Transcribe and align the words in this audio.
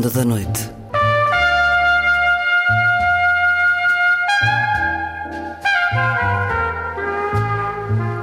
Ronda 0.00 0.08
da 0.08 0.24
Noite. 0.24 0.70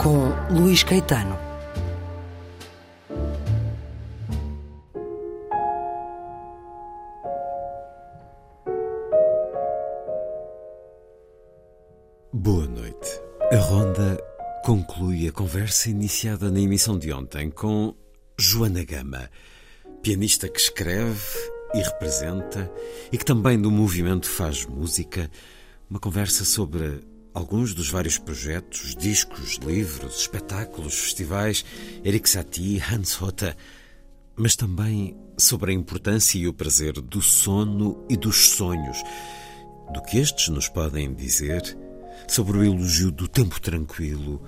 Com 0.02 0.55
Luís 0.59 0.81
Caetano. 0.81 1.38
Boa 12.34 12.66
noite. 12.66 13.22
A 13.52 13.58
Ronda 13.58 14.17
conclui 14.66 15.28
a 15.28 15.31
conversa 15.31 15.91
iniciada 15.91 16.50
na 16.50 16.59
emissão 16.59 16.97
de 16.97 17.14
ontem 17.14 17.52
com 17.52 17.94
Joana 18.39 18.84
Gama, 18.84 19.30
pianista 20.02 20.50
que 20.50 20.59
escreve 20.59 21.56
e 21.78 21.81
representa 21.83 22.72
e 23.11 23.17
que 23.17 23.25
também 23.25 23.59
do 23.59 23.70
movimento 23.70 24.28
faz 24.28 24.66
música. 24.66 25.30
Uma 25.89 26.00
conversa 26.00 26.44
sobre 26.44 27.02
alguns 27.34 27.73
dos 27.73 27.89
vários 27.89 28.17
projetos, 28.17 28.95
discos, 28.95 29.58
livros, 29.58 30.22
espetáculos, 30.22 30.95
festivais, 30.95 31.64
Eric 32.03 32.28
Satie, 32.28 32.81
Hans 32.81 33.22
Hotta, 33.22 33.56
mas 34.36 34.56
também 34.56 35.16
sobre 35.38 35.72
a 35.72 35.75
importância 35.75 36.39
e 36.39 36.47
o 36.47 36.53
prazer 36.53 36.94
do 36.94 37.22
sono 37.22 38.03
e 38.09 38.17
dos 38.17 38.50
sonhos, 38.50 38.97
do 39.94 40.02
que 40.02 40.17
estes 40.17 40.50
nos 40.50 40.67
podem 40.67 41.14
dizer 41.14 41.78
sobre 42.28 42.58
o 42.58 42.64
elogio 42.64 43.12
do 43.12 43.28
tempo 43.28 43.62
tranquilo 43.62 44.41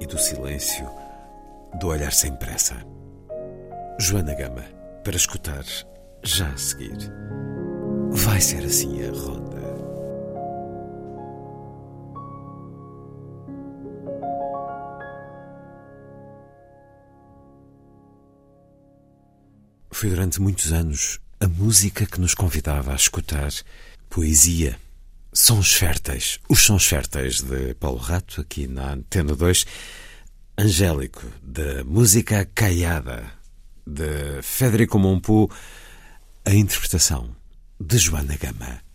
e 0.00 0.06
do 0.06 0.18
silêncio, 0.18 0.88
do 1.80 1.88
olhar 1.88 2.12
sem 2.12 2.34
pressa. 2.36 2.76
Joana 3.98 4.34
Gama, 4.34 4.64
para 5.04 5.16
escutar 5.16 5.64
já 6.22 6.48
a 6.48 6.56
seguir. 6.56 6.98
Vai 8.10 8.40
ser 8.40 8.64
assim 8.64 9.02
a 9.06 9.10
ronda. 9.10 9.60
Foi 19.92 20.08
durante 20.08 20.40
muitos 20.40 20.72
anos 20.72 21.20
a 21.40 21.46
música 21.46 22.06
que 22.06 22.20
nos 22.20 22.34
convidava 22.34 22.92
a 22.92 22.96
escutar 22.96 23.50
poesia 24.08 24.78
Sons 25.32 25.74
Férteis, 25.74 26.40
os 26.48 26.60
Sons 26.60 26.86
Férteis 26.86 27.40
de 27.40 27.74
Paulo 27.74 27.98
Rato, 27.98 28.40
aqui 28.40 28.66
na 28.66 28.94
Antena 28.94 29.36
2. 29.36 29.64
Angélico, 30.58 31.22
da 31.42 31.84
música 31.84 32.44
Caiada, 32.54 33.32
de 33.86 34.42
Federico 34.42 34.98
Monpou, 34.98 35.50
a 36.44 36.54
interpretação 36.54 37.36
de 37.78 37.98
Joana 37.98 38.36
Gama. 38.36 38.89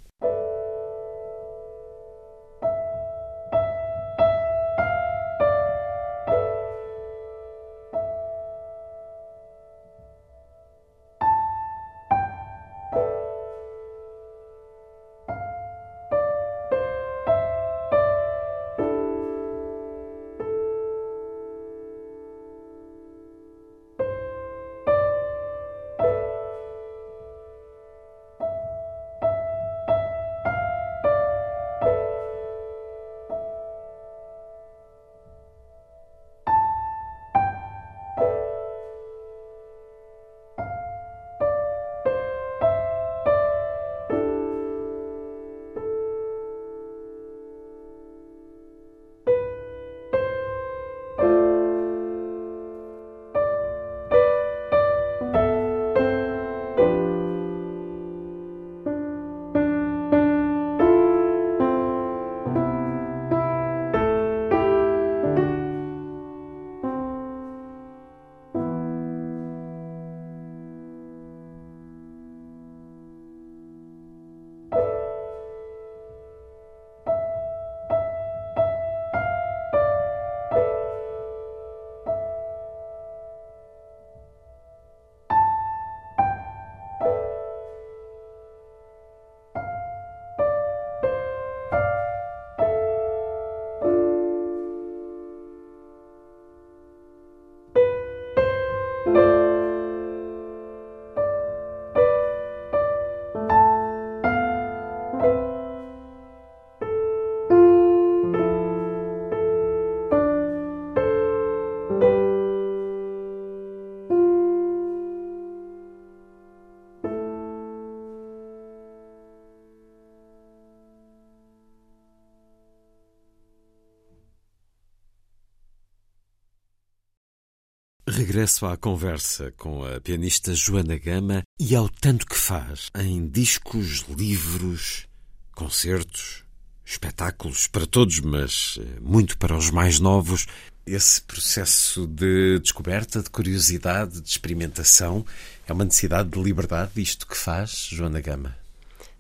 Regresso 128.36 128.66
à 128.66 128.76
conversa 128.76 129.54
com 129.56 129.86
a 129.86 130.02
pianista 130.02 130.54
Joana 130.54 130.98
Gama 130.98 131.42
e 131.58 131.74
ao 131.74 131.88
tanto 131.88 132.26
que 132.26 132.36
faz 132.36 132.90
em 132.94 133.26
discos, 133.26 134.04
livros, 134.10 135.08
concertos, 135.54 136.44
espetáculos 136.84 137.66
para 137.66 137.88
todos, 137.88 138.20
mas 138.20 138.78
eh, 138.78 139.00
muito 139.00 139.38
para 139.38 139.56
os 139.56 139.72
mais 139.72 140.02
novos. 140.02 140.48
Esse 140.86 141.22
processo 141.22 142.06
de 142.08 142.60
descoberta, 142.60 143.24
de 143.24 143.30
curiosidade, 143.30 144.20
de 144.20 144.28
experimentação, 144.28 145.26
é 145.66 145.72
uma 145.72 145.86
necessidade 145.86 146.28
de 146.28 146.44
liberdade 146.44 146.92
isto 147.02 147.26
que 147.26 147.38
faz, 147.38 147.88
Joana 147.90 148.20
Gama? 148.20 148.54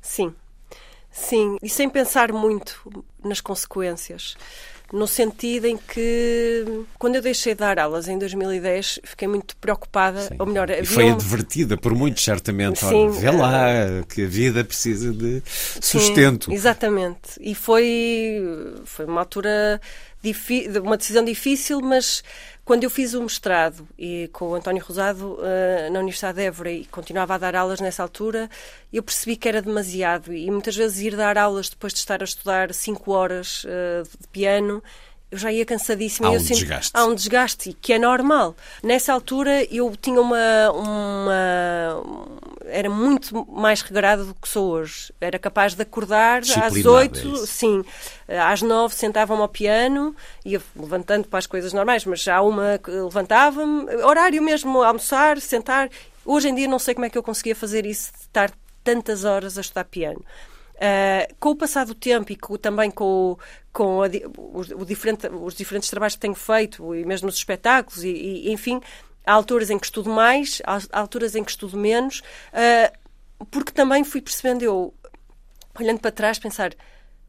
Sim, 0.01 0.35
sim, 1.09 1.56
e 1.63 1.69
sem 1.69 1.89
pensar 1.89 2.33
muito 2.33 3.06
nas 3.23 3.39
consequências 3.39 4.35
no 4.94 5.08
sentido 5.08 5.66
em 5.66 5.78
que, 5.78 6.64
quando 6.98 7.16
eu 7.16 7.22
deixei 7.22 7.54
de 7.54 7.60
dar 7.60 7.80
aulas 7.80 8.08
em 8.08 8.18
2010, 8.18 9.00
fiquei 9.04 9.28
muito 9.28 9.56
preocupada, 9.58 10.22
Sim. 10.22 10.36
ou 10.38 10.46
melhor, 10.46 10.70
e 10.70 10.86
foi 10.86 11.10
advertida 11.10 11.78
por 11.78 11.94
muitos, 11.94 12.24
certamente. 12.24 12.80
Sim. 12.80 13.08
Ora, 13.08 13.12
vê 13.12 13.32
lá 13.32 13.64
que 14.08 14.24
a 14.24 14.28
vida 14.28 14.64
precisa 14.64 15.12
de 15.12 15.42
sustento. 15.82 16.46
Sim, 16.46 16.54
exatamente. 16.54 17.40
E 17.40 17.56
foi, 17.56 18.42
foi 18.86 19.06
uma 19.06 19.22
altura, 19.22 19.82
uma 20.84 20.98
decisão 20.98 21.24
difícil, 21.24 21.82
mas 21.82 22.24
quando 22.65 22.83
eu 22.83 22.89
fiz 22.89 23.13
o 23.13 23.21
mestrado 23.21 23.88
e 23.97 24.27
com 24.33 24.50
o 24.50 24.56
António 24.56 24.83
Rosado 24.83 25.35
uh, 25.35 25.91
na 25.91 26.00
Universidade 26.00 26.39
de 26.39 26.45
Évora 26.45 26.71
e 26.71 26.83
continuava 26.85 27.35
a 27.35 27.38
dar 27.38 27.56
aulas 27.56 27.79
nessa 27.79 28.01
altura, 28.01 28.50
eu 28.91 29.03
percebi 29.03 29.38
que 29.38 29.47
era 29.47 29.62
demasiado 29.62 30.33
e 30.33 30.50
muitas 30.50 30.75
vezes 30.75 31.00
ir 31.00 31.15
dar 31.15 31.38
aulas 31.38 31.69
depois 31.69 31.94
de 31.94 32.00
estar 32.00 32.21
a 32.21 32.25
estudar 32.25 32.73
cinco 32.73 33.12
horas 33.12 33.63
uh, 33.65 34.03
de 34.19 34.27
piano 34.29 34.83
eu 35.31 35.38
já 35.38 35.51
ia 35.51 35.65
cansadíssima. 35.65 36.27
Há 36.27 36.31
um 36.31 36.33
eu 36.35 36.39
sinto, 36.39 36.59
desgaste. 36.59 36.91
Há 36.94 37.06
um 37.06 37.15
desgaste, 37.15 37.77
que 37.81 37.94
é 37.94 38.00
normal. 38.00 38.56
Nessa 38.81 39.12
altura 39.12 39.63
eu 39.73 39.94
tinha 40.00 40.21
uma, 40.21 40.71
uma. 40.71 42.03
Era 42.67 42.89
muito 42.89 43.45
mais 43.51 43.81
regrada 43.81 44.23
do 44.23 44.33
que 44.33 44.47
sou 44.47 44.71
hoje. 44.71 45.13
Era 45.19 45.38
capaz 45.38 45.73
de 45.73 45.81
acordar 45.81 46.41
às 46.41 46.85
oito, 46.85 47.44
é 47.44 47.45
sim. 47.45 47.83
Às 48.27 48.62
nove 48.62 48.95
sentava-me 48.95 49.41
ao 49.41 49.50
piano, 49.50 50.15
ia 50.44 50.62
levantando 50.75 51.27
para 51.27 51.39
as 51.39 51.47
coisas 51.47 51.73
normais, 51.73 52.06
mas 52.06 52.21
já 52.21 52.41
uma 52.41 52.79
levantava-me, 52.88 53.95
horário 53.97 54.41
mesmo, 54.41 54.81
almoçar, 54.81 55.39
sentar 55.39 55.89
Hoje 56.25 56.50
em 56.50 56.56
dia 56.56 56.67
não 56.67 56.79
sei 56.79 56.95
como 56.95 57.06
é 57.06 57.09
que 57.09 57.17
eu 57.17 57.23
conseguia 57.23 57.56
fazer 57.56 57.85
isso, 57.85 58.12
de 58.12 58.19
estar 58.21 58.51
tantas 58.83 59.23
horas 59.23 59.57
a 59.57 59.62
estudar 59.62 59.85
piano. 59.85 60.25
Uh, 60.75 61.33
com 61.39 61.51
o 61.51 61.56
passar 61.56 61.85
do 61.85 61.94
tempo 61.94 62.33
e 62.33 62.35
com, 62.35 62.57
também 62.57 62.91
com, 62.91 63.38
com 63.71 64.01
a, 64.01 64.07
o, 64.38 64.81
o 64.81 64.85
diferente, 64.85 65.27
os 65.27 65.53
diferentes 65.53 65.89
trabalhos 65.89 66.15
que 66.15 66.19
tenho 66.19 66.33
feito, 66.33 66.95
e 66.95 67.06
mesmo 67.06 67.29
os 67.29 67.35
espetáculos, 67.35 68.03
e, 68.03 68.09
e, 68.09 68.51
enfim, 68.51 68.81
há 69.25 69.33
alturas 69.33 69.69
em 69.69 69.77
que 69.77 69.86
estudo 69.86 70.10
mais, 70.10 70.62
há 70.66 71.00
alturas 71.00 71.36
em 71.36 71.44
que 71.44 71.51
estudo 71.51 71.77
menos, 71.77 72.22
uh, 72.51 73.45
porque 73.51 73.72
também 73.72 74.04
fui 74.04 74.22
percebendo, 74.22 74.63
eu, 74.63 74.94
olhando 75.80 76.00
para 76.00 76.12
trás, 76.12 76.39
pensar, 76.39 76.74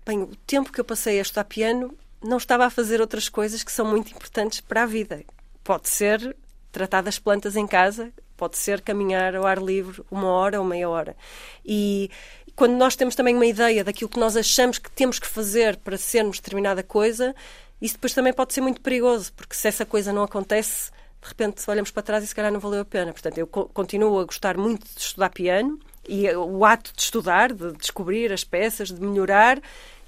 bem, 0.04 0.22
o 0.22 0.36
tempo 0.46 0.72
que 0.72 0.80
eu 0.80 0.84
passei 0.84 1.18
a 1.18 1.22
estudar 1.22 1.44
piano 1.44 1.96
não 2.22 2.36
estava 2.36 2.64
a 2.66 2.70
fazer 2.70 3.00
outras 3.00 3.28
coisas 3.28 3.62
que 3.62 3.72
são 3.72 3.86
muito 3.86 4.12
importantes 4.12 4.60
para 4.60 4.82
a 4.82 4.86
vida. 4.86 5.24
Pode 5.64 5.88
ser 5.88 6.36
tratar 6.70 7.02
das 7.02 7.18
plantas 7.18 7.56
em 7.56 7.66
casa, 7.66 8.12
pode 8.36 8.58
ser 8.58 8.80
caminhar 8.82 9.34
ao 9.34 9.46
ar 9.46 9.58
livre 9.58 10.02
uma 10.10 10.28
hora 10.28 10.60
ou 10.60 10.66
meia 10.66 10.88
hora. 10.88 11.16
E, 11.64 12.10
quando 12.56 12.72
nós 12.72 12.96
temos 12.96 13.14
também 13.14 13.34
uma 13.34 13.46
ideia 13.46 13.84
daquilo 13.84 14.08
que 14.08 14.18
nós 14.18 14.36
achamos 14.36 14.78
que 14.78 14.90
temos 14.90 15.18
que 15.18 15.26
fazer 15.26 15.76
para 15.76 15.98
sermos 15.98 16.38
determinada 16.38 16.82
coisa, 16.82 17.34
isso 17.80 17.94
depois 17.94 18.14
também 18.14 18.32
pode 18.32 18.54
ser 18.54 18.62
muito 18.62 18.80
perigoso, 18.80 19.32
porque 19.34 19.54
se 19.54 19.68
essa 19.68 19.84
coisa 19.84 20.12
não 20.12 20.22
acontece, 20.22 20.90
de 21.26 21.30
repente 21.30 21.68
olhamos 21.68 21.90
para 21.90 22.02
trás 22.02 22.22
e 22.22 22.26
se 22.26 22.34
calhar 22.34 22.52
não 22.52 22.60
valeu 22.60 22.80
a 22.80 22.84
pena. 22.84 23.12
Portanto, 23.12 23.38
eu 23.38 23.46
continuo 23.46 24.20
a 24.20 24.24
gostar 24.24 24.56
muito 24.56 24.86
de 24.86 25.00
estudar 25.00 25.30
piano 25.30 25.78
e 26.08 26.30
o 26.30 26.64
ato 26.64 26.92
de 26.94 27.02
estudar, 27.02 27.52
de 27.52 27.72
descobrir 27.72 28.32
as 28.32 28.44
peças, 28.44 28.90
de 28.90 29.00
melhorar 29.00 29.60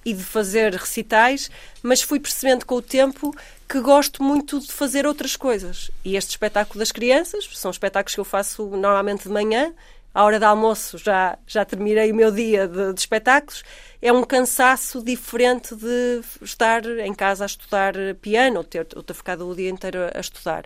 e 0.05 0.15
de 0.15 0.23
fazer 0.23 0.73
recitais, 0.75 1.51
mas 1.83 2.01
fui 2.01 2.21
percebendo 2.21 2.65
com 2.65 2.77
o 2.77 2.83
tempo 2.83 3.35
que 3.69 3.81
gosto 3.81 4.23
muito 4.23 4.61
de 4.61 4.73
fazer 4.73 5.07
outras 5.07 5.37
coisas. 5.37 5.91
E 6.05 6.17
este 6.17 6.31
espetáculo 6.31 6.79
das 6.79 6.93
crianças 6.93 7.49
são 7.55 7.71
espetáculos 7.71 8.15
que 8.15 8.21
eu 8.21 8.25
faço 8.25 8.65
normalmente 8.69 9.25
de 9.25 9.31
manhã 9.31 9.75
à 10.19 10.25
hora 10.25 10.39
de 10.39 10.45
almoço 10.45 10.99
já, 10.99 11.39
já 11.47 11.65
terminei 11.65 12.11
o 12.11 12.15
meu 12.15 12.33
dia 12.33 12.67
de, 12.67 12.93
de, 12.93 13.01
espetáculos, 13.01 13.63
é 14.03 14.13
um 14.13 14.25
cansaço 14.25 15.01
diferente 15.01 15.77
de 15.77 16.21
estar 16.43 16.85
em 16.85 17.15
casa 17.15 17.45
a 17.45 17.47
estudar 17.47 17.95
piano 18.21 18.59
ou 18.59 18.65
ter, 18.65 18.87
ou 18.97 19.03
ter 19.03 19.15
ficado 19.15 19.49
o 19.49 19.55
dia 19.55 19.71
inteiro 19.71 19.99
a 20.13 20.19
estudar. 20.19 20.65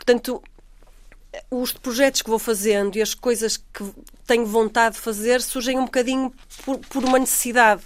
Portanto, 0.00 0.42
os 1.50 1.72
projetos 1.72 2.22
que 2.22 2.30
vou 2.30 2.38
fazendo 2.38 2.96
e 2.96 3.02
as 3.02 3.12
coisas 3.12 3.58
que 3.58 3.84
tenho 4.26 4.46
vontade 4.46 4.94
de 4.94 5.00
fazer 5.02 5.42
surgem 5.42 5.78
um 5.78 5.84
bocadinho 5.84 6.32
por, 6.64 6.78
por 6.78 7.04
uma 7.04 7.18
necessidade. 7.18 7.82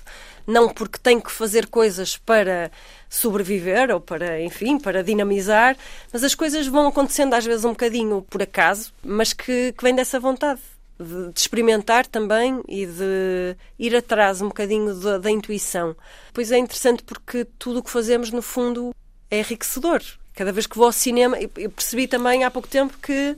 Não 0.47 0.69
porque 0.69 0.99
tenho 0.99 1.21
que 1.21 1.33
fazer 1.33 1.67
coisas 1.67 2.17
para 2.17 2.71
sobreviver 3.11 3.91
ou 3.91 4.01
para, 4.01 4.41
enfim, 4.41 4.79
para 4.79 5.03
dinamizar, 5.03 5.77
mas 6.13 6.23
as 6.23 6.37
coisas 6.37 6.69
vão 6.69 6.87
acontecendo 6.87 7.35
às 7.35 7.45
vezes 7.45 7.65
um 7.65 7.71
bocadinho 7.71 8.23
por 8.23 8.43
acaso, 8.43 8.93
mas 9.03 9.33
que, 9.33 9.73
que 9.73 9.83
vem 9.83 9.95
dessa 9.95 10.21
vontade 10.21 10.61
de, 11.01 11.33
de, 11.33 11.41
experimentar 11.41 12.07
também 12.07 12.63
e 12.69 12.87
de 12.87 13.57
ir 13.77 13.97
atrás 13.97 14.41
um 14.41 14.49
bocadinho 14.49 14.95
da, 14.95 15.19
da 15.19 15.31
intuição. 15.31 15.97
Pois 16.33 16.53
é 16.53 16.59
interessante 16.59 17.03
porque 17.03 17.45
tudo 17.59 17.81
o 17.81 17.83
que 17.83 17.91
fazemos, 17.91 18.31
no 18.31 18.43
fundo, 18.43 18.95
é 19.31 19.41
enriquecedor. 19.41 20.01
Cada 20.35 20.53
vez 20.53 20.67
que 20.67 20.77
vou 20.77 20.87
ao 20.87 20.93
cinema, 20.93 21.39
eu 21.57 21.71
percebi 21.71 22.09
também 22.09 22.45
há 22.45 22.51
pouco 22.51 22.69
tempo 22.69 22.99
que 23.01 23.37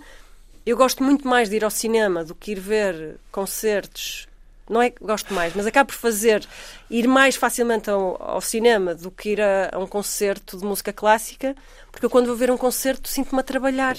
eu 0.65 0.77
gosto 0.77 1.03
muito 1.03 1.29
mais 1.29 1.49
de 1.49 1.57
ir 1.57 1.65
ao 1.65 1.71
cinema 1.71 2.25
do 2.25 2.35
que 2.35 2.53
ir 2.53 2.61
ver 2.61 3.17
concertos. 3.31 4.27
Não 4.69 4.83
é 4.83 4.91
que 4.91 5.05
gosto 5.05 5.33
mais, 5.33 5.55
mas 5.55 5.67
acabo 5.67 5.89
por 5.89 5.97
fazer 5.97 6.45
ir 6.91 7.07
mais 7.07 7.37
facilmente 7.37 7.89
ao, 7.89 8.21
ao 8.21 8.41
cinema 8.41 8.95
do 8.95 9.11
que 9.11 9.31
ir 9.31 9.41
a, 9.41 9.71
a 9.73 9.79
um 9.79 9.87
concerto 9.87 10.59
de 10.59 10.65
música 10.65 10.93
clássica, 10.93 11.55
porque 11.93 12.07
eu 12.07 12.11
quando 12.11 12.27
vou 12.27 12.35
ver 12.35 12.51
um 12.51 12.57
concerto 12.57 13.09
sinto-me 13.09 13.41
a 13.41 13.45
trabalhar 13.45 13.97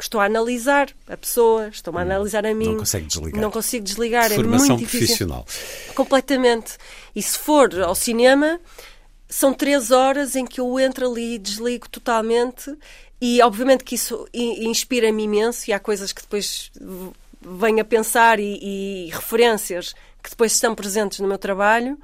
estou 0.00 0.20
a 0.20 0.24
analisar 0.24 0.88
a 1.08 1.16
pessoa, 1.16 1.68
estou-me 1.68 2.00
a 2.00 2.02
hum, 2.02 2.06
analisar 2.06 2.44
a 2.44 2.54
mim. 2.54 2.66
Não 2.66 2.78
consegue 2.78 3.06
desligar. 3.06 3.40
Não 3.40 3.50
consigo 3.50 3.84
desligar, 3.84 4.30
Formação 4.30 4.66
é 4.66 4.68
muito 4.68 4.80
difícil. 4.80 5.06
profissional. 5.06 5.46
Completamente. 5.94 6.76
E 7.14 7.22
se 7.22 7.38
for 7.38 7.80
ao 7.80 7.94
cinema, 7.94 8.60
são 9.34 9.52
três 9.52 9.90
horas 9.90 10.36
em 10.36 10.46
que 10.46 10.60
eu 10.60 10.78
entro 10.78 11.10
ali 11.10 11.34
e 11.34 11.38
desligo 11.38 11.88
totalmente 11.88 12.72
e 13.20 13.42
obviamente 13.42 13.82
que 13.82 13.96
isso 13.96 14.28
inspira-me 14.32 15.24
imenso 15.24 15.68
e 15.68 15.72
há 15.72 15.80
coisas 15.80 16.12
que 16.12 16.22
depois 16.22 16.70
venho 17.40 17.80
a 17.80 17.84
pensar 17.84 18.38
e, 18.38 18.58
e 18.62 19.10
referências 19.10 19.92
que 20.22 20.30
depois 20.30 20.52
estão 20.52 20.74
presentes 20.74 21.18
no 21.18 21.26
meu 21.26 21.38
trabalho 21.38 21.98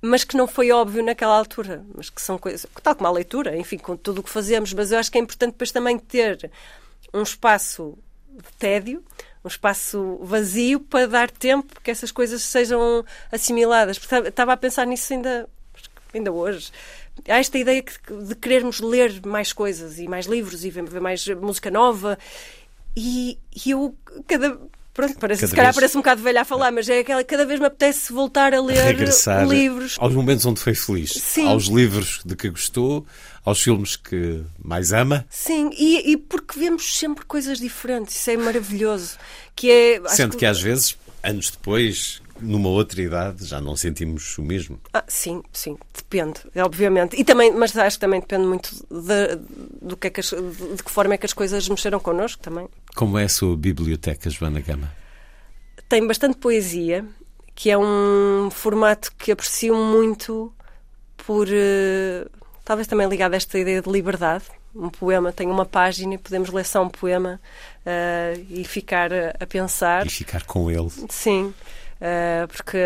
mas 0.00 0.22
que 0.24 0.36
não 0.36 0.46
foi 0.46 0.70
óbvio 0.70 1.04
naquela 1.04 1.36
altura, 1.36 1.84
mas 1.94 2.08
que 2.08 2.22
são 2.22 2.38
coisas, 2.38 2.64
tal 2.82 2.94
como 2.94 3.06
a 3.06 3.12
leitura, 3.12 3.56
enfim, 3.58 3.76
com 3.76 3.96
tudo 3.96 4.20
o 4.20 4.22
que 4.22 4.30
fazemos, 4.30 4.72
mas 4.72 4.92
eu 4.92 4.98
acho 4.98 5.12
que 5.12 5.18
é 5.18 5.20
importante 5.20 5.52
depois 5.52 5.70
também 5.70 5.98
ter 5.98 6.50
um 7.12 7.22
espaço 7.22 7.98
de 8.32 8.50
tédio, 8.58 9.04
um 9.44 9.48
espaço 9.48 10.18
vazio 10.22 10.80
para 10.80 11.06
dar 11.06 11.30
tempo 11.30 11.80
que 11.82 11.90
essas 11.90 12.10
coisas 12.10 12.40
sejam 12.40 13.04
assimiladas. 13.30 14.00
Estava 14.26 14.54
a 14.54 14.56
pensar 14.56 14.86
nisso 14.86 15.12
ainda, 15.12 15.46
ainda 16.14 16.32
hoje. 16.32 16.70
Há 17.28 17.38
esta 17.38 17.58
ideia 17.58 17.82
de 17.82 18.34
querermos 18.34 18.80
ler 18.80 19.24
mais 19.26 19.52
coisas 19.52 19.98
e 19.98 20.08
mais 20.08 20.26
livros 20.26 20.64
e 20.64 20.70
ver 20.70 21.00
mais 21.00 21.26
música 21.28 21.70
nova. 21.70 22.18
E, 22.96 23.38
e 23.64 23.70
eu, 23.70 23.94
cada, 24.26 24.58
Pronto, 24.92 25.18
parece, 25.18 25.42
cada 25.42 25.50
se 25.50 25.56
calhar 25.56 25.72
vez... 25.72 25.76
parece 25.76 25.96
um 25.96 26.00
bocado 26.00 26.22
velha 26.22 26.42
a 26.42 26.44
falar, 26.44 26.72
mas 26.72 26.88
é 26.88 26.98
aquela 26.98 27.22
cada 27.22 27.46
vez 27.46 27.60
me 27.60 27.66
apetece 27.66 28.12
voltar 28.12 28.52
a 28.52 28.60
ler 28.60 28.82
Regressar 28.82 29.46
livros. 29.46 29.96
Aos 29.98 30.12
momentos 30.12 30.44
onde 30.44 30.60
foi 30.60 30.74
feliz. 30.74 31.12
Sim. 31.12 31.46
Aos 31.46 31.66
livros 31.66 32.20
de 32.24 32.34
que 32.34 32.50
gostou, 32.50 33.06
aos 33.44 33.62
filmes 33.62 33.94
que 33.96 34.42
mais 34.62 34.92
ama. 34.92 35.24
Sim, 35.30 35.70
e, 35.78 36.12
e 36.12 36.16
porque 36.16 36.58
vemos 36.58 36.98
sempre 36.98 37.24
coisas 37.24 37.58
diferentes, 37.58 38.16
isso 38.16 38.30
é 38.30 38.36
maravilhoso. 38.36 39.16
Que 39.54 39.70
é, 39.70 40.08
Sendo 40.08 40.32
que... 40.32 40.38
que 40.38 40.46
às 40.46 40.60
vezes, 40.60 40.96
anos 41.22 41.50
depois, 41.50 42.20
numa 42.40 42.68
outra 42.68 43.00
idade 43.00 43.44
já 43.44 43.60
não 43.60 43.76
sentimos 43.76 44.36
o 44.38 44.42
mesmo? 44.42 44.78
Ah, 44.92 45.04
sim, 45.06 45.42
sim, 45.52 45.76
depende, 45.94 46.40
obviamente. 46.56 47.18
E 47.20 47.24
também, 47.24 47.52
mas 47.52 47.76
acho 47.76 47.96
que 47.96 48.00
também 48.00 48.20
depende 48.20 48.46
muito 48.46 48.70
de, 48.90 49.36
do 49.82 49.96
que 49.96 50.06
é 50.06 50.10
que 50.10 50.20
as, 50.20 50.30
de 50.30 50.82
que 50.82 50.90
forma 50.90 51.14
é 51.14 51.18
que 51.18 51.26
as 51.26 51.32
coisas 51.32 51.68
mexeram 51.68 52.00
connosco 52.00 52.42
também. 52.42 52.68
Como 52.94 53.18
é 53.18 53.24
a 53.24 53.28
sua 53.28 53.56
biblioteca, 53.56 54.28
Joana 54.30 54.60
Gama? 54.60 54.92
Tem 55.88 56.06
bastante 56.06 56.36
poesia, 56.36 57.04
que 57.54 57.70
é 57.70 57.76
um 57.76 58.48
formato 58.50 59.12
que 59.16 59.32
aprecio 59.32 59.76
muito 59.76 60.52
por 61.16 61.46
uh, 61.48 62.30
talvez 62.64 62.86
também 62.86 63.08
ligado 63.08 63.34
a 63.34 63.36
esta 63.36 63.58
ideia 63.58 63.82
de 63.82 63.90
liberdade. 63.90 64.44
Um 64.74 64.88
poema 64.88 65.32
tem 65.32 65.48
uma 65.48 65.66
página 65.66 66.14
e 66.14 66.18
podemos 66.18 66.50
ler 66.50 66.64
só 66.64 66.82
um 66.82 66.88
poema 66.88 67.40
uh, 67.84 68.46
e 68.48 68.62
ficar 68.64 69.12
a, 69.12 69.34
a 69.40 69.46
pensar. 69.46 70.06
E 70.06 70.10
ficar 70.10 70.44
com 70.44 70.70
ele. 70.70 70.88
Sim. 71.08 71.52
Uh, 72.00 72.48
porque 72.48 72.78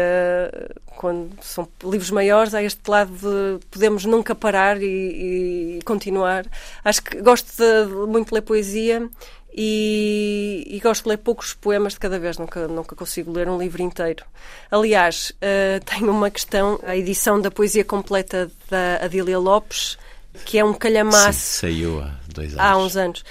quando 0.97 1.41
são 1.41 1.69
livros 1.85 2.11
maiores 2.11 2.53
há 2.53 2.61
este 2.65 2.81
lado 2.91 3.13
de 3.13 3.65
podemos 3.71 4.05
nunca 4.05 4.35
parar 4.35 4.83
e, 4.83 5.79
e 5.79 5.83
continuar. 5.85 6.45
Acho 6.85 7.03
que 7.03 7.23
gosto 7.23 7.53
de, 7.57 8.07
muito 8.07 8.31
de 8.31 8.35
ler 8.35 8.43
poesia 8.43 9.09
e, 9.57 10.67
e, 10.69 10.81
gosto 10.81 11.05
de 11.05 11.11
ler 11.11 11.19
poucos 11.19 11.55
poemas 11.55 11.93
de 11.93 12.01
cada 12.01 12.19
vez, 12.19 12.39
nunca, 12.39 12.67
nunca 12.67 12.97
consigo 12.97 13.31
ler 13.31 13.49
um 13.49 13.57
livro 13.57 13.83
inteiro. 13.83 14.25
Aliás, 14.69 15.31
uh, 15.37 15.79
tenho 15.87 16.11
uma 16.11 16.29
questão, 16.29 16.81
a 16.83 16.97
edição 16.97 17.41
da 17.41 17.53
poesia 17.53 17.85
completa 17.85 18.51
da 18.69 18.97
Adília 19.05 19.39
Lopes, 19.39 19.97
que 20.45 20.59
é 20.59 20.65
um 20.65 20.75
calhamaço. 20.75 21.39
Sim, 21.39 21.61
saiu 21.61 22.01
há 22.01 22.19
dois 22.27 22.49
anos. 22.49 22.61
Há 22.61 22.77
uns 22.77 22.97
anos. 22.97 23.25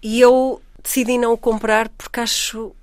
E 0.00 0.20
eu 0.20 0.62
decidi 0.80 1.18
não 1.18 1.32
o 1.32 1.36
comprar 1.36 1.88
porque 1.88 2.20
acho 2.20 2.75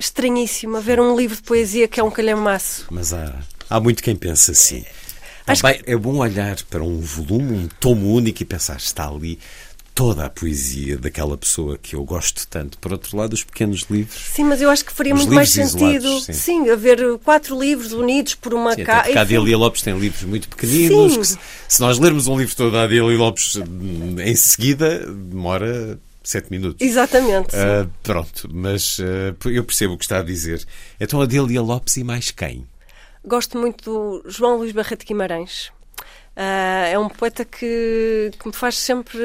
estranhíssimo 0.00 0.80
ver 0.80 0.98
um 0.98 1.16
livro 1.16 1.36
de 1.36 1.42
poesia 1.42 1.86
que 1.86 2.00
é 2.00 2.02
um 2.02 2.10
calhamaço. 2.10 2.86
Mas 2.90 3.12
há, 3.12 3.34
há 3.68 3.78
muito 3.78 4.02
quem 4.02 4.16
pensa 4.16 4.52
assim. 4.52 4.84
Também 5.44 5.82
que... 5.82 5.90
é 5.90 5.96
bom 5.96 6.16
olhar 6.16 6.56
para 6.68 6.82
um 6.82 7.00
volume, 7.00 7.52
um 7.52 7.68
tomo 7.78 8.14
único 8.14 8.42
e 8.42 8.44
pensar, 8.44 8.76
está 8.76 9.08
ali 9.08 9.38
toda 9.94 10.24
a 10.24 10.30
poesia 10.30 10.96
daquela 10.96 11.36
pessoa 11.36 11.76
que 11.76 11.94
eu 11.94 12.02
gosto 12.04 12.46
tanto. 12.48 12.78
Por 12.78 12.92
outro 12.92 13.16
lado, 13.16 13.34
os 13.34 13.44
pequenos 13.44 13.82
livros. 13.90 14.18
Sim, 14.32 14.44
mas 14.44 14.62
eu 14.62 14.70
acho 14.70 14.84
que 14.84 14.92
faria 14.92 15.14
muito 15.14 15.32
mais 15.32 15.50
sentido 15.50 16.20
sim. 16.20 16.32
sim. 16.32 16.70
haver 16.70 17.18
quatro 17.18 17.60
livros 17.60 17.92
unidos 17.92 18.34
por 18.34 18.54
uma 18.54 18.74
caixa. 18.76 19.02
Porque 19.02 19.18
a 19.18 19.20
Adélia 19.20 19.58
Lopes 19.58 19.82
tem 19.82 19.98
livros 19.98 20.22
muito 20.22 20.48
pequeninos. 20.48 21.36
Que, 21.36 21.42
se 21.68 21.80
nós 21.80 21.98
lermos 21.98 22.26
um 22.28 22.38
livro 22.38 22.56
todo 22.56 22.72
da 22.72 22.84
Adélia 22.84 23.18
Lopes 23.18 23.56
hum, 23.56 24.16
em 24.18 24.34
seguida, 24.34 25.06
demora 25.06 25.98
sete 26.22 26.50
minutos. 26.50 26.86
Exatamente. 26.86 27.54
Uh, 27.54 27.90
pronto, 28.02 28.48
mas 28.52 28.98
uh, 28.98 29.48
eu 29.48 29.64
percebo 29.64 29.94
o 29.94 29.98
que 29.98 30.04
está 30.04 30.18
a 30.18 30.22
dizer. 30.22 30.64
Então 31.00 31.20
Adélia 31.20 31.62
Lopes 31.62 31.96
e 31.96 32.04
mais 32.04 32.30
quem? 32.30 32.66
Gosto 33.24 33.58
muito 33.58 33.84
do 33.84 34.30
João 34.30 34.56
Luís 34.56 34.72
Barreto 34.72 35.04
Guimarães. 35.04 35.70
Uh, 36.36 36.86
é 36.92 36.98
um 36.98 37.08
poeta 37.08 37.44
que, 37.44 38.30
que, 38.38 38.46
me 38.46 38.54
faz 38.54 38.78
sempre 38.78 39.18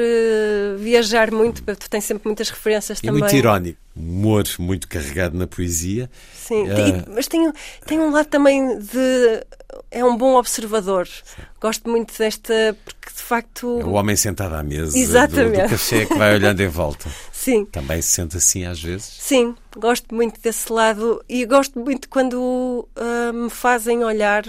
viajar 0.76 1.30
muito, 1.30 1.62
tem 1.88 2.00
sempre 2.00 2.26
muitas 2.26 2.50
referências 2.50 2.98
e 2.98 3.02
também. 3.02 3.20
muito 3.20 3.34
irónico, 3.34 3.78
humor 3.96 4.44
muito 4.58 4.88
carregado 4.88 5.38
na 5.38 5.46
poesia. 5.46 6.10
Sim, 6.34 6.64
uh... 6.64 7.04
mas 7.14 7.28
tem, 7.28 7.50
tem 7.86 8.00
um 8.00 8.10
lado 8.10 8.26
também 8.26 8.78
de. 8.78 9.46
É 9.90 10.04
um 10.04 10.16
bom 10.16 10.34
observador. 10.34 11.06
Sim. 11.06 11.42
Gosto 11.60 11.88
muito 11.88 12.16
desta. 12.18 12.76
Porque 12.84 13.14
de 13.14 13.22
facto. 13.22 13.80
É 13.80 13.84
o 13.84 13.92
homem 13.92 14.16
sentado 14.16 14.54
à 14.54 14.62
mesa 14.62 14.98
Exatamente. 14.98 15.62
Do, 15.62 15.68
do 15.68 15.70
café 15.70 16.06
que 16.06 16.14
vai 16.14 16.34
olhando 16.34 16.60
em 16.60 16.68
volta. 16.68 17.08
Sim. 17.32 17.64
Também 17.66 18.02
se 18.02 18.10
sente 18.10 18.36
assim 18.36 18.64
às 18.64 18.82
vezes? 18.82 19.06
Sim, 19.20 19.54
gosto 19.76 20.14
muito 20.14 20.40
desse 20.40 20.72
lado 20.72 21.24
e 21.28 21.46
gosto 21.46 21.78
muito 21.78 22.08
quando 22.08 22.88
uh, 22.96 23.32
me 23.32 23.48
fazem 23.48 24.02
olhar 24.02 24.44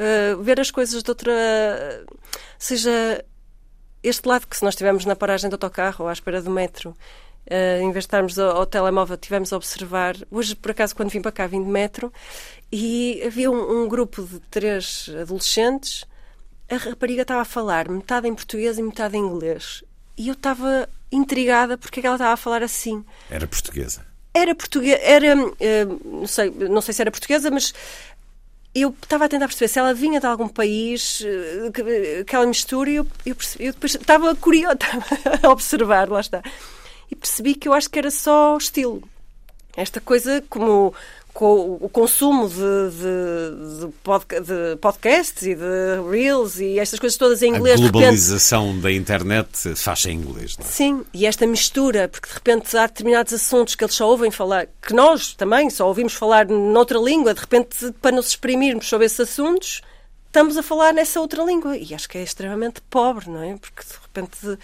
uh, 0.00 0.42
ver 0.42 0.58
as 0.58 0.70
coisas 0.70 1.02
de 1.02 1.10
outra. 1.10 1.32
seja 2.58 3.24
este 4.02 4.26
lado 4.26 4.46
que, 4.46 4.56
se 4.56 4.64
nós 4.64 4.72
estivermos 4.72 5.04
na 5.04 5.14
paragem 5.14 5.50
do 5.50 5.54
autocarro 5.54 6.04
ou 6.04 6.08
à 6.08 6.12
espera 6.12 6.40
do 6.40 6.50
metro, 6.50 6.90
uh, 6.90 7.82
em 7.82 7.92
vez 7.92 8.04
de 8.04 8.08
estarmos 8.08 8.38
ao, 8.38 8.56
ao 8.56 8.66
telemóvel, 8.66 9.16
tivemos 9.16 9.52
a 9.52 9.56
observar. 9.56 10.16
Hoje, 10.30 10.56
por 10.56 10.70
acaso, 10.70 10.96
quando 10.96 11.10
vim 11.10 11.20
para 11.20 11.32
cá, 11.32 11.46
vim 11.46 11.62
de 11.62 11.70
metro 11.70 12.12
e 12.72 13.22
havia 13.24 13.50
um, 13.50 13.82
um 13.82 13.88
grupo 13.88 14.22
de 14.22 14.40
três 14.50 15.10
adolescentes. 15.20 16.04
A 16.68 16.76
rapariga 16.76 17.22
estava 17.22 17.42
a 17.42 17.44
falar 17.44 17.88
metade 17.88 18.28
em 18.28 18.34
português 18.34 18.78
e 18.78 18.82
metade 18.82 19.16
em 19.16 19.20
inglês. 19.20 19.84
E 20.16 20.28
eu 20.28 20.34
estava 20.34 20.88
intrigada 21.10 21.76
porque 21.76 22.00
é 22.00 22.06
ela 22.06 22.14
estava 22.14 22.32
a 22.32 22.36
falar 22.36 22.62
assim. 22.62 23.04
Era 23.28 23.46
portuguesa. 23.46 24.06
Era 24.32 24.54
portuguesa, 24.54 25.00
era, 25.02 25.36
uh, 25.36 26.00
não, 26.04 26.26
sei, 26.26 26.50
não 26.50 26.80
sei 26.80 26.94
se 26.94 27.02
era 27.02 27.10
portuguesa, 27.10 27.50
mas 27.50 27.74
eu 28.74 28.94
estava 29.02 29.24
a 29.24 29.28
tentar 29.28 29.48
perceber 29.48 29.68
se 29.68 29.78
ela 29.78 29.92
vinha 29.92 30.20
de 30.20 30.26
algum 30.26 30.48
país, 30.48 31.22
eh, 31.24 32.20
aquela 32.20 32.46
mistura, 32.46 32.90
e 32.90 32.96
eu, 32.96 33.06
eu, 33.26 33.34
percebi, 33.34 33.64
eu 33.64 33.72
depois 33.72 33.94
estava 33.94 34.34
curiosa 34.36 34.78
a 35.42 35.48
observar, 35.50 36.08
lá 36.08 36.20
está. 36.20 36.42
E 37.10 37.16
percebi 37.16 37.54
que 37.54 37.68
eu 37.68 37.72
acho 37.72 37.90
que 37.90 37.98
era 37.98 38.10
só 38.10 38.56
estilo. 38.56 39.02
Esta 39.76 40.00
coisa 40.00 40.42
como 40.48 40.94
com 41.32 41.78
o 41.80 41.88
consumo 41.88 42.48
de, 42.48 42.54
de, 42.56 43.86
de, 43.86 43.92
podca 44.02 44.40
de, 44.40 44.76
podcasts 44.80 45.42
e 45.42 45.54
de 45.54 46.10
reels 46.10 46.58
e 46.58 46.78
estas 46.78 46.98
coisas 46.98 47.16
todas 47.16 47.42
em 47.42 47.54
inglês. 47.54 47.80
A 47.80 47.90
globalização 47.90 48.66
repente... 48.66 48.82
da 48.82 48.92
internet 48.92 49.74
faz 49.76 50.06
em 50.06 50.16
inglês, 50.16 50.56
não 50.58 50.64
é? 50.64 50.68
Sim, 50.68 51.04
e 51.14 51.26
esta 51.26 51.46
mistura, 51.46 52.08
porque 52.08 52.28
de 52.28 52.34
repente 52.34 52.76
há 52.76 52.86
determinados 52.86 53.32
assuntos 53.32 53.74
que 53.74 53.84
eles 53.84 53.94
só 53.94 54.08
ouvem 54.08 54.30
falar, 54.30 54.66
que 54.82 54.92
nós 54.92 55.34
também 55.34 55.70
só 55.70 55.86
ouvimos 55.86 56.14
falar 56.14 56.46
noutra 56.46 56.98
língua, 56.98 57.34
de 57.34 57.40
repente, 57.40 57.92
para 58.00 58.14
nos 58.14 58.28
exprimirmos 58.28 58.88
sobre 58.88 59.06
esses 59.06 59.20
assuntos, 59.20 59.82
estamos 60.26 60.56
a 60.56 60.62
falar 60.62 60.92
nessa 60.92 61.20
outra 61.20 61.42
língua. 61.44 61.76
E 61.76 61.94
acho 61.94 62.08
que 62.08 62.18
é 62.18 62.22
extremamente 62.22 62.80
pobre, 62.82 63.28
não 63.28 63.42
é? 63.42 63.56
Porque 63.56 63.82
de 63.82 63.94
repente 64.02 64.58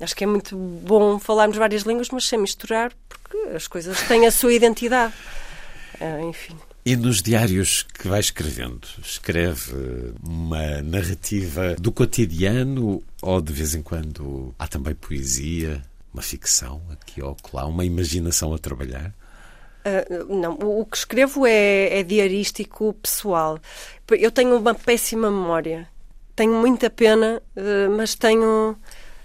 acho 0.00 0.14
que 0.14 0.24
é 0.24 0.26
muito 0.26 0.56
bom 0.56 1.18
falarmos 1.18 1.56
várias 1.56 1.82
línguas, 1.82 2.08
mas 2.10 2.26
sem 2.26 2.38
misturar, 2.38 2.92
porque 3.08 3.54
as 3.54 3.66
coisas 3.66 4.00
têm 4.02 4.26
a 4.26 4.30
sua 4.30 4.52
identidade. 4.52 5.14
Ah, 6.04 6.20
enfim. 6.20 6.54
E 6.84 6.96
nos 6.96 7.22
diários 7.22 7.82
que 7.82 8.06
vai 8.08 8.20
escrevendo, 8.20 8.86
escreve 9.02 10.12
uma 10.22 10.82
narrativa 10.82 11.74
do 11.76 11.90
cotidiano 11.90 13.02
ou 13.22 13.40
de 13.40 13.54
vez 13.54 13.74
em 13.74 13.80
quando 13.80 14.54
há 14.58 14.68
também 14.68 14.94
poesia, 14.94 15.80
uma 16.12 16.20
ficção 16.20 16.82
aqui 16.90 17.22
ou 17.22 17.34
lá, 17.54 17.64
uma 17.64 17.86
imaginação 17.86 18.52
a 18.52 18.58
trabalhar? 18.58 19.14
Uh, 19.86 20.34
não, 20.34 20.58
o 20.60 20.84
que 20.84 20.98
escrevo 20.98 21.46
é, 21.46 22.00
é 22.00 22.02
diarístico 22.02 22.92
pessoal. 23.00 23.58
Eu 24.10 24.30
tenho 24.30 24.54
uma 24.54 24.74
péssima 24.74 25.30
memória. 25.30 25.88
Tenho 26.36 26.52
muita 26.52 26.90
pena, 26.90 27.40
uh, 27.56 27.96
mas 27.96 28.14
tenho 28.14 28.76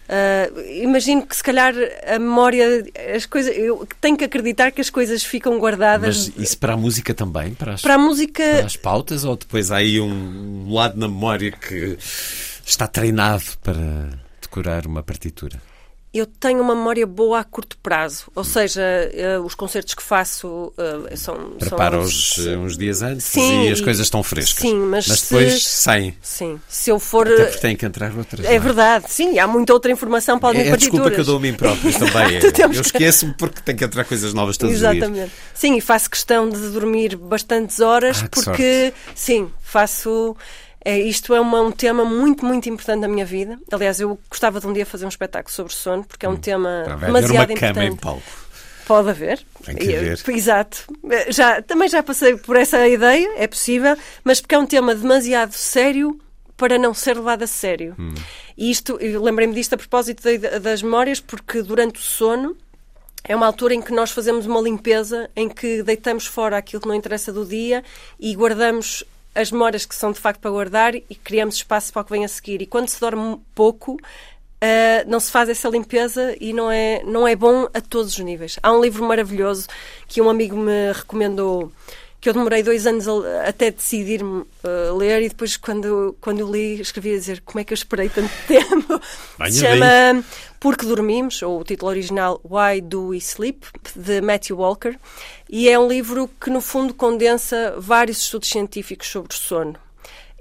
Uh, 0.10 0.60
imagino 0.82 1.24
que 1.24 1.36
se 1.36 1.44
calhar 1.44 1.72
a 2.08 2.18
memória, 2.18 2.84
as 3.16 3.28
coisas, 3.28 3.56
eu 3.56 3.88
tenho 4.02 4.18
que 4.18 4.24
acreditar 4.24 4.72
que 4.72 4.82
as 4.82 4.90
coisas 4.90 5.24
ficam 5.24 5.60
guardadas. 5.60 6.32
Mas 6.36 6.46
isso 6.46 6.58
para 6.58 6.74
a 6.74 6.78
música 6.78 7.14
também? 7.14 7.54
Para 7.54 7.74
as, 7.74 7.82
para 7.84 7.94
a 7.94 7.98
música. 8.00 8.44
Para 8.44 8.66
as 8.66 8.76
pautas? 8.76 9.24
Ou 9.24 9.36
depois 9.36 9.70
há 9.70 9.78
aí 9.78 10.00
um 10.00 10.74
lado 10.74 11.00
na 11.00 11.08
memória 11.08 11.52
que 11.52 11.96
está 12.66 12.88
treinado 12.88 13.44
para 13.62 14.10
decorar 14.42 14.88
uma 14.88 15.04
partitura? 15.04 15.62
Eu 16.12 16.26
tenho 16.26 16.62
uma 16.62 16.74
memória 16.74 17.06
boa 17.06 17.40
a 17.40 17.44
curto 17.44 17.78
prazo, 17.78 18.32
ou 18.34 18.44
seja, 18.44 18.82
uh, 19.40 19.44
os 19.46 19.54
concertos 19.54 19.94
que 19.94 20.02
faço 20.02 20.74
uh, 20.76 21.16
são. 21.16 21.52
Prepara-os 21.60 22.34
são... 22.34 22.52
Eh, 22.52 22.58
uns 22.58 22.76
dias 22.76 23.04
antes 23.04 23.26
sim, 23.26 23.68
e 23.68 23.72
as 23.72 23.80
coisas 23.80 24.08
estão 24.08 24.24
frescas. 24.24 24.60
Sim, 24.60 24.76
mas, 24.76 25.08
mas 25.08 25.22
depois 25.22 25.64
se... 25.64 25.84
saem. 25.84 26.18
Sim, 26.20 26.60
se 26.68 26.90
eu 26.90 27.00
for. 27.00 27.28
Até 27.28 27.46
porque 27.46 27.60
tem 27.60 27.76
que 27.76 27.86
entrar 27.86 28.12
outras. 28.18 28.44
É, 28.44 28.56
é 28.56 28.60
verdade, 28.60 29.06
sim, 29.08 29.38
há 29.38 29.46
muita 29.46 29.72
outra 29.72 29.92
informação 29.92 30.40
para 30.40 30.58
é, 30.58 30.70
é 30.70 30.78
desculpa 30.78 31.12
que 31.12 31.20
eu 31.20 31.26
dou 31.26 31.38
a 31.38 31.40
mim 31.40 31.54
próprio 31.54 31.94
também. 31.94 32.38
É. 32.38 32.66
eu 32.66 32.82
esqueço-me 32.82 33.34
porque 33.36 33.62
tem 33.62 33.76
que 33.76 33.84
entrar 33.84 34.04
coisas 34.04 34.34
novas 34.34 34.58
todos 34.58 34.76
Exatamente. 34.76 35.06
os 35.06 35.16
dias. 35.16 35.32
Sim, 35.54 35.78
e 35.78 35.82
faço 35.82 36.10
questão 36.10 36.50
de 36.50 36.70
dormir 36.70 37.16
bastantes 37.18 37.82
horas 37.82 38.24
ah, 38.24 38.30
porque, 38.32 38.92
sorte. 38.92 38.94
sim, 39.14 39.52
faço. 39.62 40.36
É, 40.90 40.98
isto 40.98 41.36
é 41.36 41.40
uma, 41.40 41.62
um 41.62 41.72
tema 41.72 42.04
muito, 42.04 42.44
muito 42.44 42.68
importante 42.68 43.02
na 43.02 43.08
minha 43.08 43.26
vida. 43.26 43.60
Aliás, 43.72 44.00
eu 44.00 44.20
gostava 44.28 44.60
de 44.60 44.66
um 44.66 44.74
dia 44.74 44.88
fazer 44.88 45.06
um 45.06 45.10
espetáculo 45.10 45.54
sobre 45.54 45.72
sono, 45.72 46.04
porque 46.04 46.26
é 46.26 46.30
um 46.30 46.34
hum. 46.34 46.38
tema 46.38 46.84
tá 46.84 46.96
demasiado 46.96 47.52
importante. 47.52 47.76
Cama 47.76 47.86
em 47.86 47.96
palco. 47.96 48.24
Pode 48.88 49.10
haver. 49.10 49.40
Tem 49.64 49.76
que 49.76 49.96
haver. 49.96 50.20
Exato. 50.30 50.92
Já, 51.30 51.62
também 51.62 51.88
já 51.88 52.02
passei 52.02 52.36
por 52.38 52.56
essa 52.56 52.88
ideia, 52.88 53.36
é 53.38 53.46
possível, 53.46 53.96
mas 54.24 54.42
porque 54.42 54.56
é 54.56 54.58
um 54.58 54.66
tema 54.66 54.96
demasiado 54.96 55.52
sério 55.52 56.20
para 56.58 56.80
não 56.80 56.92
ser 56.92 57.16
levado 57.16 57.44
a 57.44 57.48
sério. 57.48 57.96
Hum. 58.00 58.16
E 58.58 58.72
isto, 58.72 58.98
lembrei-me 59.00 59.54
disto 59.54 59.74
a 59.74 59.78
propósito 59.78 60.24
das 60.60 60.82
memórias, 60.82 61.20
porque 61.20 61.62
durante 61.62 62.00
o 62.00 62.04
sono 62.04 62.58
é 63.24 63.36
uma 63.36 63.46
altura 63.46 63.76
em 63.76 63.82
que 63.82 63.94
nós 63.94 64.10
fazemos 64.10 64.48
uma 64.48 64.60
limpeza, 64.60 65.30
em 65.36 65.48
que 65.48 65.84
deitamos 65.84 66.26
fora 66.26 66.58
aquilo 66.58 66.82
que 66.82 66.88
não 66.88 66.96
interessa 66.96 67.32
do 67.32 67.46
dia 67.46 67.84
e 68.20 68.34
guardamos 68.34 69.04
as 69.40 69.52
memórias 69.52 69.86
que 69.86 69.96
são 69.96 70.12
de 70.12 70.20
facto 70.20 70.40
para 70.42 70.52
guardar 70.52 70.96
e 70.96 71.16
criamos 71.24 71.56
espaço 71.56 71.92
para 71.94 72.02
o 72.02 72.06
que 72.06 72.12
vem 72.12 72.26
a 72.26 72.28
seguir. 72.28 72.62
E 72.62 72.66
quando 72.66 72.88
se 72.88 73.00
dorme 73.00 73.40
pouco, 73.56 73.98
Uh, 74.62 75.08
não 75.10 75.22
se 75.22 75.32
faz 75.32 75.48
essa 75.48 75.70
limpeza 75.70 76.36
e 76.38 76.52
não 76.52 76.70
é, 76.70 77.02
não 77.06 77.26
é 77.26 77.34
bom 77.34 77.70
a 77.74 77.80
todos 77.80 78.12
os 78.12 78.20
níveis. 78.20 78.60
Há 78.62 78.74
um 78.74 78.82
livro 78.82 79.06
maravilhoso 79.06 79.70
que 80.06 80.22
um 80.22 80.30
amigo 80.30 80.58
me 80.58 80.92
recomendou, 80.92 81.72
que 82.20 82.28
eu 82.28 82.34
demorei 82.34 82.62
dois 82.62 82.86
anos 82.86 83.08
a, 83.08 83.48
até 83.48 83.72
decidir-me 83.72 84.42
uh, 84.42 84.98
ler 84.98 85.22
e 85.22 85.30
depois 85.30 85.56
quando, 85.56 86.14
quando 86.20 86.40
eu 86.40 86.52
li 86.52 86.82
escrevi 86.82 87.14
a 87.14 87.18
dizer 87.18 87.42
como 87.46 87.62
é 87.62 87.64
que 87.64 87.72
eu 87.72 87.76
esperei 87.76 88.10
tanto 88.10 88.34
tempo. 88.46 89.02
se 89.50 89.62
chama 89.62 90.26
Porque 90.60 90.86
Dormimos, 90.86 91.42
ou 91.42 91.62
o 91.62 91.64
título 91.64 91.90
original 91.90 92.42
Why 92.44 92.82
Do 92.82 93.08
We 93.08 93.20
Sleep, 93.20 93.66
de 93.96 94.20
Matthew 94.20 94.58
Walker. 94.58 95.00
E 95.50 95.68
é 95.68 95.80
um 95.80 95.88
livro 95.88 96.30
que 96.40 96.50
no 96.50 96.62
fundo 96.62 96.94
condensa 96.94 97.76
vários 97.78 98.20
estudos 98.20 98.50
científicos 98.50 99.08
sobre 99.08 99.34
o 99.34 99.38
sono 99.38 99.76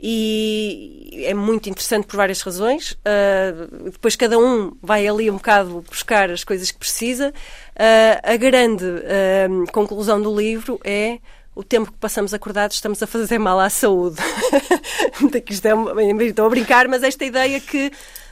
e 0.00 1.24
é 1.24 1.34
muito 1.34 1.68
interessante 1.68 2.06
por 2.06 2.16
várias 2.16 2.40
razões. 2.40 2.92
Uh, 2.92 3.90
depois 3.90 4.14
cada 4.14 4.38
um 4.38 4.72
vai 4.80 5.06
ali 5.06 5.30
um 5.30 5.34
bocado 5.34 5.84
buscar 5.88 6.30
as 6.30 6.44
coisas 6.44 6.70
que 6.70 6.78
precisa. 6.78 7.30
Uh, 7.30 8.20
a 8.22 8.36
grande 8.36 8.84
uh, 8.84 9.72
conclusão 9.72 10.20
do 10.22 10.34
livro 10.34 10.80
é 10.84 11.18
o 11.54 11.64
tempo 11.64 11.90
que 11.90 11.98
passamos 11.98 12.32
acordados 12.32 12.76
estamos 12.76 13.02
a 13.02 13.06
fazer 13.06 13.38
mal 13.38 13.58
à 13.58 13.68
saúde. 13.68 14.16
É, 15.20 16.24
estou 16.24 16.46
a 16.46 16.48
brincar, 16.48 16.86
mas 16.86 17.02
esta 17.02 17.24
ideia 17.24 17.58
que 17.58 17.90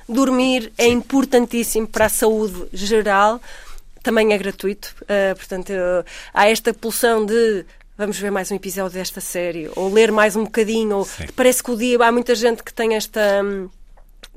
dormir 0.08 0.72
é 0.78 0.86
importantíssimo 0.86 1.86
para 1.86 2.06
a 2.06 2.08
saúde 2.08 2.68
geral 2.72 3.40
também 4.06 4.32
é 4.32 4.38
gratuito. 4.38 4.94
Uh, 5.02 5.34
portanto, 5.34 5.70
uh, 5.70 6.04
há 6.32 6.48
esta 6.48 6.72
pulsão 6.72 7.26
de 7.26 7.66
vamos 7.98 8.16
ver 8.16 8.30
mais 8.30 8.52
um 8.52 8.54
episódio 8.54 8.96
desta 8.96 9.20
série, 9.20 9.68
ou 9.74 9.92
ler 9.92 10.12
mais 10.12 10.36
um 10.36 10.44
bocadinho, 10.44 10.98
ou 10.98 11.08
parece 11.34 11.60
que 11.60 11.72
o 11.72 11.76
dia, 11.76 11.98
há 12.00 12.12
muita 12.12 12.36
gente 12.36 12.62
que 12.62 12.72
tem 12.72 12.94
esta 12.94 13.42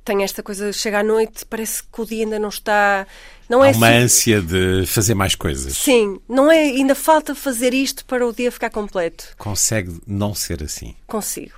tem 0.04 0.24
esta 0.24 0.42
coisa, 0.42 0.74
chega 0.74 1.02
à 1.02 1.04
noite, 1.04 1.46
parece 1.46 1.84
que 1.84 2.02
o 2.02 2.06
dia 2.06 2.24
ainda 2.24 2.40
não 2.40 2.50
está. 2.50 3.06
Não 3.48 3.62
há 3.62 3.70
é 3.70 3.72
uma 3.74 3.90
ânsia 3.90 4.42
de 4.42 4.88
fazer 4.88 5.14
mais 5.14 5.36
coisas. 5.36 5.78
Sim, 5.78 6.20
não 6.28 6.52
é, 6.52 6.64
ainda 6.64 6.96
falta 6.96 7.36
fazer 7.36 7.72
isto 7.72 8.04
para 8.06 8.26
o 8.26 8.34
dia 8.34 8.52
ficar 8.52 8.72
completo. 8.72 9.36
Consegue 9.38 10.00
não 10.08 10.34
ser 10.34 10.64
assim? 10.64 10.96
Consigo. 11.06 11.54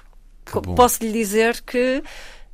Posso 0.76 1.02
lhe 1.02 1.14
dizer 1.14 1.62
que 1.62 2.04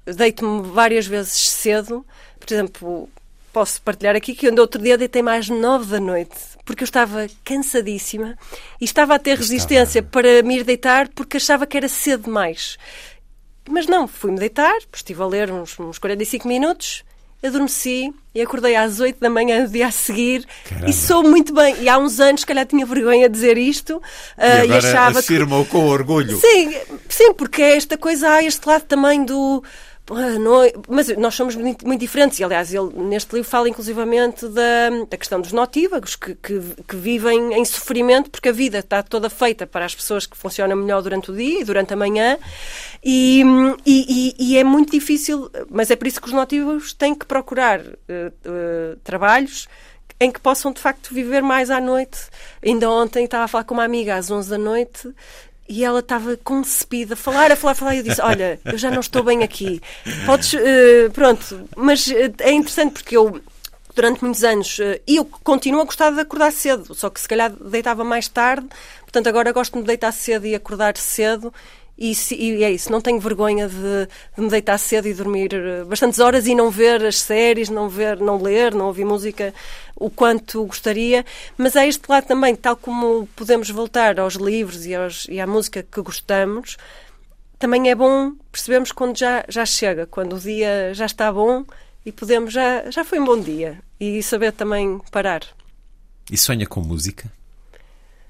deito-me 0.06 0.70
várias 0.70 1.08
vezes 1.08 1.50
cedo, 1.50 2.06
por 2.40 2.54
exemplo, 2.54 3.10
posso 3.58 3.82
partilhar 3.82 4.16
aqui 4.16 4.36
que 4.36 4.48
eu 4.48 4.56
outro 4.60 4.80
dia 4.80 5.00
deitei 5.00 5.24
mais 5.24 5.50
nove 5.50 5.88
da 5.88 6.00
noite, 6.00 6.38
porque 6.64 6.84
eu 6.84 6.86
estava 6.86 7.26
cansadíssima 7.44 8.38
e 8.80 8.86
estava 8.86 9.16
a 9.16 9.20
ter 9.20 9.36
resistência 9.36 9.98
estava... 9.98 10.12
para 10.12 10.44
me 10.44 10.60
ir 10.60 10.64
deitar 10.64 11.08
porque 11.08 11.38
achava 11.38 11.66
que 11.66 11.76
era 11.76 11.88
cedo 11.88 12.26
demais. 12.26 12.78
Mas 13.68 13.88
não, 13.88 14.08
fui-me 14.08 14.38
deitar, 14.38 14.78
estive 14.94 15.24
a 15.24 15.26
ler 15.26 15.52
uns, 15.52 15.80
uns 15.80 15.98
45 15.98 16.48
minutos, 16.48 17.04
adormeci 17.44 18.14
e 18.36 18.42
acordei 18.44 18.76
às 18.76 19.00
8 19.00 19.20
da 19.20 19.30
manhã 19.30 19.66
do 19.66 19.72
dia 19.72 19.88
a 19.88 19.92
seguir 19.92 20.46
Caramba. 20.70 20.90
e 20.92 20.94
sou 20.94 21.24
muito 21.24 21.52
bem. 21.52 21.78
E 21.82 21.90
há 21.90 21.98
uns 21.98 22.20
anos, 22.20 22.42
se 22.42 22.46
calhar, 22.46 22.66
tinha 22.68 22.86
vergonha 22.86 23.28
de 23.28 23.34
dizer 23.34 23.58
isto 23.58 23.98
uh, 23.98 24.66
e, 24.66 24.68
e 24.68 24.74
achava. 24.74 25.18
Afirma-o 25.18 25.66
que... 25.66 25.72
com 25.72 25.88
orgulho. 25.88 26.40
Sim, 26.40 26.76
sim, 27.10 27.34
porque 27.34 27.64
é 27.64 27.76
esta 27.76 27.98
coisa, 27.98 28.30
há 28.30 28.44
este 28.44 28.68
lado 28.68 28.84
também 28.84 29.26
do 29.26 29.64
não, 30.10 30.62
mas 30.88 31.10
nós 31.18 31.36
somos 31.36 31.56
muito, 31.56 31.86
muito, 31.86 32.00
diferentes. 32.00 32.40
E, 32.40 32.44
aliás, 32.44 32.74
ele 32.74 32.94
neste 32.94 33.34
livro 33.36 33.50
fala 33.50 33.68
inclusivamente 33.68 34.48
da, 34.48 34.90
da 35.10 35.18
questão 35.18 35.42
dos 35.42 35.52
notívagos, 35.52 36.16
que, 36.16 36.34
que, 36.36 36.60
que, 36.88 36.96
vivem 36.96 37.54
em 37.54 37.66
sofrimento, 37.66 38.30
porque 38.30 38.50
a 38.50 38.52
vida 38.54 38.80
está 38.80 39.04
toda 39.04 39.30
feita 39.30 39.68
para 39.68 39.84
as 39.84 39.94
pessoas 39.94 40.26
que 40.26 40.38
funcionam 40.38 40.78
melhor 40.78 41.02
durante 41.02 41.30
o 41.30 41.36
dia 41.36 41.62
e 41.62 41.64
durante 41.64 41.94
a 41.94 41.98
manhã. 41.98 42.38
E, 43.04 43.44
e, 43.86 44.36
e 44.40 44.58
é 44.58 44.64
muito 44.64 44.92
difícil, 44.92 45.52
mas 45.70 45.92
é 45.92 45.96
por 45.96 46.08
isso 46.08 46.22
que 46.22 46.28
os 46.28 46.34
notívagos 46.34 46.94
têm 46.94 47.14
que 47.14 47.26
procurar 47.26 47.82
uh, 47.82 47.84
uh, 47.84 48.96
trabalhos 49.04 49.68
em 50.20 50.32
que 50.32 50.40
possam 50.40 50.72
de 50.72 50.82
facto 50.82 51.14
viver 51.14 51.44
mais 51.44 51.70
à 51.70 51.80
noite. 51.80 52.20
Ainda 52.66 52.90
ontem 52.90 53.26
estava 53.26 53.44
a 53.44 53.48
falar 53.48 53.64
com 53.64 53.76
uma 53.76 53.84
amiga 53.84 54.16
às 54.16 54.32
11 54.32 54.50
da 54.50 54.58
noite 54.58 55.14
e 55.68 55.84
ela 55.84 56.00
estava 56.00 56.38
concebida, 56.38 57.14
a 57.14 57.18
falar, 57.18 57.52
a 57.52 57.56
falar, 57.56 57.72
a 57.72 57.76
falar, 57.76 57.96
e 57.96 57.98
eu 58.00 58.04
disse: 58.04 58.22
Olha, 58.22 58.60
eu 58.66 58.78
já 58.78 58.90
não 58.90 59.00
estou 59.00 59.24
bem 59.24 59.44
aqui. 59.44 59.82
Podes. 60.26 60.54
Uh, 60.54 61.12
pronto, 61.14 61.68
mas 61.76 62.08
uh, 62.08 62.34
é 62.40 62.52
interessante 62.52 62.94
porque 62.94 63.16
eu. 63.16 63.42
Durante 63.96 64.24
muitos 64.24 64.44
anos, 64.44 64.78
uh, 64.78 65.00
eu 65.08 65.26
continuo 65.26 65.82
a 65.82 65.86
gostar 65.86 66.12
de 66.12 66.20
acordar 66.20 66.52
cedo, 66.52 66.94
só 66.94 67.10
que 67.10 67.20
se 67.20 67.28
calhar 67.28 67.52
deitava 67.52 68.04
mais 68.04 68.28
tarde, 68.28 68.68
portanto 69.02 69.28
agora 69.28 69.52
gosto 69.52 69.74
de 69.74 69.80
me 69.80 69.86
deitar 69.86 70.12
cedo 70.12 70.46
e 70.46 70.54
acordar 70.54 70.96
cedo 70.98 71.52
e, 71.98 72.14
se, 72.14 72.36
e, 72.36 72.64
é 72.64 72.72
isso, 72.72 72.92
não 72.92 73.02
tenho 73.02 73.20
vergonha 73.20 73.68
de, 73.68 74.08
de, 74.36 74.42
me 74.42 74.50
deitar 74.50 74.78
cedo 74.78 75.08
e 75.08 75.14
dormir 75.14 75.54
eh, 75.54 75.84
bastantes 75.84 76.20
horas 76.20 76.46
e 76.46 76.54
não 76.54 76.70
ver 76.70 77.04
as 77.04 77.20
séries, 77.20 77.70
não 77.70 77.90
ver, 77.90 78.20
não 78.20 78.42
ler, 78.42 78.74
não 78.76 78.86
ouvir 78.86 79.04
música 79.04 79.54
o 79.96 80.10
quanto 80.10 80.64
gostaria, 80.66 81.26
mas 81.58 81.76
há 81.76 81.88
este 81.88 82.04
lado 82.08 82.28
também, 82.28 82.56
tal 82.56 82.76
como 82.76 83.28
podemos 83.36 83.70
voltar 83.72 84.20
aos 84.20 84.36
livros 84.36 84.86
e, 84.86 84.94
aos, 84.94 85.26
e 85.28 85.40
à 85.40 85.48
música 85.48 85.82
que 85.82 86.02
gostamos, 86.02 86.78
também 87.58 87.90
é 87.90 87.96
bom 87.96 88.34
percebemos 88.52 88.92
quando 88.92 89.18
já, 89.18 89.44
já 89.50 89.66
chega, 89.66 90.06
quando 90.06 90.36
o 90.36 90.40
dia 90.40 90.94
já 90.94 91.08
está 91.08 91.32
bom 91.32 91.66
e 92.06 92.12
podemos, 92.12 92.54
já, 92.54 92.90
já 92.92 93.04
foi 93.04 93.20
um 93.20 93.26
bom 93.26 93.40
dia 93.40 93.80
e 94.00 94.22
saber 94.22 94.52
também 94.52 95.02
parar. 95.12 95.42
E 96.32 96.38
sonha 96.38 96.68
com 96.68 96.82
música? 96.82 97.32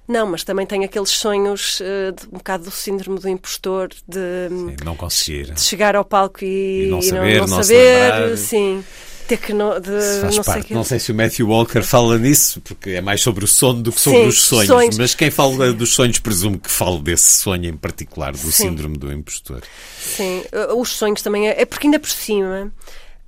Não, 0.08 0.26
mas 0.26 0.44
também 0.44 0.66
tem 0.66 0.86
aqueles 0.86 1.10
sonhos 1.10 1.82
uh, 1.82 2.14
de, 2.14 2.28
um 2.28 2.38
bocado 2.38 2.64
do 2.64 2.72
síndrome 2.72 3.20
do 3.20 3.28
impostor 3.28 3.90
de, 4.08 4.48
sim, 4.50 4.76
não 4.84 4.96
conseguir. 4.96 5.52
de 5.52 5.62
chegar 5.62 5.96
ao 5.98 6.06
palco 6.06 6.46
e, 6.46 6.86
e 6.86 6.90
não 6.90 7.02
saber, 7.02 7.36
e 7.36 7.40
não, 7.40 7.48
não, 7.48 7.64
saber, 7.64 8.38
sim. 8.38 8.84
Ter 9.28 9.38
que 9.38 9.52
não, 9.52 9.78
de, 9.78 9.90
faz 10.22 10.38
não 10.38 10.44
parte. 10.46 10.68
Sei 10.68 10.76
não 10.78 10.84
sei 10.86 11.00
se 11.00 11.12
o 11.12 11.16
Matthew 11.16 11.50
Walker 11.50 11.82
fala 11.82 12.18
nisso, 12.18 12.62
porque 12.62 12.92
é 12.92 13.02
mais 13.02 13.20
sobre 13.22 13.44
o 13.44 13.48
sono 13.48 13.82
do 13.84 13.92
que 13.92 14.00
sobre 14.00 14.22
sim, 14.22 14.28
os 14.28 14.40
sonhos. 14.40 14.68
sonhos. 14.68 14.98
Mas 14.98 15.14
quem 15.14 15.30
fala 15.30 15.74
dos 15.74 15.94
sonhos 15.94 16.18
presume 16.20 16.58
que 16.58 16.72
fala 16.72 16.98
desse 17.00 17.34
sonho 17.34 17.66
em 17.66 17.76
particular, 17.76 18.32
do 18.32 18.38
sim. 18.38 18.70
síndrome 18.70 18.98
do 18.98 19.12
impostor. 19.12 19.62
Sim, 20.00 20.44
os 20.78 20.92
sonhos 20.92 21.22
também 21.22 21.50
é, 21.50 21.62
é 21.62 21.66
porque 21.66 21.88
ainda 21.88 22.00
por 22.00 22.10
cima 22.10 22.72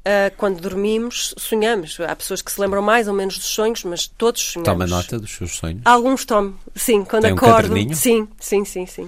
Uh, 0.09 0.35
quando 0.37 0.59
dormimos, 0.59 1.35
sonhamos. 1.37 1.99
Há 1.99 2.15
pessoas 2.15 2.41
que 2.41 2.51
se 2.51 2.59
lembram 2.59 2.81
mais 2.81 3.07
ou 3.07 3.13
menos 3.13 3.37
dos 3.37 3.45
sonhos, 3.45 3.83
mas 3.83 4.07
todos 4.07 4.41
sonhamos. 4.41 4.65
Toma 4.65 4.87
nota 4.87 5.19
dos 5.19 5.29
seus 5.29 5.55
sonhos? 5.55 5.81
Alguns 5.85 6.25
tomo, 6.25 6.57
sim, 6.75 7.03
quando 7.03 7.23
Tem 7.23 7.33
um 7.33 7.35
acordo. 7.35 7.67
caderninho? 7.69 7.95
Sim, 7.95 8.27
sim, 8.39 8.65
sim, 8.65 8.87
sim. 8.87 9.07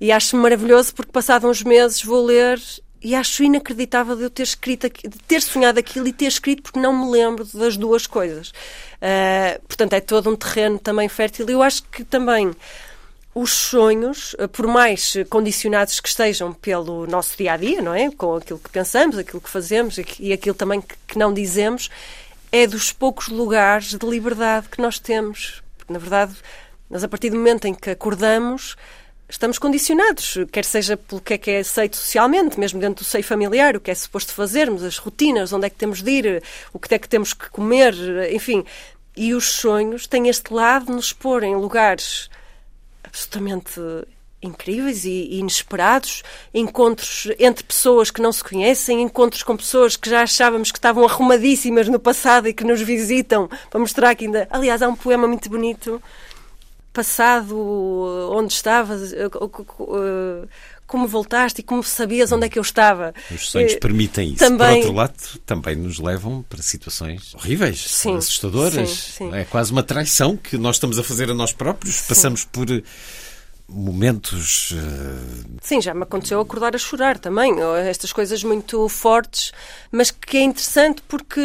E 0.00 0.10
acho 0.10 0.36
maravilhoso 0.36 0.92
porque 0.94 1.12
passados 1.12 1.48
uns 1.48 1.62
meses 1.62 2.02
vou 2.02 2.24
ler 2.24 2.60
e 3.00 3.14
acho 3.14 3.44
inacreditável 3.44 4.16
de 4.16 4.22
eu 4.22 4.30
ter 4.30 4.42
escrito, 4.42 4.88
de 4.88 5.18
ter 5.28 5.42
sonhado 5.42 5.78
aquilo 5.78 6.08
e 6.08 6.12
ter 6.12 6.26
escrito 6.26 6.62
porque 6.62 6.80
não 6.80 7.04
me 7.04 7.10
lembro 7.12 7.44
das 7.54 7.76
duas 7.76 8.06
coisas. 8.08 8.48
Uh, 8.48 9.60
portanto, 9.68 9.92
é 9.92 10.00
todo 10.00 10.28
um 10.28 10.34
terreno 10.34 10.78
também 10.78 11.08
fértil. 11.08 11.48
E 11.48 11.52
eu 11.52 11.62
acho 11.62 11.84
que 11.84 12.02
também 12.02 12.52
os 13.34 13.50
sonhos, 13.50 14.36
por 14.52 14.66
mais 14.66 15.14
condicionados 15.30 16.00
que 16.00 16.08
estejam 16.08 16.52
pelo 16.52 17.06
nosso 17.06 17.36
dia 17.36 17.54
a 17.54 17.56
dia, 17.56 17.80
não 17.80 17.94
é? 17.94 18.10
Com 18.10 18.36
aquilo 18.36 18.58
que 18.58 18.68
pensamos, 18.68 19.16
aquilo 19.16 19.40
que 19.40 19.48
fazemos 19.48 19.96
e 20.20 20.32
aquilo 20.32 20.54
também 20.54 20.82
que 21.06 21.18
não 21.18 21.32
dizemos, 21.32 21.88
é 22.50 22.66
dos 22.66 22.92
poucos 22.92 23.28
lugares 23.28 23.94
de 23.94 24.06
liberdade 24.06 24.68
que 24.68 24.82
nós 24.82 24.98
temos. 24.98 25.62
Porque, 25.78 25.92
na 25.92 25.98
verdade, 25.98 26.34
nós 26.90 27.02
a 27.02 27.08
partir 27.08 27.30
do 27.30 27.36
momento 27.36 27.66
em 27.66 27.74
que 27.74 27.88
acordamos, 27.88 28.76
estamos 29.26 29.58
condicionados, 29.58 30.36
quer 30.52 30.66
seja 30.66 30.94
pelo 30.94 31.22
que 31.22 31.32
é 31.32 31.38
que 31.38 31.50
é 31.50 31.58
aceito 31.60 31.96
socialmente, 31.96 32.60
mesmo 32.60 32.78
dentro 32.78 33.02
do 33.02 33.08
seio 33.08 33.24
familiar, 33.24 33.74
o 33.74 33.80
que 33.80 33.90
é 33.90 33.94
suposto 33.94 34.34
fazermos, 34.34 34.82
as 34.84 34.98
rotinas, 34.98 35.54
onde 35.54 35.66
é 35.66 35.70
que 35.70 35.76
temos 35.76 36.02
de 36.02 36.10
ir, 36.10 36.42
o 36.70 36.78
que 36.78 36.94
é 36.94 36.98
que 36.98 37.08
temos 37.08 37.32
que 37.32 37.48
comer, 37.48 37.94
enfim. 38.30 38.62
E 39.16 39.32
os 39.32 39.50
sonhos 39.52 40.06
têm 40.06 40.28
este 40.28 40.52
lado 40.52 40.86
de 40.86 40.92
nos 40.92 41.14
pôr 41.14 41.42
em 41.42 41.56
lugares 41.56 42.28
absolutamente 43.12 43.80
incríveis 44.42 45.04
e 45.04 45.36
inesperados, 45.38 46.22
encontros 46.52 47.28
entre 47.38 47.62
pessoas 47.62 48.10
que 48.10 48.20
não 48.20 48.32
se 48.32 48.42
conhecem, 48.42 49.00
encontros 49.00 49.44
com 49.44 49.56
pessoas 49.56 49.96
que 49.96 50.10
já 50.10 50.22
achávamos 50.22 50.72
que 50.72 50.78
estavam 50.78 51.04
arrumadíssimas 51.04 51.88
no 51.88 52.00
passado 52.00 52.48
e 52.48 52.52
que 52.52 52.64
nos 52.64 52.80
visitam 52.80 53.48
para 53.70 53.78
mostrar 53.78 54.14
que 54.16 54.24
ainda. 54.24 54.48
Aliás, 54.50 54.82
há 54.82 54.88
um 54.88 54.96
poema 54.96 55.28
muito 55.28 55.48
bonito, 55.48 56.02
Passado, 56.92 57.56
onde 58.32 58.52
estavas, 58.52 59.14
como 60.92 61.08
voltaste 61.08 61.62
e 61.62 61.64
como 61.64 61.82
sabias 61.82 62.30
onde 62.32 62.44
é 62.44 62.48
que 62.50 62.58
eu 62.58 62.62
estava. 62.62 63.14
Os 63.30 63.48
sonhos 63.48 63.74
permitem 63.76 64.32
isso. 64.32 64.40
Também... 64.40 64.82
Por 64.82 64.88
outro 64.88 64.92
lado, 64.92 65.38
também 65.46 65.74
nos 65.74 65.98
levam 65.98 66.44
para 66.46 66.60
situações 66.60 67.34
horríveis, 67.34 67.80
sim, 67.80 68.14
assustadoras. 68.14 68.90
Sim, 68.90 69.30
sim. 69.30 69.34
É 69.34 69.42
quase 69.46 69.72
uma 69.72 69.82
traição 69.82 70.36
que 70.36 70.58
nós 70.58 70.76
estamos 70.76 70.98
a 70.98 71.02
fazer 71.02 71.30
a 71.30 71.34
nós 71.34 71.50
próprios. 71.50 72.02
Passamos 72.02 72.44
por 72.44 72.66
momentos. 73.66 74.72
Uh... 74.72 75.56
Sim, 75.62 75.80
já 75.80 75.94
me 75.94 76.02
aconteceu 76.02 76.38
acordar 76.38 76.76
a 76.76 76.78
chorar 76.78 77.18
também. 77.18 77.54
Estas 77.88 78.12
coisas 78.12 78.44
muito 78.44 78.86
fortes, 78.90 79.50
mas 79.90 80.10
que 80.10 80.36
é 80.36 80.42
interessante 80.42 81.00
porque 81.08 81.40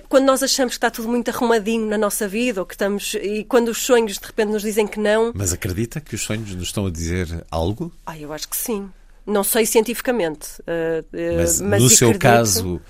quando 0.00 0.24
nós 0.24 0.42
achamos 0.42 0.74
que 0.74 0.78
está 0.78 0.90
tudo 0.90 1.08
muito 1.08 1.30
arrumadinho 1.30 1.86
na 1.86 1.98
nossa 1.98 2.26
vida, 2.26 2.60
ou 2.60 2.66
que 2.66 2.74
estamos. 2.74 3.14
e 3.14 3.44
quando 3.44 3.68
os 3.68 3.78
sonhos 3.78 4.18
de 4.18 4.26
repente 4.26 4.50
nos 4.50 4.62
dizem 4.62 4.86
que 4.86 4.98
não. 4.98 5.32
Mas 5.34 5.52
acredita 5.52 6.00
que 6.00 6.14
os 6.14 6.22
sonhos 6.22 6.54
nos 6.54 6.68
estão 6.68 6.86
a 6.86 6.90
dizer 6.90 7.44
algo? 7.50 7.92
Ah, 8.06 8.18
eu 8.18 8.32
acho 8.32 8.48
que 8.48 8.56
sim. 8.56 8.90
Não 9.26 9.44
sei 9.44 9.66
cientificamente. 9.66 10.60
Uh, 10.62 11.00
uh, 11.00 11.36
mas, 11.36 11.60
mas, 11.60 11.82
no 11.82 11.88
seu 11.88 12.08
acredito... 12.08 12.22
caso, 12.22 12.80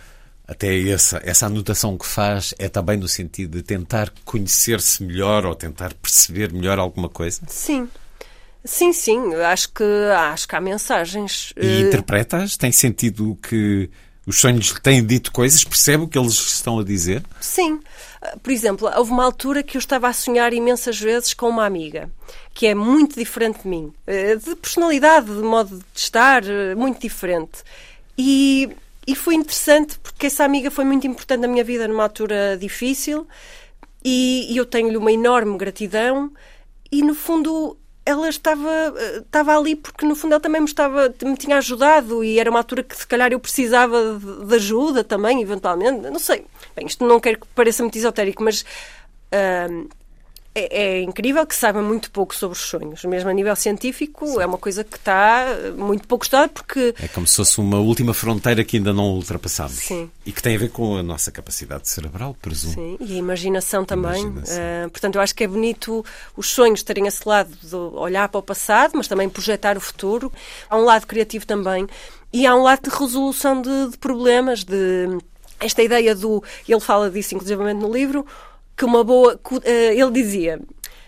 até 0.47 0.89
essa, 0.89 1.21
essa 1.25 1.47
anotação 1.47 1.99
que 1.99 2.07
faz 2.07 2.55
é 2.59 2.69
também 2.69 2.97
no 2.97 3.09
sentido 3.09 3.59
de 3.59 3.63
tentar 3.63 4.13
conhecer-se 4.25 5.03
melhor 5.03 5.45
ou 5.45 5.55
tentar 5.55 5.93
perceber 5.95 6.53
melhor 6.53 6.79
alguma 6.79 7.09
coisa? 7.09 7.43
Sim. 7.49 7.89
Sim, 8.65 8.93
sim. 8.93 9.35
Acho 9.35 9.73
que, 9.73 9.85
acho 10.15 10.47
que 10.47 10.55
há 10.55 10.61
mensagens. 10.61 11.53
E 11.57 11.67
uh... 11.67 11.87
interpretas? 11.89 12.57
Tem 12.57 12.71
sentido 12.71 13.37
que 13.43 13.91
os 14.27 14.41
sonhos 14.41 14.73
têm 14.83 15.05
dito 15.05 15.33
coisas? 15.33 15.65
Percebe 15.65 16.05
o 16.05 16.09
que 16.09 16.19
eles 16.19 16.35
estão 16.35 16.79
a 16.79 16.85
dizer? 16.85 17.23
Sim. 17.41 17.81
Por 18.43 18.53
exemplo, 18.53 18.91
houve 18.97 19.11
uma 19.11 19.25
altura 19.25 19.63
que 19.63 19.77
eu 19.77 19.81
estava 19.81 20.09
a 20.09 20.13
sonhar 20.13 20.53
imensas 20.53 20.99
vezes 20.99 21.35
com 21.35 21.49
uma 21.49 21.67
amiga, 21.67 22.09
que 22.55 22.67
é 22.67 22.75
muito 22.75 23.19
diferente 23.19 23.63
de 23.63 23.69
mim. 23.69 23.93
De 24.45 24.55
personalidade, 24.55 25.27
de 25.27 25.43
modo 25.43 25.79
de 25.79 25.85
estar, 26.01 26.43
muito 26.77 27.01
diferente. 27.01 27.65
E, 28.17 28.71
e 29.07 29.17
foi 29.17 29.35
interessante 29.35 29.99
porque 29.99 30.27
essa 30.27 30.45
amiga 30.45 30.71
foi 30.71 30.85
muito 30.85 31.05
importante 31.07 31.41
na 31.41 31.49
minha 31.49 31.65
vida 31.65 31.89
numa 31.89 32.05
altura 32.05 32.57
difícil 32.57 33.27
e, 34.05 34.53
e 34.53 34.57
eu 34.57 34.67
tenho-lhe 34.67 34.97
uma 34.97 35.13
enorme 35.13 35.57
gratidão. 35.59 36.31
E 36.91 37.03
no 37.03 37.15
fundo 37.15 37.77
ela 38.05 38.29
estava, 38.29 38.95
estava 39.19 39.57
ali 39.57 39.77
porque 39.77 40.05
no 40.05 40.17
fundo 40.17 40.33
ela 40.33 40.41
também 40.41 40.61
me, 40.61 40.67
estava, 40.67 41.15
me 41.23 41.37
tinha 41.37 41.59
ajudado 41.59 42.25
e 42.25 42.39
era 42.39 42.51
uma 42.51 42.59
altura 42.59 42.83
que 42.83 42.97
se 42.97 43.07
calhar 43.07 43.33
eu 43.33 43.39
precisava 43.39 44.19
de, 44.19 44.47
de 44.47 44.55
ajuda 44.57 45.05
também, 45.05 45.41
eventualmente. 45.41 46.11
Não 46.11 46.19
sei. 46.19 46.47
Bem, 46.75 46.87
isto 46.87 47.07
não 47.07 47.21
quero 47.21 47.41
que 47.41 47.47
pareça 47.49 47.83
muito 47.83 47.97
esotérico, 47.97 48.43
mas 48.43 48.63
uh, 48.63 49.89
é, 50.55 50.83
é, 50.83 51.03
incrível 51.03 51.47
que 51.47 51.55
saiba 51.55 51.81
muito 51.81 52.11
pouco 52.11 52.35
sobre 52.35 52.57
os 52.57 52.63
sonhos. 52.63 53.05
Mesmo 53.05 53.31
a 53.31 53.33
nível 53.33 53.57
científico, 53.57 54.27
Sim. 54.27 54.41
é 54.41 54.47
uma 54.47 54.59
coisa 54.59 54.85
que 54.85 54.97
está 54.97 55.47
muito 55.77 56.07
pouco 56.07 56.25
estudada 56.25 56.49
porque... 56.49 56.95
É 57.03 57.09
como 57.09 57.27
se 57.27 57.37
fosse 57.37 57.59
uma 57.59 57.79
última 57.79 58.13
fronteira 58.13 58.63
que 58.63 58.77
ainda 58.77 58.93
não 58.93 59.15
ultrapassamos. 59.15 59.79
Sim. 59.79 60.11
E 60.27 60.33
que 60.33 60.43
tem 60.43 60.55
a 60.55 60.59
ver 60.59 60.71
com 60.71 60.97
a 60.97 61.03
nossa 61.03 61.33
capacidade 61.33 61.89
cerebral, 61.89 62.37
presumo. 62.41 62.75
Sim, 62.75 62.97
e 63.01 63.15
a 63.15 63.17
imaginação 63.17 63.85
também. 63.85 64.21
Imaginação. 64.21 64.59
Uh, 64.59 64.91
portanto, 64.91 65.15
eu 65.15 65.23
acho 65.23 65.35
que 65.35 65.45
é 65.45 65.49
bonito 65.49 66.05
os 66.37 66.51
sonhos 66.51 66.83
terem 66.83 67.07
esse 67.07 67.27
lado 67.27 67.51
de 67.63 67.75
olhar 67.75 68.29
para 68.29 68.39
o 68.39 68.43
passado, 68.43 68.93
mas 68.95 69.09
também 69.09 69.29
projetar 69.31 69.77
o 69.79 69.81
futuro. 69.81 70.31
Há 70.69 70.77
um 70.77 70.85
lado 70.85 71.07
criativo 71.07 71.47
também. 71.47 71.87
E 72.31 72.47
há 72.47 72.55
um 72.55 72.63
lado 72.63 72.91
de 72.91 72.97
resolução 72.97 73.61
de, 73.63 73.91
de 73.91 73.99
problemas, 73.99 74.65
de... 74.65 75.19
Esta 75.59 75.83
ideia 75.83 76.15
do... 76.15 76.43
Ele 76.69 76.81
fala 76.81 77.09
disso, 77.09 77.35
inclusivamente, 77.35 77.81
no 77.81 77.91
livro 77.93 78.27
que 78.83 78.85
uma 78.85 79.05
boa. 79.05 79.39
Ele 79.65 80.11
dizia: 80.11 80.61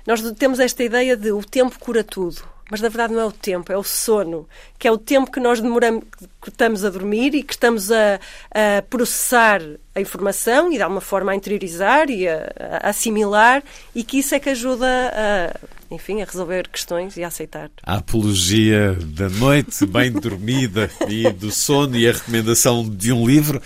Nós 0.07 0.23
temos 0.39 0.61
esta 0.61 0.85
ideia 0.85 1.17
de 1.17 1.33
o 1.33 1.43
tempo 1.43 1.77
cura 1.81 2.05
tudo. 2.05 2.43
mas 2.71 2.81
na 2.81 2.89
verdade 2.89 3.13
não 3.13 3.21
é 3.21 3.27
o 3.27 3.33
tempo, 3.33 3.73
é 3.73 3.77
o 3.77 3.83
sono, 3.83 4.49
que 4.79 4.87
é 4.87 4.93
o 4.93 4.97
tempo 4.97 5.31
que 5.31 5.41
nós 5.41 5.61
demoramos, 5.61 6.05
que 6.41 6.49
estamos 6.49 6.85
a 6.85 6.91
dormir 6.91 7.35
e 7.35 7.43
que 7.43 7.53
estamos 7.53 7.91
a, 7.91 8.21
a 8.51 8.83
processar 8.83 9.61
a 9.95 10.01
informação 10.01 10.73
e 10.73 10.77
de 10.77 10.83
alguma 10.83 11.01
forma 11.01 11.33
a 11.33 11.35
interiorizar 11.35 12.09
e 12.09 12.29
a, 12.29 12.53
a, 12.83 12.91
assimilar 12.91 13.63
e 13.95 14.05
que 14.05 14.19
isso 14.19 14.35
é 14.35 14.41
que 14.41 14.51
ajuda 14.51 14.87
a, 14.87 15.95
enfim, 15.95 16.23
a 16.23 16.25
resolver 16.25 16.69
questões 16.69 17.17
e 17.17 17.25
a 17.25 17.27
aceitar. 17.27 17.71
A 17.83 17.97
apologia 17.97 18.97
da 19.01 19.29
noite 19.29 19.85
bem 19.85 20.13
dormida 20.13 20.89
e 21.09 21.31
do 21.31 21.51
sono 21.51 21.97
e 21.97 22.09
a 22.09 22.13
recomendação 22.13 22.89
de 22.89 23.13
um 23.13 23.27
livro, 23.27 23.61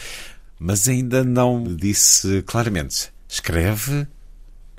mas 0.58 0.88
ainda 0.88 1.22
não 1.22 1.62
disse 1.62 2.42
claramente. 2.42 3.17
Escreve 3.28 4.06